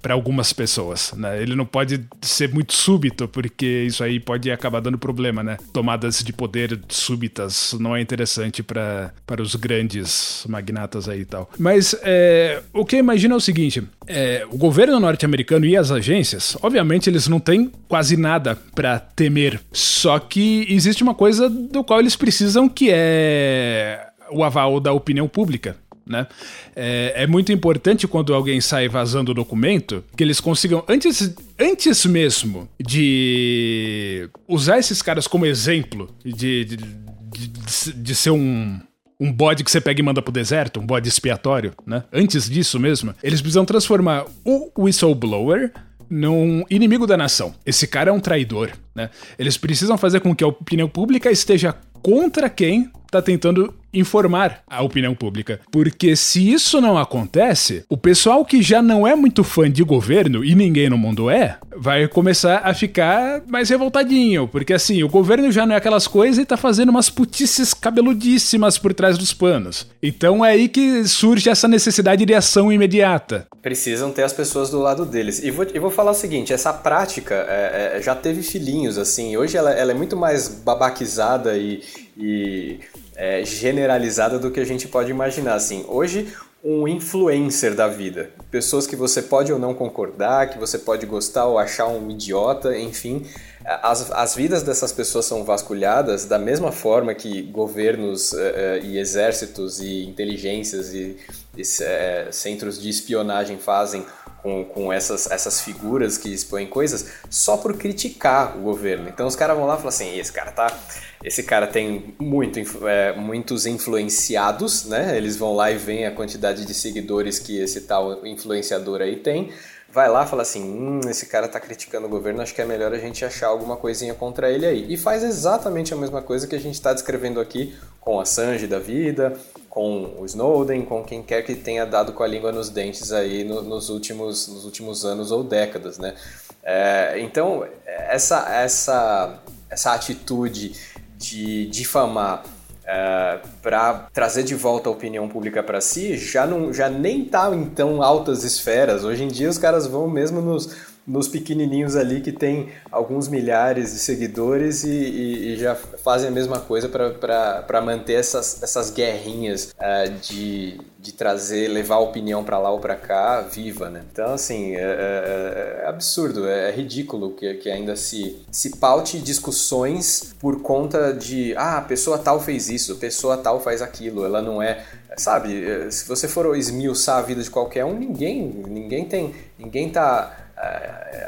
para 0.00 0.14
algumas 0.14 0.52
pessoas, 0.52 1.12
né? 1.16 1.42
Ele 1.42 1.56
não 1.56 1.66
pode 1.66 2.04
ser 2.22 2.52
muito 2.54 2.72
súbito, 2.72 3.26
porque 3.26 3.84
isso 3.86 4.04
aí 4.04 4.20
pode 4.20 4.50
acabar 4.50 4.80
dando 4.80 4.96
problema, 4.96 5.42
né? 5.42 5.58
Tomadas 5.72 6.22
de 6.22 6.32
poder 6.32 6.78
súbitas 6.88 7.74
não 7.78 7.96
é 7.96 8.00
interessante 8.00 8.62
para 8.62 9.12
os 9.40 9.56
grandes 9.56 10.44
magnatas 10.48 11.08
aí 11.08 11.22
e 11.22 11.24
tal. 11.24 11.50
Mas 11.58 11.94
é, 12.02 12.62
o 12.72 12.84
que 12.84 12.96
eu 12.96 13.00
imagino 13.00 13.34
é 13.34 13.36
o 13.36 13.40
seguinte: 13.40 13.82
é, 14.06 14.46
o 14.48 14.56
governo 14.56 15.00
norte-americano 15.00 15.66
e 15.66 15.76
as 15.76 15.90
agências, 15.90 16.56
obviamente, 16.62 17.10
eles 17.10 17.26
não 17.26 17.40
têm 17.40 17.70
quase 17.88 18.16
nada 18.16 18.56
para 18.74 19.00
temer. 19.00 19.60
Só 19.72 20.20
que 20.20 20.66
existe 20.68 21.02
uma 21.02 21.14
coisa 21.14 21.50
do 21.50 21.82
qual 21.82 21.98
eles 21.98 22.14
precisam 22.14 22.68
que 22.68 22.90
é 22.92 24.06
o 24.30 24.44
aval 24.44 24.78
da 24.78 24.92
opinião 24.92 25.26
pública. 25.26 25.76
Né? 26.08 26.26
É, 26.74 27.12
é, 27.16 27.26
muito 27.26 27.52
importante 27.52 28.08
quando 28.08 28.34
alguém 28.34 28.60
sai 28.60 28.88
vazando 28.88 29.32
o 29.32 29.34
documento 29.34 30.02
que 30.16 30.24
eles 30.24 30.40
consigam, 30.40 30.82
antes, 30.88 31.34
antes 31.58 32.06
mesmo 32.06 32.66
de 32.80 34.28
usar 34.48 34.78
esses 34.78 35.02
caras 35.02 35.26
como 35.26 35.44
exemplo 35.44 36.08
de, 36.24 36.64
de, 36.64 36.76
de, 36.76 37.92
de 37.92 38.14
ser 38.14 38.30
um, 38.30 38.80
um 39.20 39.32
bode 39.32 39.64
que 39.64 39.70
você 39.70 39.80
pega 39.80 40.00
e 40.00 40.02
manda 40.02 40.22
pro 40.22 40.32
deserto, 40.32 40.80
um 40.80 40.86
bode 40.86 41.08
expiatório, 41.08 41.74
né? 41.86 42.04
Antes 42.12 42.48
disso 42.48 42.78
mesmo, 42.78 43.14
eles 43.22 43.40
precisam 43.40 43.64
transformar 43.64 44.24
o 44.44 44.70
whistleblower 44.78 45.72
num 46.08 46.64
inimigo 46.70 47.06
da 47.06 47.16
nação. 47.16 47.54
Esse 47.66 47.86
cara 47.86 48.10
é 48.10 48.12
um 48.12 48.20
traidor, 48.20 48.70
né? 48.94 49.10
Eles 49.38 49.56
precisam 49.56 49.98
fazer 49.98 50.20
com 50.20 50.34
que 50.34 50.44
a 50.44 50.48
opinião 50.48 50.88
pública 50.88 51.30
esteja 51.30 51.74
contra 52.02 52.48
quem 52.48 52.90
está 53.06 53.20
tentando 53.20 53.74
informar 53.92 54.62
a 54.66 54.82
opinião 54.82 55.14
pública. 55.14 55.60
Porque 55.70 56.14
se 56.16 56.52
isso 56.52 56.80
não 56.80 56.98
acontece, 56.98 57.84
o 57.88 57.96
pessoal 57.96 58.44
que 58.44 58.62
já 58.62 58.82
não 58.82 59.06
é 59.06 59.14
muito 59.14 59.42
fã 59.42 59.70
de 59.70 59.82
governo, 59.82 60.44
e 60.44 60.54
ninguém 60.54 60.88
no 60.88 60.98
mundo 60.98 61.30
é, 61.30 61.58
vai 61.76 62.08
começar 62.08 62.62
a 62.64 62.74
ficar 62.74 63.42
mais 63.46 63.70
revoltadinho. 63.70 64.48
Porque 64.48 64.72
assim, 64.72 65.02
o 65.02 65.08
governo 65.08 65.50
já 65.50 65.66
não 65.66 65.74
é 65.74 65.78
aquelas 65.78 66.06
coisas 66.06 66.38
e 66.38 66.46
tá 66.46 66.56
fazendo 66.56 66.90
umas 66.90 67.08
putices 67.10 67.72
cabeludíssimas 67.72 68.78
por 68.78 68.92
trás 68.92 69.16
dos 69.16 69.32
panos. 69.32 69.86
Então 70.02 70.44
é 70.44 70.50
aí 70.50 70.68
que 70.68 71.06
surge 71.06 71.48
essa 71.48 71.68
necessidade 71.68 72.24
de 72.24 72.34
ação 72.34 72.72
imediata. 72.72 73.46
Precisam 73.62 74.10
ter 74.10 74.22
as 74.22 74.32
pessoas 74.32 74.70
do 74.70 74.78
lado 74.78 75.04
deles. 75.04 75.42
E 75.42 75.50
vou, 75.50 75.66
e 75.72 75.78
vou 75.78 75.90
falar 75.90 76.10
o 76.12 76.14
seguinte: 76.14 76.52
essa 76.52 76.72
prática 76.72 77.34
é, 77.48 77.96
é, 77.96 78.02
já 78.02 78.14
teve 78.14 78.42
filhinhos, 78.42 78.98
assim. 78.98 79.36
Hoje 79.36 79.56
ela, 79.56 79.70
ela 79.70 79.92
é 79.92 79.94
muito 79.94 80.16
mais 80.16 80.48
babaquizada 80.48 81.56
e, 81.56 81.82
e 82.16 82.80
é, 83.18 83.44
generalizada 83.44 84.38
do 84.38 84.50
que 84.50 84.60
a 84.60 84.64
gente 84.64 84.86
pode 84.86 85.10
imaginar. 85.10 85.54
Assim, 85.54 85.84
hoje 85.88 86.32
um 86.62 86.88
influencer 86.88 87.74
da 87.74 87.86
vida, 87.86 88.30
pessoas 88.50 88.86
que 88.86 88.96
você 88.96 89.22
pode 89.22 89.52
ou 89.52 89.58
não 89.58 89.74
concordar, 89.74 90.50
que 90.50 90.58
você 90.58 90.78
pode 90.78 91.06
gostar 91.06 91.46
ou 91.46 91.56
achar 91.56 91.86
um 91.86 92.10
idiota, 92.10 92.76
enfim, 92.76 93.24
as, 93.64 94.10
as 94.10 94.34
vidas 94.34 94.62
dessas 94.62 94.90
pessoas 94.90 95.26
são 95.26 95.44
vasculhadas 95.44 96.24
da 96.24 96.38
mesma 96.38 96.72
forma 96.72 97.14
que 97.14 97.42
governos 97.42 98.32
uh, 98.32 98.38
e 98.82 98.98
exércitos 98.98 99.80
e 99.80 100.04
inteligências 100.04 100.92
e, 100.92 101.16
e 101.56 101.62
uh, 101.62 102.32
centros 102.32 102.80
de 102.80 102.88
espionagem 102.88 103.58
fazem 103.58 104.04
com, 104.42 104.64
com 104.64 104.92
essas, 104.92 105.30
essas 105.30 105.60
figuras 105.60 106.16
que 106.16 106.32
expõem 106.32 106.66
coisas 106.66 107.12
só 107.28 107.56
por 107.56 107.76
criticar 107.76 108.56
o 108.56 108.60
governo. 108.60 109.08
Então 109.08 109.26
os 109.26 109.36
caras 109.36 109.56
vão 109.56 109.66
lá 109.66 109.74
e 109.74 109.76
falam 109.76 109.88
assim: 109.88 110.18
esse 110.18 110.32
cara 110.32 110.50
tá. 110.52 110.78
Esse 111.22 111.42
cara 111.42 111.66
tem 111.66 112.14
muito, 112.18 112.60
é, 112.86 113.12
muitos 113.16 113.66
influenciados, 113.66 114.84
né? 114.84 115.16
Eles 115.16 115.36
vão 115.36 115.54
lá 115.54 115.70
e 115.70 115.76
veem 115.76 116.06
a 116.06 116.12
quantidade 116.12 116.64
de 116.64 116.72
seguidores 116.72 117.40
que 117.40 117.60
esse 117.60 117.80
tal 117.82 118.24
influenciador 118.24 119.00
aí 119.00 119.16
tem. 119.16 119.50
Vai 119.90 120.08
lá 120.08 120.26
fala 120.26 120.42
assim: 120.42 120.62
hum, 120.62 121.00
esse 121.08 121.26
cara 121.26 121.48
tá 121.48 121.58
criticando 121.58 122.06
o 122.06 122.10
governo, 122.10 122.42
acho 122.42 122.54
que 122.54 122.60
é 122.60 122.64
melhor 122.64 122.92
a 122.92 122.98
gente 122.98 123.24
achar 123.24 123.46
alguma 123.46 123.76
coisinha 123.76 124.14
contra 124.14 124.50
ele 124.50 124.66
aí. 124.66 124.92
E 124.92 124.96
faz 124.98 125.22
exatamente 125.24 125.94
a 125.94 125.96
mesma 125.96 126.20
coisa 126.20 126.46
que 126.46 126.54
a 126.54 126.60
gente 126.60 126.74
está 126.74 126.92
descrevendo 126.92 127.40
aqui 127.40 127.74
com 128.00 128.20
a 128.20 128.24
Sanji 128.26 128.66
da 128.66 128.78
vida, 128.78 129.34
com 129.70 130.14
o 130.18 130.26
Snowden, 130.26 130.82
com 130.82 131.02
quem 131.02 131.22
quer 131.22 131.42
que 131.42 131.54
tenha 131.54 131.86
dado 131.86 132.12
com 132.12 132.22
a 132.22 132.26
língua 132.26 132.52
nos 132.52 132.68
dentes 132.68 133.12
aí 133.12 133.44
no, 133.44 133.62
nos, 133.62 133.88
últimos, 133.88 134.46
nos 134.48 134.64
últimos 134.66 135.06
anos 135.06 135.30
ou 135.30 135.42
décadas, 135.42 135.96
né? 135.96 136.14
É, 136.62 137.18
então, 137.20 137.66
essa, 137.86 138.46
essa, 138.54 139.38
essa 139.70 139.94
atitude 139.94 140.74
de 141.16 141.66
difamar 141.66 142.44
é, 142.90 143.38
para 143.60 144.06
trazer 144.14 144.42
de 144.44 144.54
volta 144.54 144.88
a 144.88 144.92
opinião 144.92 145.28
pública 145.28 145.62
para 145.62 145.78
si 145.78 146.16
já, 146.16 146.46
não, 146.46 146.72
já 146.72 146.88
nem 146.88 147.22
tá 147.22 147.54
em 147.54 147.66
tão 147.66 148.02
altas 148.02 148.44
esferas. 148.44 149.04
Hoje 149.04 149.24
em 149.24 149.28
dia 149.28 149.50
os 149.50 149.58
caras 149.58 149.86
vão 149.86 150.08
mesmo 150.08 150.40
nos 150.40 150.74
nos 151.08 151.26
pequenininhos 151.26 151.96
ali 151.96 152.20
que 152.20 152.30
tem 152.30 152.68
alguns 152.92 153.28
milhares 153.28 153.94
de 153.94 153.98
seguidores 153.98 154.84
e, 154.84 154.90
e, 154.90 155.54
e 155.54 155.56
já 155.56 155.74
fazem 155.74 156.28
a 156.28 156.30
mesma 156.30 156.60
coisa 156.60 156.86
para 156.88 157.80
manter 157.80 158.12
essas, 158.12 158.62
essas 158.62 158.90
guerrinhas 158.90 159.74
uh, 159.78 160.10
de, 160.20 160.78
de 161.00 161.12
trazer, 161.12 161.68
levar 161.68 161.94
a 161.94 162.00
opinião 162.00 162.44
para 162.44 162.58
lá 162.58 162.70
ou 162.70 162.78
para 162.78 162.94
cá 162.94 163.40
viva, 163.40 163.88
né? 163.88 164.04
Então, 164.12 164.34
assim, 164.34 164.76
é, 164.76 164.80
é, 164.80 165.80
é 165.84 165.88
absurdo, 165.88 166.46
é, 166.46 166.68
é, 166.68 166.72
ridículo 166.72 167.30
que, 167.30 167.54
que 167.54 167.70
ainda 167.70 167.96
se, 167.96 168.44
se 168.52 168.76
paute 168.76 169.18
discussões 169.18 170.34
por 170.38 170.60
conta 170.60 171.14
de, 171.14 171.54
ah, 171.56 171.80
pessoa 171.80 172.18
tal 172.18 172.38
fez 172.38 172.68
isso, 172.68 172.96
pessoa 172.96 173.38
tal 173.38 173.60
faz 173.60 173.80
aquilo, 173.80 174.26
ela 174.26 174.42
não 174.42 174.62
é 174.62 174.84
sabe, 175.16 175.64
eh, 175.64 175.90
se 175.90 176.06
você 176.06 176.28
for 176.28 176.56
esmiuçar 176.56 177.18
a 177.18 177.22
vida 177.22 177.42
de 177.42 177.50
qualquer 177.50 177.84
um, 177.84 177.98
ninguém, 177.98 178.40
ninguém 178.68 179.04
tem, 179.04 179.34
ninguém 179.58 179.90
tá 179.90 180.47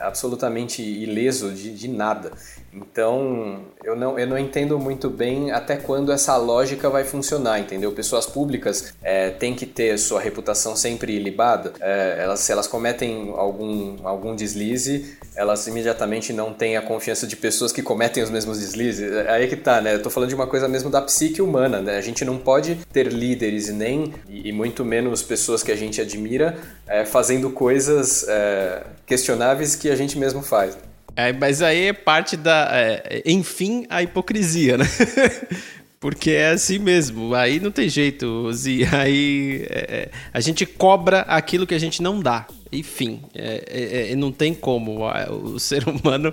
absolutamente 0.03 0.83
ileso 0.83 1.51
de, 1.51 1.75
de 1.75 1.89
nada. 1.89 2.31
Então, 2.73 3.63
eu 3.83 3.97
não, 3.97 4.19
eu 4.19 4.27
não 4.27 4.39
entendo 4.39 4.79
muito 4.79 5.11
bem 5.11 5.51
até 5.51 5.77
quando 5.77 6.13
essa 6.13 6.37
lógica 6.37 6.89
vai 6.89 7.05
funcionar, 7.05 7.59
entendeu? 7.59 7.91
Pessoas 7.93 8.27
públicas 8.27 8.95
é, 9.03 9.31
têm 9.31 9.55
que 9.55 9.67
ter 9.67 9.99
sua 9.99 10.21
reputação 10.21 10.77
sempre 10.77 11.15
ilibada. 11.15 11.73
É, 11.81 12.19
elas, 12.21 12.41
se 12.41 12.53
elas 12.53 12.69
cometem 12.69 13.33
algum, 13.37 13.97
algum 14.07 14.37
deslize, 14.37 15.19
elas 15.35 15.67
imediatamente 15.67 16.33
não 16.33 16.53
têm 16.53 16.77
a 16.77 16.83
confiança 16.83 17.27
de 17.27 17.37
pessoas 17.37 17.73
que 17.73 17.83
cometem 17.83 18.23
os 18.23 18.31
mesmos 18.31 18.61
deslizes. 18.61 19.11
É 19.11 19.31
aí 19.31 19.49
que 19.49 19.57
tá, 19.57 19.81
né? 19.81 19.95
Eu 19.95 20.03
tô 20.03 20.11
falando 20.11 20.29
de 20.29 20.35
uma 20.35 20.47
coisa 20.47 20.69
mesmo 20.69 20.91
da 20.91 21.03
psique 21.03 21.43
humana, 21.43 21.81
né? 21.81 21.97
A 21.97 22.01
gente 22.01 22.25
não 22.25 22.39
pode 22.39 22.77
ter 22.93 23.09
líderes 23.09 23.69
nem, 23.69 24.15
e 24.29 24.53
muito 24.53 24.85
menos 24.85 25.23
pessoas 25.23 25.63
que 25.63 25.73
a 25.73 25.77
gente 25.77 26.01
admira, 26.01 26.57
é, 26.87 27.05
fazendo 27.05 27.51
coisas 27.51 28.27
é, 28.29 28.83
questionáveis 29.05 29.75
que 29.75 29.91
a 29.91 29.97
gente 29.97 30.17
mesmo 30.17 30.43
faz. 30.43 30.77
É, 31.17 31.33
mas 31.33 31.63
aí 31.63 31.89
é 31.89 31.93
parte 31.93 32.37
da. 32.37 32.69
É, 32.73 33.23
enfim, 33.27 33.87
a 33.89 34.03
hipocrisia, 34.03 34.79
né? 34.79 34.85
Porque 36.01 36.31
é 36.31 36.49
assim 36.53 36.79
mesmo. 36.79 37.35
Aí 37.35 37.61
não 37.61 37.71
tem 37.71 37.87
jeito, 37.87 38.51
Zi. 38.55 38.89
Aí 38.91 39.67
é, 39.69 39.79
é, 39.79 40.11
a 40.33 40.41
gente 40.41 40.65
cobra 40.65 41.21
aquilo 41.21 41.67
que 41.67 41.75
a 41.75 41.79
gente 41.79 42.03
não 42.03 42.21
dá. 42.21 42.47
Enfim, 42.73 43.21
é, 43.35 43.65
é, 43.69 44.13
é 44.13 44.17
não 44.17 44.33
tem 44.33 44.55
como. 44.55 45.03
O 45.31 45.59
ser 45.61 45.87
humano 45.87 46.33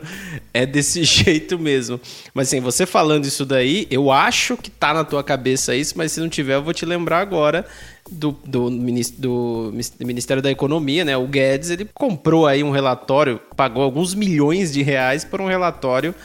é 0.53 0.65
desse 0.65 1.03
jeito 1.05 1.59
mesmo. 1.59 1.99
Mas 2.33 2.47
assim, 2.47 2.61
você 2.61 2.85
falando 2.85 3.25
isso 3.25 3.45
daí, 3.45 3.85
eu 3.91 4.09
acho 4.09 4.55
que 4.55 4.71
tá 4.71 4.93
na 4.93 5.03
tua 5.03 5.21
cabeça 5.21 5.75
isso, 5.75 5.95
mas 5.97 6.13
se 6.13 6.21
não 6.21 6.29
tiver, 6.29 6.55
eu 6.55 6.63
vou 6.63 6.73
te 6.73 6.85
lembrar 6.85 7.19
agora 7.19 7.65
do, 8.09 8.31
do, 8.45 8.69
do, 8.69 9.73
Ministério 9.99 10.41
da 10.41 10.49
Economia, 10.49 11.03
né? 11.03 11.17
O 11.17 11.27
Guedes, 11.27 11.71
ele 11.71 11.89
comprou 11.93 12.47
aí 12.47 12.63
um 12.63 12.71
relatório, 12.71 13.41
pagou 13.53 13.83
alguns 13.83 14.15
milhões 14.15 14.71
de 14.71 14.81
reais 14.81 15.25
por 15.25 15.41
um 15.41 15.47
relatório 15.47 16.15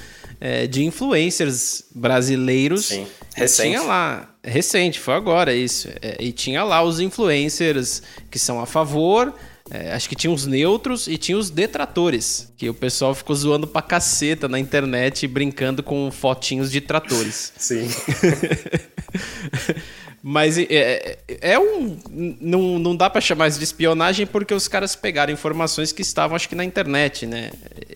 é, 0.40 0.66
de 0.66 0.84
influencers 0.84 1.84
brasileiros. 1.94 2.86
Sim, 2.86 3.06
recente. 3.34 3.68
Tinha 3.68 3.82
lá, 3.82 4.34
recente, 4.42 5.00
foi 5.00 5.14
agora 5.14 5.54
isso. 5.54 5.88
É, 6.00 6.16
e 6.20 6.32
tinha 6.32 6.62
lá 6.64 6.82
os 6.82 7.00
influencers 7.00 8.02
que 8.30 8.38
são 8.38 8.60
a 8.60 8.66
favor, 8.66 9.34
é, 9.70 9.92
acho 9.92 10.08
que 10.08 10.14
tinha 10.14 10.32
os 10.32 10.46
neutros 10.46 11.06
e 11.06 11.16
tinha 11.16 11.38
os 11.38 11.48
detratores. 11.48 12.52
Que 12.56 12.68
o 12.68 12.74
pessoal 12.74 13.14
ficou 13.14 13.34
zoando 13.34 13.66
pra 13.66 13.80
caceta 13.80 14.48
na 14.48 14.58
internet, 14.58 15.26
brincando 15.26 15.82
com 15.82 16.10
fotinhos 16.10 16.70
de 16.70 16.80
tratores. 16.80 17.52
Sim. 17.56 17.88
Mas 20.22 20.56
é, 20.56 20.66
é, 20.70 21.18
é, 21.40 21.58
um. 21.58 21.98
Não, 22.40 22.78
não 22.78 22.94
dá 22.94 23.10
para 23.10 23.20
chamar 23.20 23.48
isso 23.48 23.58
de 23.58 23.64
espionagem 23.64 24.24
porque 24.24 24.54
os 24.54 24.68
caras 24.68 24.94
pegaram 24.94 25.32
informações 25.32 25.90
que 25.90 26.00
estavam, 26.00 26.36
acho 26.36 26.48
que, 26.48 26.54
na 26.54 26.64
internet, 26.64 27.26
né? 27.26 27.50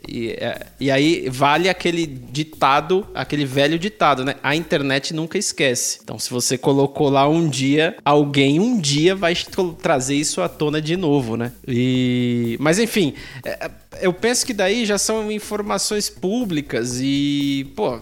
E, 0.09 0.31
é, 0.31 0.66
e 0.81 0.91
aí 0.91 1.29
vale 1.31 1.68
aquele 1.68 2.05
ditado, 2.05 3.07
aquele 3.14 3.45
velho 3.45 3.79
ditado, 3.79 4.24
né? 4.24 4.35
A 4.43 4.57
internet 4.57 5.14
nunca 5.14 5.39
esquece. 5.39 6.01
Então, 6.03 6.18
se 6.18 6.31
você 6.31 6.59
colocou 6.59 7.09
lá 7.09 7.29
um 7.29 7.49
dia, 7.49 7.97
alguém 8.05 8.59
um 8.59 8.81
dia 8.81 9.14
vai 9.14 9.35
trazer 9.81 10.16
isso 10.16 10.43
à 10.43 10.49
tona 10.49 10.83
de 10.83 10.97
novo, 10.97 11.37
né? 11.37 11.53
E... 11.68 12.57
Mas 12.59 12.81
enfim, 12.81 13.14
é, 13.45 13.70
eu 14.01 14.12
penso 14.12 14.45
que 14.45 14.53
daí 14.53 14.85
já 14.85 14.99
são 14.99 15.31
informações 15.31 16.11
públicas 16.11 16.99
e, 17.01 17.70
pô, 17.77 18.01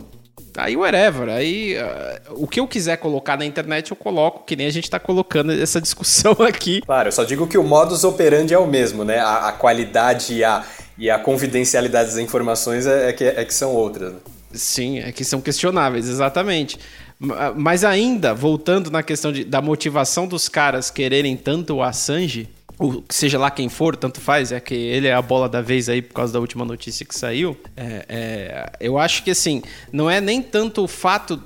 Aí 0.57 0.77
whatever. 0.77 1.29
Aí 1.29 1.77
uh, 1.77 2.43
o 2.43 2.47
que 2.47 2.61
eu 2.61 2.67
quiser 2.67 2.97
colocar 2.97 3.37
na 3.37 3.45
internet 3.45 3.91
eu 3.91 3.97
coloco, 3.97 4.45
que 4.45 4.55
nem 4.57 4.67
a 4.67 4.71
gente 4.71 4.89
tá 4.89 4.99
colocando 4.99 5.53
essa 5.53 5.81
discussão 5.81 6.33
aqui. 6.47 6.81
Claro, 6.83 7.09
eu 7.09 7.13
só 7.13 7.25
digo 7.25 7.47
que 7.47 7.59
o 7.59 7.65
modus 7.65 8.05
operandi 8.05 8.55
é 8.55 8.59
o 8.59 8.67
mesmo, 8.67 9.05
né? 9.05 9.19
A, 9.19 9.49
a 9.49 9.53
qualidade 9.53 10.35
e 10.35 10.45
a, 10.45 10.65
e 10.97 11.11
a 11.11 11.19
confidencialidade 11.19 12.11
das 12.11 12.19
informações 12.19 12.87
é, 12.87 13.11
é, 13.11 13.13
que, 13.13 13.25
é 13.25 13.45
que 13.45 13.55
são 13.55 13.73
outras. 13.73 14.13
Né? 14.13 14.19
Sim, 14.53 15.01
é 15.01 15.11
que 15.11 15.25
são 15.25 15.41
questionáveis, 15.41 16.09
exatamente. 16.09 16.79
Mas 17.57 17.85
ainda, 17.85 18.35
voltando 18.35 18.91
na 18.91 19.03
questão 19.03 19.33
de, 19.33 19.45
da 19.45 19.63
motivação 19.63 20.27
dos 20.27 20.49
caras 20.49 20.91
quererem 20.91 21.37
tanto 21.37 21.77
o 21.77 21.83
Assange, 21.83 22.49
o, 22.79 23.03
seja 23.09 23.39
lá 23.39 23.51
quem 23.51 23.69
for, 23.69 23.97
tanto 23.97 24.21
faz, 24.21 24.53
é 24.53 24.61
que 24.61 24.75
ele 24.75 25.07
é 25.07 25.15
a 25.15 25.23
bola 25.23 25.49
da 25.49 25.61
vez 25.61 25.89
aí 25.89 26.03
por 26.03 26.15
causa 26.15 26.33
da 26.33 26.41
última 26.41 26.65
notícia 26.65 27.05
que 27.05 27.15
saiu. 27.15 27.57
É, 27.77 28.05
é, 28.09 28.73
eu 28.81 28.99
acho 28.99 29.23
que 29.23 29.31
assim, 29.31 29.63
não 29.93 30.11
é 30.11 30.21
nem 30.21 30.43
tanto 30.43 30.83
o 30.83 30.89
fato 30.89 31.41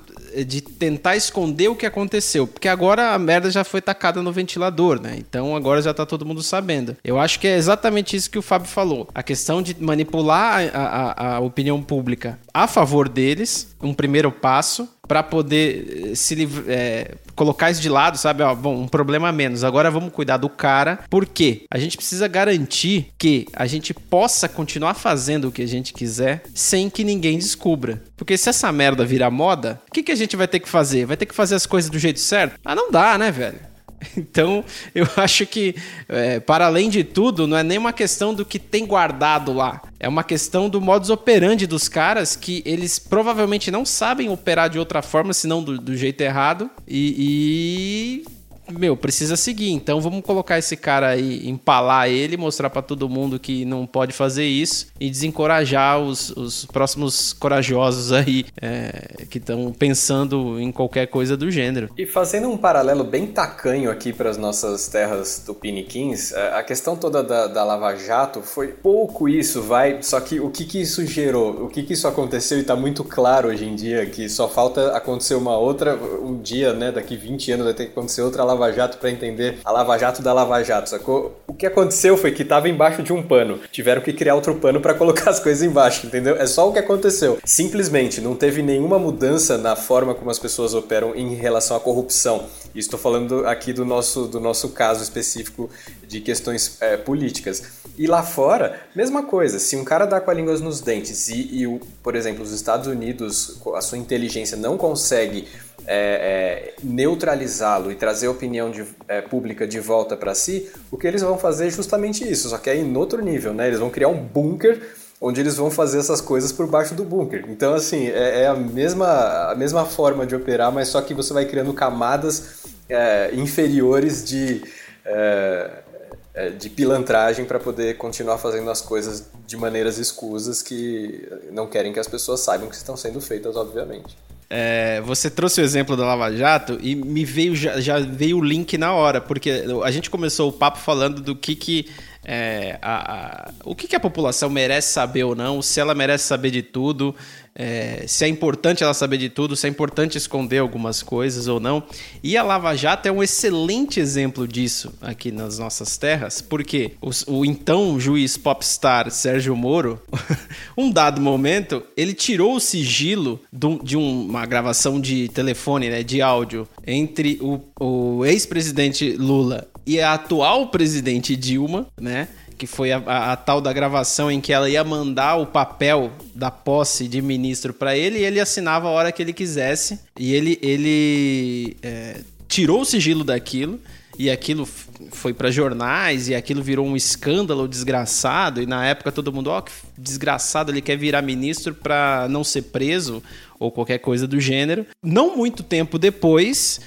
de 0.45 0.61
tentar 0.61 1.15
esconder 1.15 1.67
o 1.69 1.75
que 1.75 1.85
aconteceu, 1.85 2.47
porque 2.47 2.67
agora 2.67 3.13
a 3.13 3.19
merda 3.19 3.49
já 3.49 3.63
foi 3.63 3.81
tacada 3.81 4.21
no 4.21 4.31
ventilador, 4.31 5.01
né? 5.01 5.15
Então 5.17 5.55
agora 5.55 5.81
já 5.81 5.93
tá 5.93 6.05
todo 6.05 6.25
mundo 6.25 6.43
sabendo. 6.43 6.95
Eu 7.03 7.19
acho 7.19 7.39
que 7.39 7.47
é 7.47 7.55
exatamente 7.55 8.15
isso 8.15 8.29
que 8.29 8.37
o 8.37 8.41
Fábio 8.41 8.67
falou. 8.67 9.07
A 9.13 9.23
questão 9.23 9.61
de 9.61 9.75
manipular 9.79 10.69
a, 10.73 10.79
a, 10.79 11.35
a 11.35 11.39
opinião 11.39 11.81
pública 11.81 12.39
a 12.53 12.67
favor 12.67 13.07
deles, 13.07 13.75
um 13.81 13.93
primeiro 13.93 14.31
passo, 14.31 14.87
para 15.07 15.23
poder 15.23 16.11
eh, 16.11 16.15
se 16.15 16.47
é, 16.67 17.15
colocar 17.35 17.71
isso 17.71 17.81
de 17.81 17.89
lado, 17.89 18.15
sabe? 18.15 18.43
Ó, 18.43 18.53
bom, 18.53 18.83
um 18.83 18.87
problema 18.87 19.29
a 19.29 19.31
menos. 19.31 19.63
Agora 19.63 19.89
vamos 19.89 20.13
cuidar 20.13 20.37
do 20.37 20.47
cara. 20.47 20.99
Por 21.09 21.25
quê? 21.25 21.63
A 21.71 21.79
gente 21.79 21.97
precisa 21.97 22.27
garantir 22.27 23.11
que 23.17 23.47
a 23.53 23.65
gente 23.65 23.91
possa 23.91 24.47
continuar 24.47 24.93
fazendo 24.93 25.47
o 25.47 25.51
que 25.51 25.63
a 25.63 25.67
gente 25.67 25.93
quiser 25.93 26.43
sem 26.53 26.91
que 26.91 27.03
ninguém 27.03 27.39
descubra. 27.39 28.03
Porque 28.15 28.37
se 28.37 28.49
essa 28.49 28.71
merda 28.71 29.03
virar 29.03 29.31
moda, 29.31 29.81
o 29.87 29.91
que, 29.91 30.03
que 30.03 30.11
a 30.11 30.15
gente 30.15 30.35
vai 30.35 30.47
ter 30.47 30.59
que 30.59 30.69
fazer? 30.69 31.05
Vai 31.05 31.17
ter 31.17 31.25
que 31.25 31.33
fazer 31.33 31.55
as 31.55 31.65
coisas 31.65 31.89
do 31.89 31.97
jeito 31.97 32.19
certo? 32.19 32.59
Ah, 32.63 32.75
não 32.75 32.91
dá, 32.91 33.17
né, 33.17 33.31
velho? 33.31 33.68
Então, 34.17 34.63
eu 34.93 35.07
acho 35.17 35.45
que, 35.45 35.75
é, 36.07 36.39
para 36.39 36.65
além 36.65 36.89
de 36.89 37.03
tudo, 37.03 37.47
não 37.47 37.57
é 37.57 37.63
nem 37.63 37.77
uma 37.77 37.93
questão 37.93 38.33
do 38.33 38.45
que 38.45 38.59
tem 38.59 38.85
guardado 38.85 39.53
lá. 39.53 39.81
É 39.99 40.07
uma 40.07 40.23
questão 40.23 40.69
do 40.69 40.79
modus 40.79 41.09
operandi 41.09 41.67
dos 41.67 41.87
caras 41.87 42.35
que 42.35 42.61
eles 42.65 42.99
provavelmente 42.99 43.71
não 43.71 43.85
sabem 43.85 44.29
operar 44.29 44.69
de 44.69 44.79
outra 44.79 45.01
forma, 45.01 45.33
senão 45.33 45.63
do, 45.63 45.77
do 45.77 45.95
jeito 45.95 46.21
errado. 46.21 46.69
E, 46.87 48.23
e 48.25 48.38
meu, 48.71 48.95
precisa 48.95 49.35
seguir. 49.35 49.71
Então 49.71 50.01
vamos 50.01 50.21
colocar 50.21 50.57
esse 50.57 50.75
cara 50.75 51.09
aí, 51.09 51.47
empalar 51.47 52.09
ele, 52.09 52.37
mostrar 52.37 52.69
para 52.69 52.81
todo 52.81 53.09
mundo 53.09 53.39
que 53.39 53.65
não 53.65 53.85
pode 53.85 54.13
fazer 54.13 54.45
isso 54.45 54.87
e 54.99 55.09
desencorajar 55.09 55.99
os, 55.99 56.29
os 56.31 56.65
próximos 56.65 57.33
corajosos 57.33 58.11
aí 58.11 58.45
é, 58.61 59.25
que 59.29 59.37
estão 59.37 59.71
pensando 59.71 60.59
em 60.59 60.71
qualquer 60.71 61.07
coisa 61.07 61.35
do 61.35 61.49
gênero. 61.49 61.89
E 61.97 62.05
fazendo 62.05 62.49
um 62.49 62.57
paralelo 62.57 63.03
bem 63.03 63.27
tacanho 63.27 63.89
aqui 63.91 64.11
para 64.13 64.29
as 64.29 64.37
nossas 64.37 64.87
terras 64.87 65.43
tupiniquins, 65.45 66.31
é, 66.31 66.53
a 66.53 66.63
questão 66.63 66.95
toda 66.95 67.23
da, 67.23 67.47
da 67.47 67.63
Lava 67.63 67.95
Jato 67.95 68.41
foi 68.41 68.69
pouco 68.69 69.27
isso, 69.27 69.61
vai. 69.61 70.01
Só 70.01 70.19
que 70.19 70.39
o 70.39 70.49
que, 70.49 70.65
que 70.65 70.81
isso 70.81 71.05
gerou? 71.05 71.65
O 71.65 71.69
que, 71.69 71.83
que 71.83 71.93
isso 71.93 72.07
aconteceu 72.07 72.57
e 72.57 72.61
está 72.61 72.75
muito 72.75 73.03
claro 73.03 73.49
hoje 73.49 73.65
em 73.65 73.75
dia 73.75 74.05
que 74.05 74.27
só 74.29 74.47
falta 74.47 74.95
acontecer 74.95 75.35
uma 75.35 75.57
outra, 75.57 75.95
um 75.95 76.41
dia, 76.41 76.73
né? 76.73 76.91
Daqui 76.91 77.15
20 77.15 77.51
anos 77.53 77.65
vai 77.65 77.73
ter 77.73 77.85
que 77.85 77.91
acontecer 77.91 78.21
outra 78.21 78.43
Lava 78.43 78.58
Lava 78.59 78.73
Jato 78.73 78.97
para 78.97 79.09
entender 79.09 79.59
a 79.63 79.71
Lava 79.71 79.97
Jato 79.97 80.21
da 80.21 80.33
Lava 80.33 80.61
Jato, 80.63 80.89
sacou? 80.89 81.39
O 81.47 81.53
que 81.53 81.65
aconteceu 81.65 82.17
foi 82.17 82.31
que 82.31 82.43
tava 82.43 82.67
embaixo 82.67 83.01
de 83.01 83.13
um 83.13 83.23
pano. 83.23 83.59
Tiveram 83.71 84.01
que 84.01 84.11
criar 84.11 84.35
outro 84.35 84.55
pano 84.55 84.81
para 84.81 84.93
colocar 84.95 85.29
as 85.29 85.39
coisas 85.39 85.63
embaixo, 85.63 86.05
entendeu? 86.05 86.35
É 86.35 86.45
só 86.45 86.69
o 86.69 86.73
que 86.73 86.79
aconteceu. 86.79 87.39
Simplesmente 87.45 88.19
não 88.19 88.35
teve 88.35 88.61
nenhuma 88.61 88.99
mudança 88.99 89.57
na 89.57 89.75
forma 89.75 90.13
como 90.13 90.29
as 90.29 90.37
pessoas 90.37 90.73
operam 90.73 91.15
em 91.15 91.35
relação 91.35 91.77
à 91.77 91.79
corrupção. 91.79 92.45
Estou 92.75 92.99
falando 92.99 93.47
aqui 93.47 93.71
do 93.73 93.85
nosso, 93.85 94.27
do 94.27 94.39
nosso 94.39 94.69
caso 94.69 95.01
específico 95.01 95.69
de 96.05 96.19
questões 96.19 96.77
é, 96.81 96.97
políticas. 96.97 97.63
E 97.97 98.07
lá 98.07 98.23
fora, 98.23 98.79
mesma 98.95 99.23
coisa. 99.23 99.59
Se 99.59 99.75
um 99.75 99.83
cara 99.83 100.05
dá 100.05 100.19
com 100.19 100.31
a 100.31 100.33
língua 100.33 100.57
nos 100.59 100.81
dentes 100.81 101.29
e, 101.29 101.63
e 101.63 101.79
por 102.03 102.15
exemplo, 102.15 102.43
os 102.43 102.51
Estados 102.51 102.87
Unidos, 102.87 103.59
a 103.75 103.81
sua 103.81 103.97
inteligência 103.97 104.57
não 104.57 104.77
consegue 104.77 105.47
é, 105.91 105.95
é, 105.95 106.73
neutralizá-lo 106.83 107.91
e 107.91 107.95
trazer 107.95 108.27
a 108.27 108.31
opinião 108.31 108.69
de, 108.69 108.85
é, 109.07 109.21
pública 109.21 109.65
de 109.65 109.79
volta 109.79 110.15
para 110.15 110.35
si, 110.35 110.69
o 110.91 110.97
que 110.99 111.07
eles 111.07 111.23
vão 111.23 111.35
fazer 111.35 111.65
é 111.65 111.69
justamente 111.71 112.23
isso, 112.31 112.47
só 112.47 112.59
que 112.59 112.69
é 112.69 112.75
em 112.75 112.95
outro 112.95 113.23
nível, 113.23 113.55
né? 113.55 113.65
Eles 113.65 113.79
vão 113.79 113.89
criar 113.89 114.07
um 114.07 114.23
bunker 114.23 114.79
onde 115.19 115.41
eles 115.41 115.57
vão 115.57 115.71
fazer 115.71 115.97
essas 115.97 116.21
coisas 116.21 116.51
por 116.51 116.67
baixo 116.67 116.93
do 116.93 117.03
bunker. 117.03 117.43
Então, 117.49 117.73
assim, 117.73 118.07
é, 118.07 118.43
é 118.43 118.47
a, 118.47 118.53
mesma, 118.53 119.49
a 119.49 119.55
mesma 119.55 119.83
forma 119.83 120.27
de 120.27 120.35
operar, 120.35 120.71
mas 120.71 120.89
só 120.89 121.01
que 121.01 121.15
você 121.15 121.33
vai 121.33 121.45
criando 121.45 121.73
camadas 121.73 122.63
é, 122.87 123.31
inferiores 123.33 124.23
de, 124.23 124.61
é 125.03 126.51
de 126.51 126.69
pilantragem 126.69 127.45
para 127.45 127.59
poder 127.59 127.97
continuar 127.97 128.37
fazendo 128.37 128.69
as 128.69 128.79
coisas 128.79 129.25
de 129.47 129.57
maneiras 129.57 129.97
escusas 129.97 130.61
que 130.61 131.27
não 131.51 131.65
querem 131.65 131.91
que 131.91 131.99
as 131.99 132.07
pessoas 132.07 132.41
saibam 132.41 132.69
que 132.69 132.75
estão 132.75 132.95
sendo 132.95 133.19
feitas, 133.19 133.55
obviamente. 133.55 134.15
É, 134.49 134.99
você 135.01 135.29
trouxe 135.29 135.61
o 135.61 135.63
exemplo 135.63 135.95
da 135.95 136.03
Lava 136.03 136.35
Jato 136.35 136.79
e 136.81 136.95
me 136.95 137.23
veio 137.23 137.55
já, 137.55 137.79
já, 137.79 137.99
veio 137.99 138.39
o 138.39 138.43
link 138.43 138.79
na 138.79 138.93
hora, 138.93 139.21
porque 139.21 139.63
a 139.83 139.91
gente 139.91 140.09
começou 140.09 140.49
o 140.49 140.51
papo 140.51 140.79
falando 140.79 141.21
do 141.21 141.35
que, 141.35 141.55
que 141.55 141.87
é, 142.25 142.79
a, 142.81 143.13
a, 143.13 143.51
o 143.63 143.75
que, 143.75 143.87
que, 143.87 143.95
a 143.95 143.99
população 143.99 144.49
merece 144.49 144.91
saber 144.91 145.23
ou 145.23 145.35
não, 145.35 145.61
se 145.61 145.79
ela 145.79 145.93
merece 145.93 146.25
saber 146.25 146.49
de 146.49 146.63
tudo, 146.63 147.15
é, 147.61 148.05
se 148.07 148.23
é 148.23 148.27
importante 148.29 148.85
ela 148.85 148.93
saber 148.93 149.17
de 149.17 149.27
tudo, 149.27 149.53
se 149.53 149.67
é 149.67 149.69
importante 149.69 150.17
esconder 150.17 150.59
algumas 150.59 151.03
coisas 151.03 151.49
ou 151.49 151.59
não. 151.59 151.83
E 152.23 152.37
a 152.37 152.41
Lava 152.41 152.73
Jato 152.73 153.09
é 153.09 153.11
um 153.11 153.21
excelente 153.21 153.99
exemplo 153.99 154.47
disso 154.47 154.93
aqui 155.01 155.29
nas 155.29 155.59
nossas 155.59 155.97
terras, 155.97 156.41
porque 156.41 156.93
o, 157.01 157.09
o 157.27 157.45
então 157.45 157.99
juiz 157.99 158.37
popstar 158.37 159.11
Sérgio 159.11 159.57
Moro, 159.57 160.01
um 160.77 160.89
dado 160.89 161.19
momento, 161.19 161.83
ele 161.97 162.13
tirou 162.13 162.55
o 162.55 162.61
sigilo 162.61 163.41
do, 163.51 163.77
de 163.83 163.97
uma 163.97 164.45
gravação 164.45 165.01
de 165.01 165.27
telefone, 165.27 165.89
né, 165.89 166.01
de 166.01 166.21
áudio, 166.21 166.65
entre 166.87 167.37
o, 167.41 167.59
o 167.77 168.25
ex-presidente 168.25 169.17
Lula 169.17 169.67
e 169.85 169.99
a 169.99 170.13
atual 170.13 170.67
presidente 170.67 171.35
Dilma, 171.35 171.87
né? 171.99 172.29
Que 172.59 172.67
foi 172.67 172.91
a, 172.91 173.01
a, 173.05 173.31
a, 173.31 173.35
tal 173.35 173.59
da 173.61 173.73
gravação 173.73 174.29
em 174.29 174.39
que 174.39 174.53
ela 174.53 174.69
ia 174.69 174.83
mandar 174.83 175.37
o 175.37 175.45
papel 175.45 176.11
da 176.35 176.51
posse 176.51 177.07
de 177.07 177.21
ministro 177.21 177.73
para 177.73 177.97
ele 177.97 178.19
e 178.19 178.23
ele 178.23 178.39
assinava 178.39 178.87
a 178.87 178.91
hora 178.91 179.11
que 179.11 179.21
ele 179.23 179.33
quisesse. 179.33 179.99
E 180.19 180.33
ele, 180.33 180.59
ele 180.61 181.77
é, 181.81 182.17
tirou 182.49 182.81
o 182.81 182.85
sigilo 182.85 183.23
daquilo 183.23 183.79
e 184.17 184.29
aquilo 184.29 184.67
foi 185.11 185.33
para 185.33 185.49
jornais 185.49 186.27
e 186.27 186.35
aquilo 186.35 186.61
virou 186.61 186.85
um 186.85 186.97
escândalo 186.97 187.65
desgraçado 187.65 188.61
e 188.61 188.65
na 188.65 188.85
época 188.85 189.13
todo 189.13 189.31
mundo, 189.31 189.49
ó, 189.49 189.59
oh, 189.59 189.61
que 189.61 189.71
desgraçado, 189.97 190.69
ele 190.69 190.81
quer 190.81 190.97
virar 190.97 191.21
ministro 191.21 191.73
para 191.73 192.27
não 192.29 192.43
ser 192.43 192.63
preso 192.63 193.23
ou 193.57 193.71
qualquer 193.71 193.99
coisa 193.99 194.27
do 194.27 194.37
gênero. 194.37 194.85
Não 195.01 195.37
muito 195.37 195.63
tempo 195.63 195.97
depois, 195.97 196.81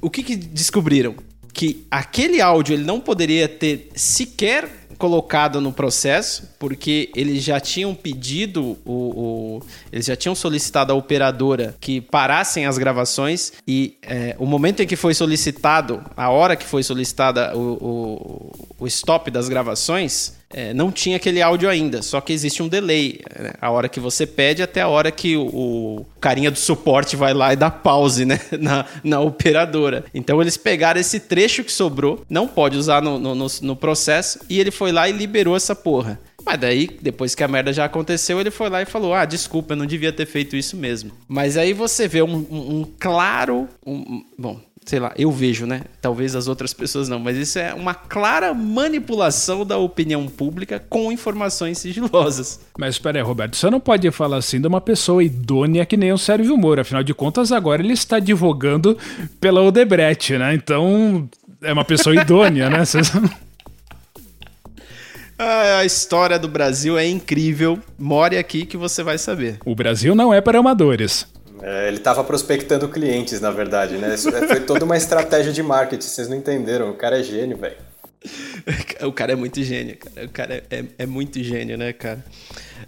o 0.00 0.08
que, 0.08 0.22
que 0.22 0.36
descobriram? 0.36 1.16
que 1.56 1.86
aquele 1.90 2.38
áudio 2.38 2.74
ele 2.74 2.84
não 2.84 3.00
poderia 3.00 3.48
ter 3.48 3.88
sequer 3.94 4.85
colocado 4.98 5.60
no 5.60 5.72
processo, 5.72 6.48
porque 6.58 7.10
eles 7.14 7.42
já 7.42 7.60
tinham 7.60 7.94
pedido, 7.94 8.76
o, 8.84 8.92
o 8.92 9.62
eles 9.92 10.06
já 10.06 10.16
tinham 10.16 10.34
solicitado 10.34 10.92
à 10.92 10.96
operadora 10.96 11.74
que 11.80 12.00
parassem 12.00 12.66
as 12.66 12.78
gravações 12.78 13.52
e 13.66 13.98
é, 14.02 14.34
o 14.38 14.46
momento 14.46 14.82
em 14.82 14.86
que 14.86 14.96
foi 14.96 15.14
solicitado, 15.14 16.02
a 16.16 16.30
hora 16.30 16.56
que 16.56 16.64
foi 16.64 16.82
solicitada 16.82 17.56
o, 17.56 17.60
o, 18.80 18.84
o 18.84 18.86
stop 18.86 19.30
das 19.30 19.48
gravações, 19.48 20.36
é, 20.48 20.72
não 20.72 20.92
tinha 20.92 21.16
aquele 21.16 21.42
áudio 21.42 21.68
ainda, 21.68 22.02
só 22.02 22.20
que 22.20 22.32
existe 22.32 22.62
um 22.62 22.68
delay. 22.68 23.20
Né? 23.38 23.52
A 23.60 23.70
hora 23.70 23.88
que 23.88 23.98
você 23.98 24.26
pede 24.26 24.62
até 24.62 24.80
a 24.80 24.88
hora 24.88 25.10
que 25.10 25.36
o, 25.36 25.46
o, 25.46 26.06
carinha 26.20 26.50
do 26.50 26.58
suporte 26.58 27.16
vai 27.16 27.34
lá 27.34 27.52
e 27.52 27.56
dá 27.56 27.70
pause 27.70 28.24
né? 28.24 28.40
na, 28.58 28.84
na 29.02 29.20
operadora. 29.20 30.04
Então 30.14 30.40
eles 30.40 30.56
pegaram 30.56 31.00
esse 31.00 31.20
trecho 31.20 31.64
que 31.64 31.72
sobrou, 31.72 32.24
não 32.30 32.46
pode 32.46 32.76
usar 32.76 33.02
no, 33.02 33.18
no, 33.18 33.34
no, 33.34 33.46
no 33.62 33.76
processo, 33.76 34.38
e 34.48 34.60
ele 34.60 34.70
foi 34.76 34.92
lá 34.92 35.08
e 35.08 35.12
liberou 35.12 35.56
essa 35.56 35.74
porra. 35.74 36.20
Mas 36.44 36.60
daí, 36.60 36.88
depois 37.02 37.34
que 37.34 37.42
a 37.42 37.48
merda 37.48 37.72
já 37.72 37.84
aconteceu, 37.84 38.40
ele 38.40 38.52
foi 38.52 38.70
lá 38.70 38.80
e 38.80 38.86
falou: 38.86 39.12
Ah, 39.12 39.24
desculpa, 39.24 39.72
eu 39.72 39.76
não 39.76 39.86
devia 39.86 40.12
ter 40.12 40.26
feito 40.26 40.54
isso 40.54 40.76
mesmo. 40.76 41.10
Mas 41.26 41.56
aí 41.56 41.72
você 41.72 42.06
vê 42.06 42.22
um, 42.22 42.36
um, 42.36 42.80
um 42.80 42.86
claro. 42.98 43.68
Um, 43.84 44.24
bom, 44.38 44.60
sei 44.86 45.00
lá, 45.00 45.12
eu 45.18 45.32
vejo, 45.32 45.66
né? 45.66 45.82
Talvez 46.00 46.36
as 46.36 46.46
outras 46.46 46.72
pessoas 46.72 47.08
não, 47.08 47.18
mas 47.18 47.36
isso 47.36 47.58
é 47.58 47.74
uma 47.74 47.92
clara 47.92 48.54
manipulação 48.54 49.66
da 49.66 49.76
opinião 49.76 50.28
pública 50.28 50.80
com 50.88 51.10
informações 51.10 51.78
sigilosas. 51.78 52.60
Mas 52.78 52.94
espera 52.94 53.18
aí, 53.18 53.24
Roberto, 53.24 53.56
você 53.56 53.68
não 53.68 53.80
pode 53.80 54.08
falar 54.12 54.36
assim 54.36 54.60
de 54.60 54.68
uma 54.68 54.80
pessoa 54.80 55.24
idônea 55.24 55.84
que 55.84 55.96
nem 55.96 56.12
o 56.12 56.18
Sérgio 56.18 56.56
Moro. 56.56 56.80
Afinal 56.80 57.02
de 57.02 57.12
contas, 57.12 57.50
agora 57.50 57.82
ele 57.82 57.92
está 57.92 58.16
advogando 58.16 58.96
pela 59.40 59.60
Odebrecht, 59.60 60.38
né? 60.38 60.54
Então, 60.54 61.28
é 61.60 61.72
uma 61.72 61.84
pessoa 61.84 62.14
idônea, 62.14 62.70
né? 62.70 62.84
A 65.38 65.84
história 65.84 66.38
do 66.38 66.48
Brasil 66.48 66.96
é 66.96 67.06
incrível. 67.06 67.78
More 67.98 68.38
aqui 68.38 68.64
que 68.64 68.76
você 68.76 69.02
vai 69.02 69.18
saber. 69.18 69.58
O 69.64 69.74
Brasil 69.74 70.14
não 70.14 70.32
é 70.32 70.40
para 70.40 70.58
amadores. 70.58 71.26
É, 71.62 71.88
ele 71.88 71.98
estava 71.98 72.22
prospectando 72.22 72.88
clientes, 72.88 73.40
na 73.40 73.50
verdade, 73.50 73.96
né? 73.96 74.14
Isso 74.14 74.28
é, 74.28 74.46
foi 74.46 74.60
toda 74.60 74.84
uma 74.84 74.96
estratégia 74.96 75.52
de 75.52 75.62
marketing, 75.62 76.06
vocês 76.06 76.28
não 76.28 76.36
entenderam. 76.36 76.90
O 76.90 76.94
cara 76.94 77.20
é 77.20 77.22
gênio, 77.22 77.56
velho. 77.56 77.76
O 79.06 79.12
cara 79.12 79.32
é 79.32 79.36
muito 79.36 79.62
gênio, 79.62 79.96
cara. 79.96 80.26
O 80.26 80.30
cara 80.30 80.64
é, 80.70 80.84
é 80.98 81.06
muito 81.06 81.42
gênio, 81.42 81.76
né, 81.76 81.92
cara? 81.92 82.24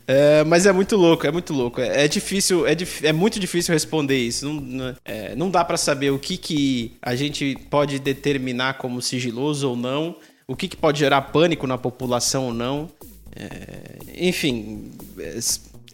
É, 0.07 0.43
mas 0.45 0.65
é 0.67 0.73
muito 0.73 0.97
louco, 0.97 1.27
é 1.27 1.31
muito 1.31 1.53
louco. 1.53 1.81
É, 1.81 2.05
é 2.05 2.09
difícil, 2.09 2.67
é, 2.67 2.75
é, 3.03 3.13
muito 3.13 3.39
difícil 3.39 3.73
responder 3.73 4.17
isso. 4.17 4.47
Não, 4.47 4.55
não, 4.55 4.97
é, 5.05 5.37
não 5.37 5.51
dá 5.51 5.65
para 5.65 5.77
saber 5.77 6.11
o 6.11 6.19
que, 6.19 6.37
que 6.37 6.97
a 7.03 7.15
gente 7.15 7.57
pode 7.71 7.99
determinar 7.99 8.75
como 8.79 9.03
sigiloso 9.03 9.69
ou 9.69 9.77
não, 9.77 10.17
o 10.49 10.57
que, 10.57 10.67
que 10.67 10.77
pode 10.77 10.99
gerar 10.99 11.21
pânico 11.21 11.67
na 11.67 11.77
população 11.77 12.47
ou 12.47 12.55
não. 12.55 12.89
É, 13.37 14.27
enfim, 14.27 14.91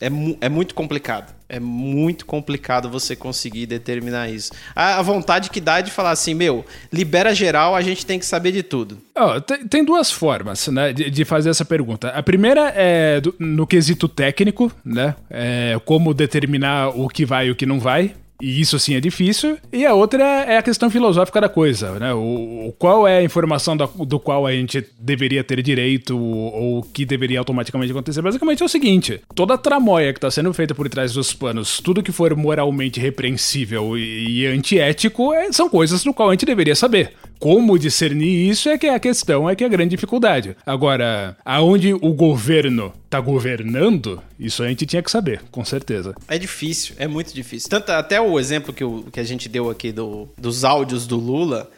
É, 0.00 0.08
mu 0.08 0.36
é 0.40 0.48
muito 0.48 0.74
complicado. 0.74 1.34
É 1.48 1.60
muito 1.60 2.24
complicado 2.26 2.88
você 2.88 3.14
conseguir 3.14 3.66
determinar 3.66 4.28
isso. 4.28 4.52
A, 4.74 4.98
a, 4.98 5.02
vontade 5.02 5.50
que 5.50 5.60
dá 5.60 5.78
é 5.78 5.82
de 5.82 5.90
falar 5.90 6.10
assim, 6.10 6.34
meu, 6.34 6.64
libera 6.92 7.34
geral, 7.34 7.74
a 7.74 7.82
gente 7.82 8.04
tem 8.04 8.18
que 8.18 8.26
saber 8.26 8.50
de 8.50 8.62
tudo. 8.62 8.98
Oh, 9.16 9.40
tem, 9.40 9.68
tem, 9.68 9.84
duas 9.84 10.10
formas, 10.10 10.66
né, 10.68 10.92
de, 10.92 11.10
de, 11.10 11.24
fazer 11.24 11.50
essa 11.50 11.64
pergunta. 11.64 12.08
A 12.08 12.22
primeira 12.22 12.72
é 12.74 13.20
do, 13.20 13.34
no 13.38 13.66
quesito 13.66 14.08
técnico, 14.08 14.70
né, 14.84 15.14
é 15.30 15.78
como 15.84 16.12
determinar 16.12 16.88
o 16.88 17.08
que 17.08 17.24
vai 17.24 17.48
e 17.48 17.50
o 17.50 17.56
que 17.56 17.66
não 17.66 17.78
vai. 17.78 18.14
E 18.40 18.60
isso 18.60 18.78
sim 18.78 18.94
é 18.94 19.00
difícil. 19.00 19.58
E 19.72 19.86
a 19.86 19.94
outra 19.94 20.24
é 20.24 20.58
a 20.58 20.62
questão 20.62 20.90
filosófica 20.90 21.40
da 21.40 21.48
coisa, 21.48 21.98
né? 21.98 22.12
O, 22.12 22.68
o 22.68 22.74
qual 22.78 23.06
é 23.06 23.18
a 23.18 23.22
informação 23.22 23.76
do, 23.76 23.86
do, 23.86 24.18
qual 24.18 24.46
a 24.46 24.52
gente 24.52 24.84
deveria 24.98 25.44
ter 25.44 25.62
direito 25.62 26.18
ou 26.18 26.78
o 26.78 26.82
que 26.82 27.04
deveria 27.04 27.38
automaticamente 27.38 27.92
acontecer. 27.92 28.22
Basicamente 28.22 28.62
é 28.62 28.66
o 28.66 28.68
seguinte: 28.68 29.20
toda 29.34 29.54
a 29.54 29.58
tramóia 29.58 30.12
que 30.12 30.18
está 30.18 30.30
sendo 30.30 30.52
feita 30.52 30.74
por 30.74 30.88
trás 30.88 31.12
dos 31.12 31.32
panos, 31.32 31.80
tudo 31.80 32.02
que 32.02 32.12
for 32.12 32.34
moralmente 32.34 33.00
repreensível 33.00 33.96
e, 33.96 34.40
e 34.40 34.46
antiético, 34.46 35.32
é, 35.32 35.52
são 35.52 35.68
coisas 35.68 36.02
do 36.02 36.12
qual 36.12 36.30
a 36.30 36.32
gente 36.32 36.46
deveria 36.46 36.74
saber. 36.74 37.12
Como 37.38 37.78
discernir 37.78 38.48
isso 38.48 38.68
é 38.68 38.78
que 38.78 38.86
é 38.86 38.94
a 38.94 39.00
questão, 39.00 39.48
é 39.48 39.54
que 39.54 39.64
é 39.64 39.66
a 39.66 39.70
grande 39.70 39.90
dificuldade. 39.90 40.56
Agora, 40.64 41.36
aonde 41.44 41.92
o 41.92 42.12
governo 42.12 42.92
tá 43.14 43.20
governando, 43.20 44.20
isso 44.38 44.62
a 44.62 44.68
gente 44.68 44.84
tinha 44.84 45.02
que 45.02 45.10
saber, 45.10 45.42
com 45.50 45.64
certeza. 45.64 46.14
É 46.26 46.36
difícil, 46.36 46.96
é 46.98 47.06
muito 47.06 47.32
difícil. 47.32 47.70
Tanto 47.70 47.90
até 47.90 48.20
o 48.20 48.40
exemplo 48.40 48.72
que, 48.72 48.82
o, 48.82 49.04
que 49.04 49.20
a 49.20 49.24
gente 49.24 49.48
deu 49.48 49.70
aqui 49.70 49.92
do, 49.92 50.28
dos 50.36 50.64
áudios 50.64 51.06
do 51.06 51.16
Lula. 51.16 51.70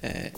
É, 0.00 0.30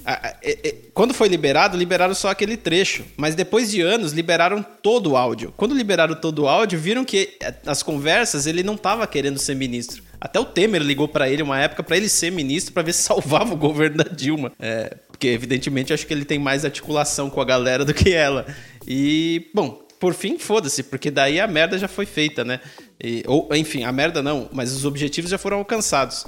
é, 0.42 0.68
é, 0.68 0.74
quando 0.94 1.12
foi 1.12 1.28
liberado, 1.28 1.76
liberaram 1.76 2.14
só 2.14 2.30
aquele 2.30 2.56
trecho. 2.56 3.04
Mas 3.16 3.34
depois 3.34 3.70
de 3.70 3.80
anos, 3.80 4.12
liberaram 4.12 4.64
todo 4.82 5.10
o 5.10 5.16
áudio. 5.16 5.52
Quando 5.56 5.74
liberaram 5.74 6.14
todo 6.14 6.40
o 6.40 6.48
áudio, 6.48 6.80
viram 6.80 7.04
que 7.04 7.36
é, 7.40 7.54
as 7.66 7.82
conversas 7.82 8.46
ele 8.46 8.62
não 8.62 8.74
estava 8.74 9.06
querendo 9.06 9.38
ser 9.38 9.54
ministro. 9.54 10.02
Até 10.20 10.40
o 10.40 10.44
Temer 10.44 10.82
ligou 10.82 11.06
para 11.06 11.28
ele 11.30 11.42
uma 11.42 11.58
época 11.58 11.82
para 11.82 11.96
ele 11.96 12.08
ser 12.08 12.32
ministro 12.32 12.72
para 12.72 12.82
ver 12.82 12.92
se 12.92 13.02
salvava 13.06 13.54
o 13.54 13.56
governo 13.56 13.98
da 13.98 14.04
Dilma. 14.04 14.52
É, 14.58 14.96
porque, 15.06 15.28
evidentemente, 15.28 15.92
acho 15.92 16.06
que 16.06 16.14
ele 16.14 16.24
tem 16.24 16.38
mais 16.38 16.64
articulação 16.64 17.30
com 17.30 17.40
a 17.40 17.44
galera 17.44 17.84
do 17.84 17.94
que 17.94 18.12
ela. 18.12 18.46
E, 18.86 19.50
bom, 19.54 19.82
por 20.00 20.14
fim, 20.14 20.38
foda-se, 20.38 20.82
porque 20.82 21.10
daí 21.10 21.38
a 21.38 21.46
merda 21.46 21.78
já 21.78 21.86
foi 21.86 22.06
feita, 22.06 22.42
né? 22.42 22.58
E, 22.98 23.22
ou, 23.26 23.48
enfim, 23.54 23.84
a 23.84 23.92
merda 23.92 24.22
não, 24.22 24.48
mas 24.50 24.72
os 24.72 24.86
objetivos 24.86 25.30
já 25.30 25.36
foram 25.36 25.58
alcançados. 25.58 26.24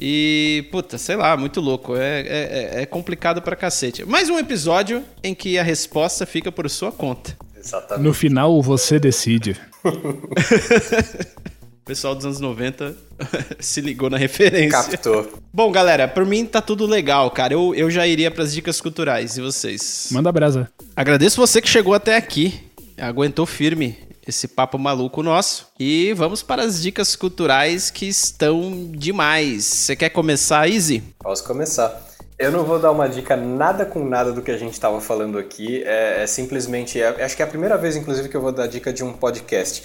E, 0.00 0.66
puta, 0.72 0.98
sei 0.98 1.16
lá, 1.16 1.36
muito 1.36 1.60
louco. 1.60 1.94
É, 1.96 2.20
é, 2.20 2.82
é 2.82 2.86
complicado 2.86 3.40
pra 3.40 3.54
cacete. 3.54 4.04
Mais 4.04 4.28
um 4.28 4.38
episódio 4.38 5.04
em 5.22 5.34
que 5.34 5.58
a 5.58 5.62
resposta 5.62 6.26
fica 6.26 6.50
por 6.50 6.68
sua 6.68 6.90
conta. 6.90 7.36
Exatamente. 7.56 8.04
No 8.04 8.12
final, 8.12 8.60
você 8.60 8.98
decide. 8.98 9.56
O 11.82 11.84
pessoal 11.84 12.14
dos 12.14 12.24
anos 12.24 12.38
90 12.38 12.94
se 13.58 13.80
ligou 13.80 14.08
na 14.08 14.16
referência. 14.16 14.70
Captou. 14.70 15.32
Bom, 15.52 15.72
galera, 15.72 16.06
por 16.06 16.24
mim 16.24 16.46
tá 16.46 16.62
tudo 16.62 16.86
legal, 16.86 17.28
cara. 17.32 17.54
Eu, 17.54 17.74
eu 17.74 17.90
já 17.90 18.06
iria 18.06 18.30
pras 18.30 18.54
dicas 18.54 18.80
culturais. 18.80 19.36
E 19.36 19.40
vocês? 19.40 20.06
Manda 20.12 20.30
brasa. 20.30 20.70
Agradeço 20.94 21.40
você 21.40 21.60
que 21.60 21.68
chegou 21.68 21.92
até 21.92 22.14
aqui. 22.14 22.70
Aguentou 23.02 23.44
firme 23.46 23.98
esse 24.24 24.46
papo 24.46 24.78
maluco 24.78 25.24
nosso. 25.24 25.66
E 25.76 26.12
vamos 26.12 26.40
para 26.40 26.62
as 26.62 26.80
dicas 26.80 27.16
culturais 27.16 27.90
que 27.90 28.06
estão 28.06 28.92
demais. 28.92 29.64
Você 29.64 29.96
quer 29.96 30.10
começar, 30.10 30.70
Easy? 30.70 31.02
Posso 31.18 31.42
começar. 31.42 32.00
Eu 32.38 32.52
não 32.52 32.62
vou 32.62 32.78
dar 32.78 32.92
uma 32.92 33.08
dica 33.08 33.36
nada 33.36 33.84
com 33.84 34.04
nada 34.04 34.30
do 34.32 34.40
que 34.40 34.52
a 34.52 34.56
gente 34.56 34.74
estava 34.74 35.00
falando 35.00 35.36
aqui. 35.36 35.82
É, 35.82 36.22
é 36.22 36.26
simplesmente. 36.28 37.00
É, 37.00 37.24
acho 37.24 37.34
que 37.34 37.42
é 37.42 37.44
a 37.44 37.48
primeira 37.48 37.76
vez, 37.76 37.96
inclusive, 37.96 38.28
que 38.28 38.36
eu 38.36 38.40
vou 38.40 38.52
dar 38.52 38.68
dica 38.68 38.92
de 38.92 39.02
um 39.02 39.12
podcast. 39.12 39.82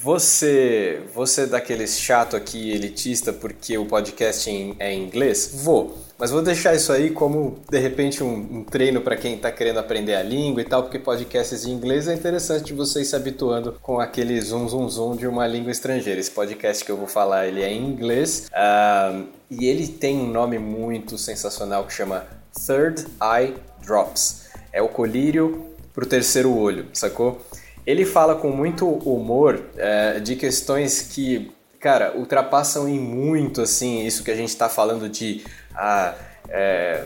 Você, 0.00 1.02
você 1.14 1.42
é 1.42 1.46
daqueles 1.46 1.98
chato 2.00 2.34
aqui, 2.34 2.70
elitista, 2.70 3.30
porque 3.30 3.76
o 3.76 3.84
podcast 3.84 4.74
é 4.78 4.90
em 4.90 5.04
inglês? 5.04 5.50
Vou. 5.62 6.03
Mas 6.18 6.30
vou 6.30 6.42
deixar 6.42 6.74
isso 6.74 6.92
aí 6.92 7.10
como, 7.10 7.58
de 7.68 7.78
repente, 7.78 8.22
um, 8.22 8.58
um 8.58 8.64
treino 8.64 9.00
para 9.00 9.16
quem 9.16 9.34
está 9.34 9.50
querendo 9.50 9.78
aprender 9.78 10.14
a 10.14 10.22
língua 10.22 10.62
e 10.62 10.64
tal, 10.64 10.84
porque 10.84 10.98
podcasts 10.98 11.66
em 11.66 11.72
inglês 11.72 12.06
é 12.06 12.14
interessante 12.14 12.72
você 12.72 13.00
ir 13.00 13.04
se 13.04 13.16
habituando 13.16 13.76
com 13.82 13.98
aquele 13.98 14.40
zoom, 14.40 14.68
zoom, 14.68 14.88
zoom 14.88 15.16
de 15.16 15.26
uma 15.26 15.46
língua 15.46 15.72
estrangeira. 15.72 16.20
Esse 16.20 16.30
podcast 16.30 16.84
que 16.84 16.90
eu 16.90 16.96
vou 16.96 17.08
falar, 17.08 17.48
ele 17.48 17.62
é 17.62 17.72
em 17.72 17.84
inglês 17.84 18.48
uh, 18.52 19.26
e 19.50 19.66
ele 19.66 19.88
tem 19.88 20.16
um 20.16 20.30
nome 20.30 20.58
muito 20.58 21.18
sensacional 21.18 21.84
que 21.84 21.92
chama 21.92 22.24
Third 22.66 23.06
Eye 23.20 23.54
Drops. 23.84 24.44
É 24.72 24.80
o 24.80 24.88
colírio 24.88 25.66
pro 25.92 26.06
terceiro 26.06 26.56
olho, 26.56 26.86
sacou? 26.92 27.40
Ele 27.86 28.04
fala 28.04 28.34
com 28.36 28.50
muito 28.50 28.88
humor 28.88 29.62
é, 29.76 30.18
de 30.18 30.36
questões 30.36 31.02
que, 31.02 31.52
cara, 31.78 32.16
ultrapassam 32.16 32.88
em 32.88 32.98
muito, 32.98 33.60
assim, 33.60 34.06
isso 34.06 34.24
que 34.24 34.30
a 34.30 34.36
gente 34.36 34.48
está 34.48 34.68
falando 34.68 35.08
de... 35.08 35.44
Ah, 35.74 36.14
é, 36.48 37.04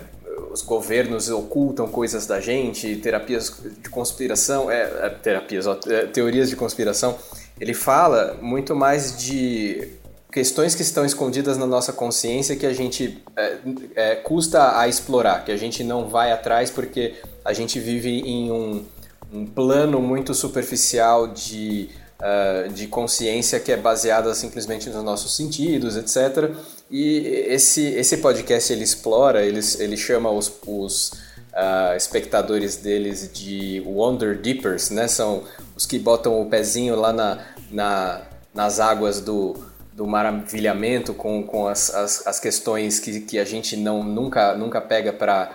os 0.51 0.63
governos 0.63 1.29
ocultam 1.31 1.89
coisas 1.89 2.27
da 2.27 2.41
gente, 2.41 2.97
terapias 2.97 3.53
de 3.83 3.89
conspiração, 3.89 4.71
é, 4.71 4.83
é 4.83 5.09
terapias, 5.11 5.67
ó, 5.67 5.79
é, 5.87 6.07
teorias 6.07 6.49
de 6.49 6.57
conspiração. 6.57 7.17
Ele 7.61 7.75
fala 7.75 8.37
muito 8.41 8.75
mais 8.75 9.19
de 9.19 9.89
questões 10.31 10.75
que 10.75 10.83
estão 10.83 11.05
escondidas 11.05 11.57
na 11.57 11.67
nossa 11.67 11.93
consciência 11.93 12.55
que 12.55 12.67
a 12.67 12.73
gente 12.73 13.23
é, 13.37 13.57
é, 13.95 14.15
custa 14.17 14.79
a 14.79 14.87
explorar, 14.87 15.45
que 15.45 15.51
a 15.51 15.57
gente 15.57 15.83
não 15.83 16.09
vai 16.09 16.31
atrás 16.31 16.71
porque 16.71 17.15
a 17.45 17.53
gente 17.53 17.81
vive 17.81 18.21
em 18.21 18.51
um 18.53 18.85
um 19.33 19.47
plano 19.47 20.01
muito 20.01 20.35
superficial 20.35 21.29
de, 21.29 21.89
uh, 22.21 22.73
de 22.73 22.87
consciência 22.87 23.61
que 23.61 23.71
é 23.71 23.77
baseada 23.77 24.35
simplesmente 24.35 24.89
nos 24.89 25.05
nossos 25.05 25.37
sentidos, 25.37 25.97
etc. 25.97 26.51
E 26.91 27.45
esse, 27.49 27.87
esse 27.95 28.17
podcast 28.19 28.73
ele 28.73 28.83
explora, 28.83 29.45
ele, 29.45 29.61
ele 29.79 29.97
chama 29.97 30.31
os, 30.31 30.51
os 30.67 31.13
uh, 31.53 31.95
espectadores 31.97 32.77
deles 32.77 33.31
de 33.33 33.83
Wonder 33.85 34.39
Deepers, 34.39 34.91
né? 34.91 35.07
São 35.07 35.45
os 35.77 35.85
que 35.85 35.99
botam 35.99 36.41
o 36.41 36.47
pezinho 36.47 36.97
lá 36.97 37.13
na, 37.13 37.45
na, 37.71 38.23
nas 38.55 38.81
águas 38.81 39.21
do, 39.21 39.57
do 39.93 40.07
maravilhamento 40.07 41.13
com, 41.13 41.43
com 41.43 41.69
as, 41.69 41.95
as, 41.95 42.27
as 42.27 42.41
questões 42.41 42.99
que, 42.99 43.21
que 43.21 43.39
a 43.39 43.45
gente 43.45 43.77
não, 43.77 44.03
nunca, 44.03 44.55
nunca 44.55 44.81
pega 44.81 45.13
para 45.13 45.51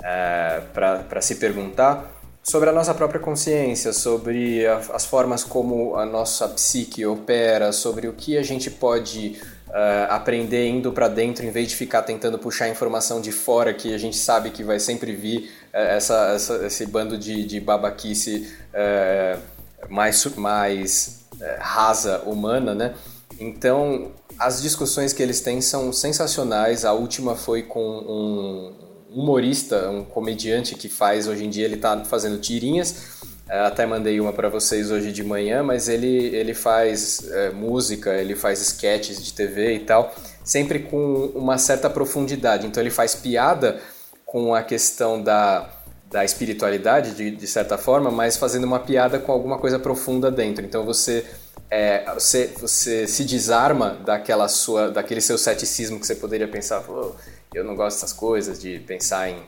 uh, 0.00 1.22
se 1.22 1.34
perguntar 1.34 2.14
sobre 2.42 2.70
a 2.70 2.72
nossa 2.72 2.94
própria 2.94 3.20
consciência, 3.20 3.92
sobre 3.92 4.66
a, 4.66 4.78
as 4.94 5.04
formas 5.04 5.44
como 5.44 5.96
a 5.96 6.06
nossa 6.06 6.48
psique 6.48 7.04
opera, 7.04 7.72
sobre 7.72 8.08
o 8.08 8.14
que 8.14 8.38
a 8.38 8.42
gente 8.42 8.70
pode 8.70 9.38
uh, 9.68 10.10
aprender 10.10 10.68
indo 10.68 10.92
para 10.92 11.08
dentro 11.08 11.44
em 11.44 11.50
vez 11.50 11.68
de 11.68 11.76
ficar 11.76 12.02
tentando 12.02 12.38
puxar 12.38 12.68
informação 12.68 13.20
de 13.20 13.32
fora 13.32 13.72
que 13.72 13.94
a 13.94 13.98
gente 13.98 14.16
sabe 14.16 14.50
que 14.50 14.62
vai 14.62 14.78
sempre 14.78 15.12
vir 15.14 15.50
uh, 15.72 15.76
essa, 15.76 16.32
essa, 16.34 16.66
esse 16.66 16.86
bando 16.86 17.16
de, 17.16 17.44
de 17.44 17.60
babaquice 17.60 18.52
uh, 18.72 19.40
mais, 19.88 20.24
mais 20.36 21.24
rasa 21.60 22.22
humana, 22.26 22.74
né? 22.74 22.94
Então, 23.38 24.10
as 24.38 24.60
discussões 24.60 25.12
que 25.12 25.22
eles 25.22 25.40
têm 25.40 25.60
são 25.60 25.92
sensacionais. 25.92 26.84
A 26.84 26.92
última 26.92 27.36
foi 27.36 27.62
com 27.62 27.80
um, 27.80 28.72
humorista, 29.10 29.88
um 29.90 30.04
comediante 30.04 30.74
que 30.74 30.88
faz 30.88 31.26
hoje 31.26 31.44
em 31.44 31.50
dia, 31.50 31.64
ele 31.64 31.76
está 31.76 32.04
fazendo 32.04 32.38
tirinhas. 32.38 33.18
É, 33.48 33.60
até 33.60 33.86
mandei 33.86 34.20
uma 34.20 34.32
para 34.32 34.48
vocês 34.48 34.90
hoje 34.90 35.10
de 35.10 35.24
manhã, 35.24 35.62
mas 35.62 35.88
ele, 35.88 36.26
ele 36.36 36.52
faz 36.52 37.30
é, 37.30 37.50
música, 37.50 38.14
ele 38.14 38.34
faz 38.34 38.60
sketches 38.60 39.24
de 39.24 39.32
TV 39.32 39.74
e 39.74 39.78
tal, 39.80 40.14
sempre 40.44 40.80
com 40.80 41.32
uma 41.34 41.56
certa 41.56 41.88
profundidade. 41.88 42.66
Então 42.66 42.82
ele 42.82 42.90
faz 42.90 43.14
piada 43.14 43.80
com 44.26 44.54
a 44.54 44.62
questão 44.62 45.22
da, 45.22 45.68
da 46.10 46.24
espiritualidade, 46.24 47.14
de, 47.14 47.30
de 47.30 47.46
certa 47.46 47.78
forma, 47.78 48.10
mas 48.10 48.36
fazendo 48.36 48.64
uma 48.64 48.80
piada 48.80 49.18
com 49.18 49.32
alguma 49.32 49.58
coisa 49.58 49.78
profunda 49.78 50.30
dentro. 50.30 50.64
Então 50.64 50.84
você 50.84 51.24
é, 51.70 52.04
você, 52.14 52.46
você 52.58 53.06
se 53.06 53.24
desarma 53.24 53.98
daquela 54.04 54.48
sua, 54.48 54.90
daquele 54.90 55.20
seu 55.20 55.36
ceticismo 55.36 56.00
que 56.00 56.06
você 56.06 56.14
poderia 56.14 56.48
pensar, 56.48 56.82
oh, 56.88 57.12
eu 57.54 57.64
não 57.64 57.74
gosto 57.74 57.96
dessas 57.96 58.12
coisas, 58.12 58.58
de 58.58 58.78
pensar 58.80 59.28
em, 59.28 59.42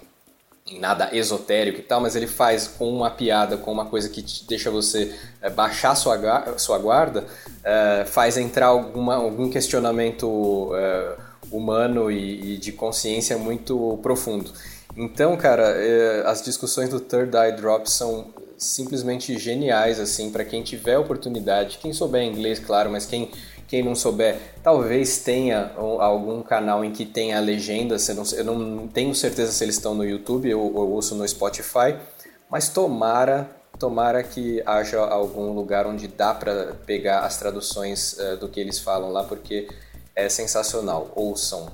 em, 0.67 0.79
nada 0.79 1.15
esotérico 1.15 1.81
e 1.81 1.83
tal, 1.83 2.01
mas 2.01 2.17
ele 2.17 2.27
faz 2.27 2.67
com 2.67 2.89
uma 2.89 3.11
piada, 3.11 3.57
com 3.57 3.73
uma 3.73 3.87
coisa 3.87 4.09
que 4.09 4.25
deixa 4.49 4.71
você 4.71 5.15
é, 5.41 5.51
baixar 5.51 5.95
sua, 5.95 6.19
sua 6.59 6.79
guarda, 6.79 7.25
é, 7.65 8.05
faz 8.07 8.37
entrar 8.37 8.67
alguma, 8.67 9.17
algum 9.17 9.51
questionamento 9.51 10.71
é, 10.75 11.17
humano 11.51 12.11
e, 12.11 12.55
e, 12.55 12.57
de 12.59 12.73
consciência 12.73 13.37
muito 13.37 13.99
profundo. 14.03 14.51
Então, 14.97 15.37
cara, 15.37 15.77
as 16.27 16.43
discussões 16.43 16.89
do 16.89 16.99
Third 16.99 17.37
Eye 17.37 17.53
Drop 17.53 17.89
são 17.89 18.27
simplesmente 18.61 19.39
geniais, 19.39 19.99
assim, 19.99 20.31
para 20.31 20.45
quem 20.45 20.63
tiver 20.63 20.99
oportunidade, 20.99 21.79
quem 21.79 21.93
souber 21.93 22.23
inglês, 22.23 22.59
claro, 22.59 22.91
mas 22.91 23.07
quem 23.07 23.31
quem 23.71 23.85
não 23.85 23.95
souber, 23.95 24.37
talvez 24.65 25.19
tenha 25.19 25.71
algum 25.77 26.43
canal 26.43 26.85
em 26.85 26.91
que 26.91 27.07
tenha 27.07 27.39
a 27.39 27.41
legenda. 27.41 27.97
Eu 28.37 28.45
não 28.45 28.89
tenho 28.89 29.15
certeza 29.15 29.53
se 29.53 29.63
eles 29.63 29.77
estão 29.77 29.95
no 29.95 30.05
YouTube 30.05 30.53
ou, 30.53 30.75
ou 30.75 30.91
ouço 30.91 31.15
no 31.15 31.27
Spotify. 31.27 31.95
Mas 32.51 32.69
tomara, 32.69 33.49
tomara 33.79 34.25
que 34.25 34.61
haja 34.67 34.99
algum 34.99 35.53
lugar 35.53 35.87
onde 35.87 36.09
dá 36.09 36.35
para 36.35 36.75
pegar 36.85 37.21
as 37.21 37.39
traduções 37.39 38.15
uh, 38.15 38.37
do 38.39 38.49
que 38.49 38.59
eles 38.59 38.81
falam 38.81 39.13
lá, 39.13 39.23
porque 39.23 39.69
é 40.17 40.29
sensacional. 40.29 41.13
Ouçam. 41.15 41.69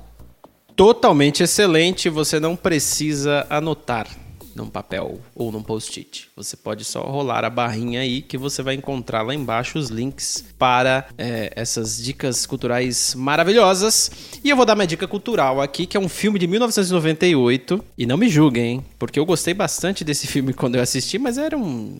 Totalmente 0.75 1.41
excelente, 1.41 2.09
você 2.09 2.39
não 2.39 2.55
precisa 2.55 3.47
anotar 3.49 4.26
num 4.57 4.69
papel 4.69 5.21
ou 5.35 5.51
num 5.51 5.61
post-it. 5.61 6.27
Você 6.35 6.57
pode 6.57 6.83
só 6.83 7.01
rolar 7.01 7.45
a 7.45 7.49
barrinha 7.49 8.01
aí 8.01 8.21
que 8.21 8.37
você 8.37 8.63
vai 8.63 8.73
encontrar 8.73 9.21
lá 9.21 9.33
embaixo 9.33 9.77
os 9.77 9.89
links 9.89 10.43
para 10.57 11.07
é, 11.17 11.53
essas 11.55 12.03
dicas 12.03 12.45
culturais 12.45 13.13
maravilhosas. 13.15 14.11
E 14.43 14.49
eu 14.49 14.57
vou 14.57 14.65
dar 14.65 14.75
minha 14.75 14.87
dica 14.87 15.07
cultural 15.07 15.61
aqui, 15.61 15.85
que 15.85 15.95
é 15.95 15.99
um 15.99 16.09
filme 16.09 16.39
de 16.39 16.47
1998. 16.47 17.83
E 17.97 18.05
não 18.05 18.17
me 18.17 18.27
julguem? 18.27 18.83
Porque 18.97 19.19
eu 19.19 19.25
gostei 19.25 19.53
bastante 19.53 20.03
desse 20.03 20.25
filme 20.25 20.53
quando 20.53 20.75
eu 20.75 20.81
assisti, 20.81 21.19
mas 21.19 21.37
era 21.37 21.55
um, 21.55 21.99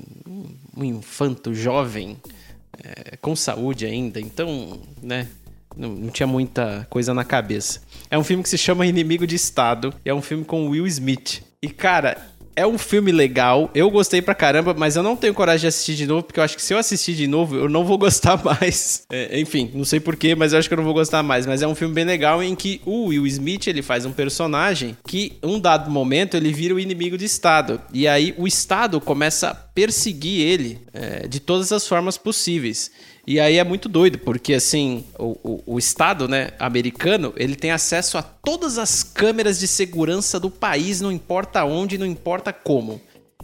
um 0.75 0.83
infanto 0.83 1.53
jovem, 1.53 2.17
é, 2.83 3.17
com 3.17 3.35
saúde 3.35 3.85
ainda. 3.85 4.19
Então, 4.19 4.79
né? 5.01 5.27
Não, 5.75 5.89
não, 5.89 6.09
tinha 6.09 6.25
muita 6.25 6.87
coisa 6.89 7.13
na 7.13 7.23
cabeça. 7.23 7.81
É 8.09 8.17
um 8.17 8.23
filme 8.23 8.41
que 8.41 8.49
se 8.49 8.57
chama 8.57 8.87
Inimigo 8.87 9.27
de 9.27 9.35
Estado. 9.35 9.93
É 10.03 10.11
um 10.11 10.23
filme 10.23 10.43
com 10.43 10.69
Will 10.69 10.87
Smith. 10.87 11.43
E, 11.61 11.69
cara, 11.69 12.17
é 12.57 12.65
um 12.65 12.77
filme 12.77 13.11
legal, 13.11 13.69
eu 13.75 13.89
gostei 13.91 14.19
pra 14.19 14.33
caramba, 14.33 14.73
mas 14.75 14.95
eu 14.95 15.03
não 15.03 15.15
tenho 15.15 15.31
coragem 15.31 15.61
de 15.61 15.67
assistir 15.67 15.93
de 15.93 16.07
novo, 16.07 16.23
porque 16.23 16.39
eu 16.39 16.43
acho 16.43 16.55
que 16.55 16.61
se 16.61 16.73
eu 16.73 16.79
assistir 16.79 17.13
de 17.13 17.27
novo, 17.27 17.55
eu 17.55 17.69
não 17.69 17.85
vou 17.85 17.97
gostar 17.99 18.43
mais. 18.43 19.03
É, 19.11 19.39
enfim, 19.39 19.69
não 19.75 19.85
sei 19.85 19.99
porquê, 19.99 20.33
mas 20.33 20.53
eu 20.53 20.59
acho 20.59 20.67
que 20.67 20.73
eu 20.73 20.77
não 20.77 20.83
vou 20.83 20.95
gostar 20.95 21.21
mais. 21.21 21.45
Mas 21.45 21.61
é 21.61 21.67
um 21.67 21.75
filme 21.75 21.93
bem 21.93 22.03
legal 22.03 22.41
em 22.41 22.55
que 22.55 22.81
o 22.83 23.05
Will 23.09 23.27
Smith, 23.27 23.67
ele 23.67 23.83
faz 23.83 24.05
um 24.05 24.11
personagem 24.11 24.97
que, 25.05 25.37
um 25.43 25.59
dado 25.59 25.91
momento, 25.91 26.35
ele 26.35 26.51
vira 26.51 26.73
o 26.73 26.79
inimigo 26.79 27.15
do 27.15 27.23
Estado. 27.23 27.79
E 27.93 28.07
aí 28.07 28.33
o 28.39 28.47
Estado 28.47 28.99
começa 28.99 29.49
a 29.49 29.53
perseguir 29.53 30.41
ele 30.41 30.79
é, 30.91 31.27
de 31.27 31.39
todas 31.39 31.71
as 31.71 31.87
formas 31.87 32.17
possíveis. 32.17 32.89
E 33.27 33.41
aí 33.41 33.57
é 33.57 33.63
muito 33.65 33.89
doido, 33.89 34.17
porque 34.19 34.53
assim, 34.53 35.03
o, 35.19 35.37
o, 35.43 35.63
o, 35.73 35.77
Estado 35.77 36.29
né, 36.29 36.51
americano, 36.57 37.33
ele 37.35 37.57
tem 37.57 37.71
acesso 37.71 38.17
a 38.17 38.21
todas 38.21 38.77
as 38.77 39.03
câmeras 39.03 39.59
de 39.59 39.67
segurança 39.67 40.39
do 40.39 40.49
país, 40.49 41.01
não 41.01 41.11
importa 41.11 41.65
onde, 41.65 41.97
não 41.97 42.05
importa 42.05 42.53
como. 42.53 43.01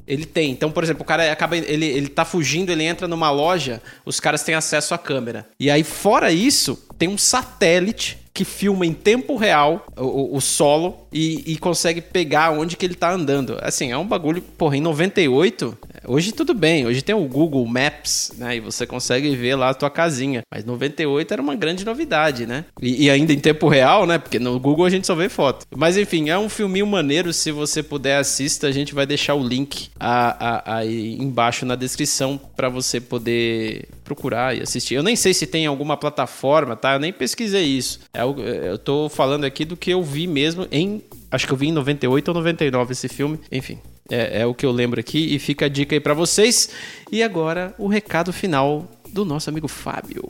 Ele 0.07 0.25
tem. 0.25 0.51
Então, 0.51 0.71
por 0.71 0.85
exemplo, 0.85 1.03
o 1.03 1.05
cara 1.05 1.29
acaba. 1.29 1.57
Ele, 1.57 1.85
ele 1.85 2.07
tá 2.07 2.23
fugindo, 2.23 2.71
ele 2.71 2.83
entra 2.83 3.09
numa 3.09 3.29
loja, 3.29 3.81
os 4.05 4.21
caras 4.21 4.43
têm 4.43 4.55
acesso 4.55 4.93
à 4.93 4.97
câmera. 4.97 5.47
E 5.59 5.69
aí, 5.69 5.83
fora 5.83 6.31
isso, 6.31 6.81
tem 6.97 7.09
um 7.09 7.17
satélite 7.17 8.22
que 8.33 8.43
filma 8.43 8.85
em 8.85 8.93
tempo 8.93 9.35
real 9.35 9.85
o, 9.95 10.35
o 10.35 10.41
solo 10.41 11.07
e, 11.11 11.53
e, 11.53 11.57
consegue 11.57 12.01
pegar 12.01 12.51
onde 12.51 12.75
que 12.75 12.85
ele 12.85 12.95
tá 12.95 13.11
andando. 13.11 13.57
Assim, 13.61 13.91
é 13.91 13.97
um 13.97 14.07
bagulho, 14.07 14.41
porra, 14.41 14.75
em 14.75 14.81
98, 14.81 15.77
hoje 16.07 16.31
tudo 16.31 16.53
bem, 16.53 16.87
hoje 16.87 17.03
tem 17.03 17.13
o 17.13 17.27
Google 17.27 17.65
Maps, 17.67 18.31
né, 18.37 18.55
e 18.55 18.59
você 18.59 18.87
consegue 18.87 19.35
ver 19.35 19.55
lá 19.55 19.69
a 19.69 19.73
tua 19.75 19.91
casinha, 19.91 20.41
mas 20.51 20.65
98 20.65 21.31
era 21.31 21.41
uma 21.41 21.55
grande 21.55 21.85
novidade, 21.85 22.47
né, 22.47 22.65
e, 22.81 23.05
e 23.05 23.09
ainda 23.11 23.31
em 23.31 23.39
tempo 23.39 23.67
real, 23.67 24.07
né, 24.07 24.17
porque 24.17 24.39
no 24.39 24.59
Google 24.59 24.85
a 24.85 24.89
gente 24.89 25.05
só 25.05 25.13
vê 25.13 25.29
foto. 25.29 25.67
Mas 25.75 25.95
enfim, 25.95 26.29
é 26.29 26.37
um 26.37 26.49
filminho 26.49 26.87
maneiro, 26.87 27.31
se 27.31 27.51
você 27.51 27.83
puder 27.83 28.17
assista, 28.17 28.65
a 28.65 28.71
gente 28.71 28.95
vai 28.95 29.05
deixar 29.05 29.35
o 29.35 29.47
link 29.47 29.89
aí 29.99 31.17
embaixo 31.21 31.65
na 31.65 31.75
descrição 31.75 32.39
para 32.55 32.69
você 32.69 32.99
poder 32.99 33.87
procurar 34.03 34.55
e 34.55 34.61
assistir. 34.61 34.95
Eu 34.95 35.03
nem 35.03 35.15
sei 35.15 35.33
se 35.33 35.47
tem 35.47 35.65
alguma 35.65 35.97
plataforma, 35.97 36.75
tá? 36.75 36.93
Eu 36.93 36.99
nem 36.99 37.13
pesquisei 37.13 37.65
isso. 37.65 37.99
É, 38.13 38.21
eu 38.23 38.77
tô 38.77 39.09
falando 39.09 39.45
aqui 39.45 39.65
do 39.65 39.77
que 39.77 39.91
eu 39.91 40.03
vi 40.03 40.27
mesmo 40.27 40.67
em. 40.71 41.01
Acho 41.31 41.47
que 41.47 41.53
eu 41.53 41.57
vi 41.57 41.67
em 41.67 41.71
98 41.71 42.27
ou 42.27 42.33
99 42.35 42.91
esse 42.91 43.07
filme. 43.07 43.39
Enfim, 43.51 43.79
é, 44.09 44.41
é 44.41 44.45
o 44.45 44.53
que 44.53 44.65
eu 44.65 44.71
lembro 44.71 44.99
aqui 44.99 45.33
e 45.33 45.39
fica 45.39 45.65
a 45.65 45.69
dica 45.69 45.95
aí 45.95 45.99
para 45.99 46.13
vocês. 46.13 46.69
E 47.11 47.23
agora 47.23 47.73
o 47.77 47.87
recado 47.87 48.31
final 48.31 48.87
do 49.11 49.23
nosso 49.23 49.49
amigo 49.49 49.67
Fábio. 49.67 50.23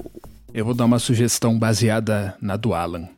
Eu 0.54 0.66
vou 0.66 0.74
dar 0.74 0.86
uma 0.86 1.00
sugestão 1.00 1.58
baseada 1.58 2.36
na 2.40 2.56
do 2.56 2.74
Alan. 2.74 3.10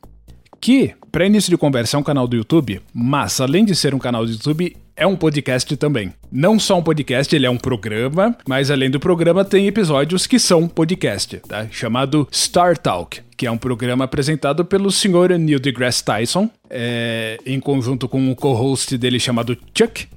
Que, 0.60 0.94
para 1.12 1.26
início 1.26 1.50
de 1.50 1.58
conversa, 1.58 1.98
é 1.98 2.00
um 2.00 2.04
canal 2.04 2.28
do 2.28 2.36
YouTube, 2.36 2.82
mas 2.94 3.40
além 3.40 3.64
de 3.66 3.76
ser 3.76 3.94
um 3.94 4.00
canal 4.00 4.26
do 4.26 4.32
YouTube, 4.32 4.76
é 4.96 5.06
um 5.06 5.16
podcast 5.16 5.76
também. 5.76 6.14
Não 6.32 6.58
só 6.58 6.78
um 6.78 6.84
podcast, 6.84 7.36
ele 7.36 7.46
é 7.46 7.50
um 7.50 7.58
programa, 7.58 8.36
mas 8.48 8.72
além 8.72 8.90
do 8.90 9.00
programa 9.00 9.44
tem 9.44 9.68
episódios 9.68 10.26
que 10.26 10.40
são 10.40 10.68
podcast, 10.68 11.38
tá? 11.48 11.68
Chamado 11.70 12.28
Star 12.32 12.78
Talk, 12.78 13.22
que 13.36 13.46
é 13.46 13.52
um 13.52 13.58
programa 13.58 14.06
apresentado 14.06 14.64
pelo 14.64 14.92
senhor 14.92 15.30
Neil 15.32 15.60
deGrasse 15.60 16.04
Tyson, 16.04 16.50
é, 16.70 17.38
em 17.46 17.60
conjunto 17.60 18.08
com 18.08 18.32
o 18.32 18.36
co-host 18.36 18.98
dele 18.98 19.20
chamado 19.20 19.58
Chuck, 19.78 20.08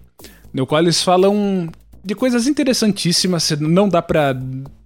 no 0.53 0.66
qual 0.66 0.80
eles 0.80 1.03
falam 1.03 1.68
de 2.05 2.14
coisas 2.14 2.47
interessantíssimas, 2.47 3.51
não 3.59 3.89
dá 3.89 4.01
pra 4.01 4.34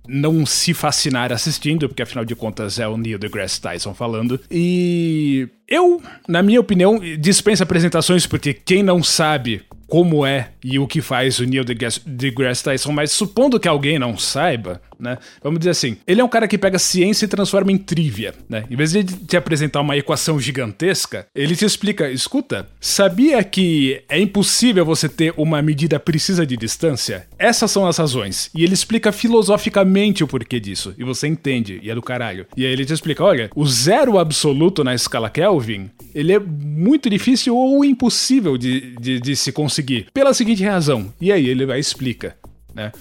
não 0.07 0.45
se 0.45 0.75
fascinar 0.75 1.33
assistindo, 1.33 1.89
porque 1.89 2.03
afinal 2.03 2.25
de 2.25 2.35
contas 2.35 2.79
é 2.79 2.89
o 2.89 2.97
Neil 2.97 3.19
deGrasse 3.19 3.61
Tyson 3.61 3.95
falando. 3.95 4.41
E 4.51 5.49
eu, 5.69 6.03
na 6.29 6.43
minha 6.43 6.61
opinião, 6.61 6.99
dispensa 7.19 7.63
apresentações, 7.63 8.27
porque 8.27 8.53
quem 8.53 8.83
não 8.83 9.03
sabe 9.03 9.63
como 9.93 10.25
é 10.25 10.53
e 10.65 10.79
o 10.79 10.87
que 10.87 11.03
faz 11.03 11.39
o 11.39 11.45
Neil 11.45 11.65
deGrasse 11.67 12.65
Tyson, 12.65 12.93
mas 12.93 13.13
supondo 13.13 13.61
que 13.61 13.69
alguém 13.69 13.99
não 13.99 14.17
saiba, 14.17 14.81
né? 14.99 15.19
Vamos 15.43 15.59
dizer 15.59 15.71
assim, 15.71 15.99
ele 16.07 16.21
é 16.21 16.25
um 16.25 16.29
cara 16.29 16.49
que 16.49 16.57
pega 16.57 16.79
ciência 16.79 17.27
e 17.27 17.29
transforma 17.29 17.73
em 17.73 17.77
trivia, 17.77 18.33
né? 18.49 18.65
Em 18.71 18.77
vez 18.77 18.93
de 18.93 19.05
te 19.05 19.37
apresentar 19.37 19.81
uma 19.81 19.97
equação 19.97 20.41
gigantesca, 20.41 21.27
ele 21.35 21.57
te 21.57 21.65
explica, 21.65 22.09
escuta, 22.09 22.69
sabia 22.81 23.43
que 23.45 24.03
é 24.09 24.19
impossível 24.19 24.85
você 24.85 25.09
ter 25.09 25.35
uma 25.37 25.61
medida 25.61 25.99
precisa 25.99 26.47
de 26.47 26.57
distância? 26.57 27.27
Essas 27.39 27.71
são 27.71 27.87
as 27.87 27.99
razões. 27.99 28.49
E 28.55 28.63
ele 28.65 28.73
explica 28.73 29.13
filosoficamente 29.13 30.23
o 30.23 30.29
porquê 30.29 30.61
disso, 30.61 30.95
e 30.97 31.05
você 31.05 31.27
entende, 31.27 31.81
e 31.83 31.91
é 31.91 31.95
do 31.95 32.01
caralho. 32.01 32.47
E 32.57 32.65
aí 32.65 32.73
ele 32.73 32.87
te 32.87 32.95
explica, 32.95 33.25
olha, 33.25 33.51
o 33.55 33.67
zero 33.67 34.19
absoluto 34.19 34.85
na 34.85 34.95
escala 34.95 35.29
Kelvin, 35.29 35.91
ele 36.15 36.33
é 36.33 36.39
muito 36.39 37.11
difícil 37.11 37.57
ou 37.57 37.85
impossível 37.85 38.57
de, 38.57 38.95
de, 38.97 39.19
de 39.19 39.35
se 39.35 39.51
conseguir, 39.51 39.82
pela 40.13 40.35
seguinte 40.35 40.63
razão. 40.65 41.13
E 41.21 41.33
aí 41.33 41.49
ele 41.49 41.67
vai 41.67 41.79
explica, 41.79 42.37
né? 42.75 42.93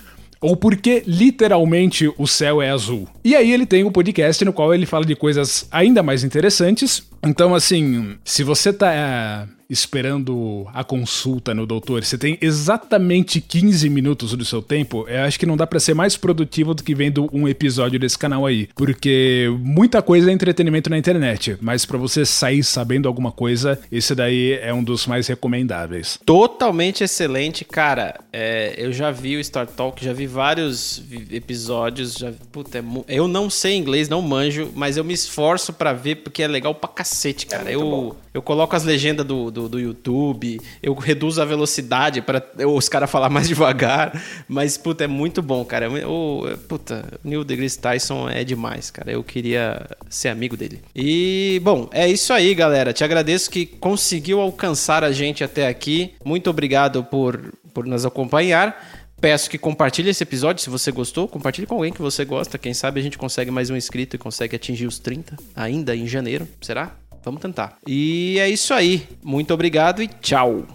ou 0.41 0.55
porque 0.55 1.03
literalmente 1.05 2.11
o 2.17 2.25
céu 2.25 2.61
é 2.61 2.71
azul. 2.71 3.07
E 3.23 3.36
aí 3.36 3.53
ele 3.53 3.65
tem 3.65 3.84
um 3.84 3.91
podcast 3.91 4.43
no 4.43 4.51
qual 4.51 4.73
ele 4.73 4.88
fala 4.88 5.05
de 5.05 5.15
coisas 5.15 5.67
ainda 5.69 6.01
mais 6.01 6.23
interessantes. 6.23 7.07
Então, 7.23 7.53
assim, 7.53 8.15
se 8.25 8.43
você 8.43 8.73
tá 8.73 9.47
esperando 9.72 10.67
a 10.74 10.84
consulta 10.84 11.53
no 11.53 11.65
doutor, 11.65 12.03
você 12.03 12.17
tem 12.17 12.38
exatamente 12.41 13.39
15 13.39 13.89
minutos 13.89 14.36
do 14.36 14.43
seu 14.43 14.61
tempo, 14.61 15.05
eu 15.07 15.22
acho 15.22 15.39
que 15.39 15.45
não 15.45 15.55
dá 15.55 15.65
para 15.65 15.80
ser 15.80 15.93
mais 15.93 16.17
produtivo 16.17 16.74
do 16.74 16.84
que 16.84 16.93
vendo 16.93 17.30
um 17.32 17.47
episódio 17.47 17.97
desse 17.97 18.17
canal 18.17 18.45
aí, 18.45 18.67
porque 18.76 19.47
muita 19.59 20.01
coisa 20.01 20.30
é 20.30 20.34
entretenimento 20.34 20.89
na 20.89 20.97
internet, 20.97 21.57
mas 21.61 21.86
para 21.86 21.97
você 21.97 22.26
sair 22.26 22.63
sabendo 22.63 23.07
alguma 23.07 23.32
coisa, 23.32 23.80
esse 23.91 24.13
daí 24.13 24.59
é 24.61 24.74
um 24.74 24.84
dos 24.84 25.07
mais 25.07 25.28
recomendáveis. 25.28 26.19
Totalmente 26.26 27.03
excelente, 27.03 27.63
cara. 27.63 28.19
É, 28.34 28.74
eu 28.78 28.91
já 28.91 29.11
vi 29.11 29.38
o 29.38 29.43
Star 29.43 29.67
Talk, 29.67 30.03
já 30.03 30.13
vi 30.13 30.28
vários 30.28 31.01
episódios, 31.32 32.15
já, 32.15 32.32
puta, 32.51 32.80
é, 32.80 32.84
eu 33.07 33.28
não 33.28 33.49
sei 33.49 33.76
inglês, 33.76 34.09
não 34.09 34.22
manjo, 34.22 34.69
mas 34.76 34.97
eu 34.97 35.03
me 35.03 35.13
esforço 35.13 35.72
para 35.72 35.93
ver 35.93 36.17
porque 36.17 36.43
é 36.43 36.47
legal 36.47 36.76
pra 36.76 36.89
cacete, 36.89 37.45
cara. 37.45 37.69
É 37.69 37.76
eu, 37.76 38.15
eu 38.34 38.41
coloco 38.41 38.76
as 38.76 38.84
legendas 38.84 39.26
do, 39.26 39.51
do 39.51 39.61
do, 39.62 39.70
do 39.70 39.80
YouTube, 39.80 40.59
eu 40.82 40.93
reduzo 40.93 41.41
a 41.41 41.45
velocidade 41.45 42.22
para 42.22 42.43
os 42.68 42.88
caras 42.88 43.09
falar 43.09 43.30
mais 43.30 43.47
devagar, 43.49 44.22
mas, 44.47 44.78
puta, 44.78 45.03
é 45.03 45.07
muito 45.07 45.41
bom, 45.41 45.64
cara. 45.66 45.89
O, 46.07 46.45
puta, 46.68 47.05
Neil 47.24 47.43
deGrasse 47.43 47.80
Tyson 47.80 48.30
é 48.30 48.43
demais, 48.43 48.89
cara. 48.89 49.12
Eu 49.12 49.24
queria 49.24 49.86
ser 50.09 50.30
amigo 50.30 50.55
dele. 50.55 50.82
E, 50.95 51.59
bom, 51.64 51.89
é 51.91 52.07
isso 52.07 52.34
aí, 52.34 52.53
galera. 52.53 52.93
Te 52.93 53.03
agradeço 53.03 53.49
que 53.49 53.66
conseguiu 53.66 54.39
alcançar 54.39 55.03
a 55.03 55.12
gente 55.12 55.43
até 55.43 55.68
aqui. 55.68 56.14
Muito 56.24 56.49
obrigado 56.49 57.03
por, 57.03 57.53
por 57.74 57.86
nos 57.86 58.05
acompanhar. 58.05 59.01
Peço 59.22 59.51
que 59.51 59.57
compartilhe 59.59 60.09
esse 60.09 60.24
episódio 60.24 60.64
se 60.64 60.70
você 60.70 60.91
gostou. 60.91 61.28
Compartilhe 61.28 61.68
com 61.68 61.76
alguém 61.76 61.93
que 61.93 62.01
você 62.01 62.26
gosta. 62.26 62.57
Quem 62.57 62.74
sabe 62.74 62.99
a 62.99 63.03
gente 63.03 63.20
consegue 63.20 63.51
mais 63.51 63.70
um 63.70 63.76
inscrito 63.76 64.16
e 64.16 64.20
consegue 64.20 64.55
atingir 64.55 64.88
os 64.88 64.97
30 64.97 65.38
ainda 65.55 65.95
em 65.95 66.07
janeiro. 66.07 66.47
Será? 66.59 67.01
Vamos 67.24 67.41
tentar. 67.41 67.78
E 67.88 68.38
é 68.39 68.49
isso 68.49 68.74
aí. 68.74 69.07
Muito 69.24 69.53
obrigado 69.53 70.01
e 70.01 70.07
tchau. 70.07 70.65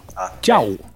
Tchau. 0.41 0.96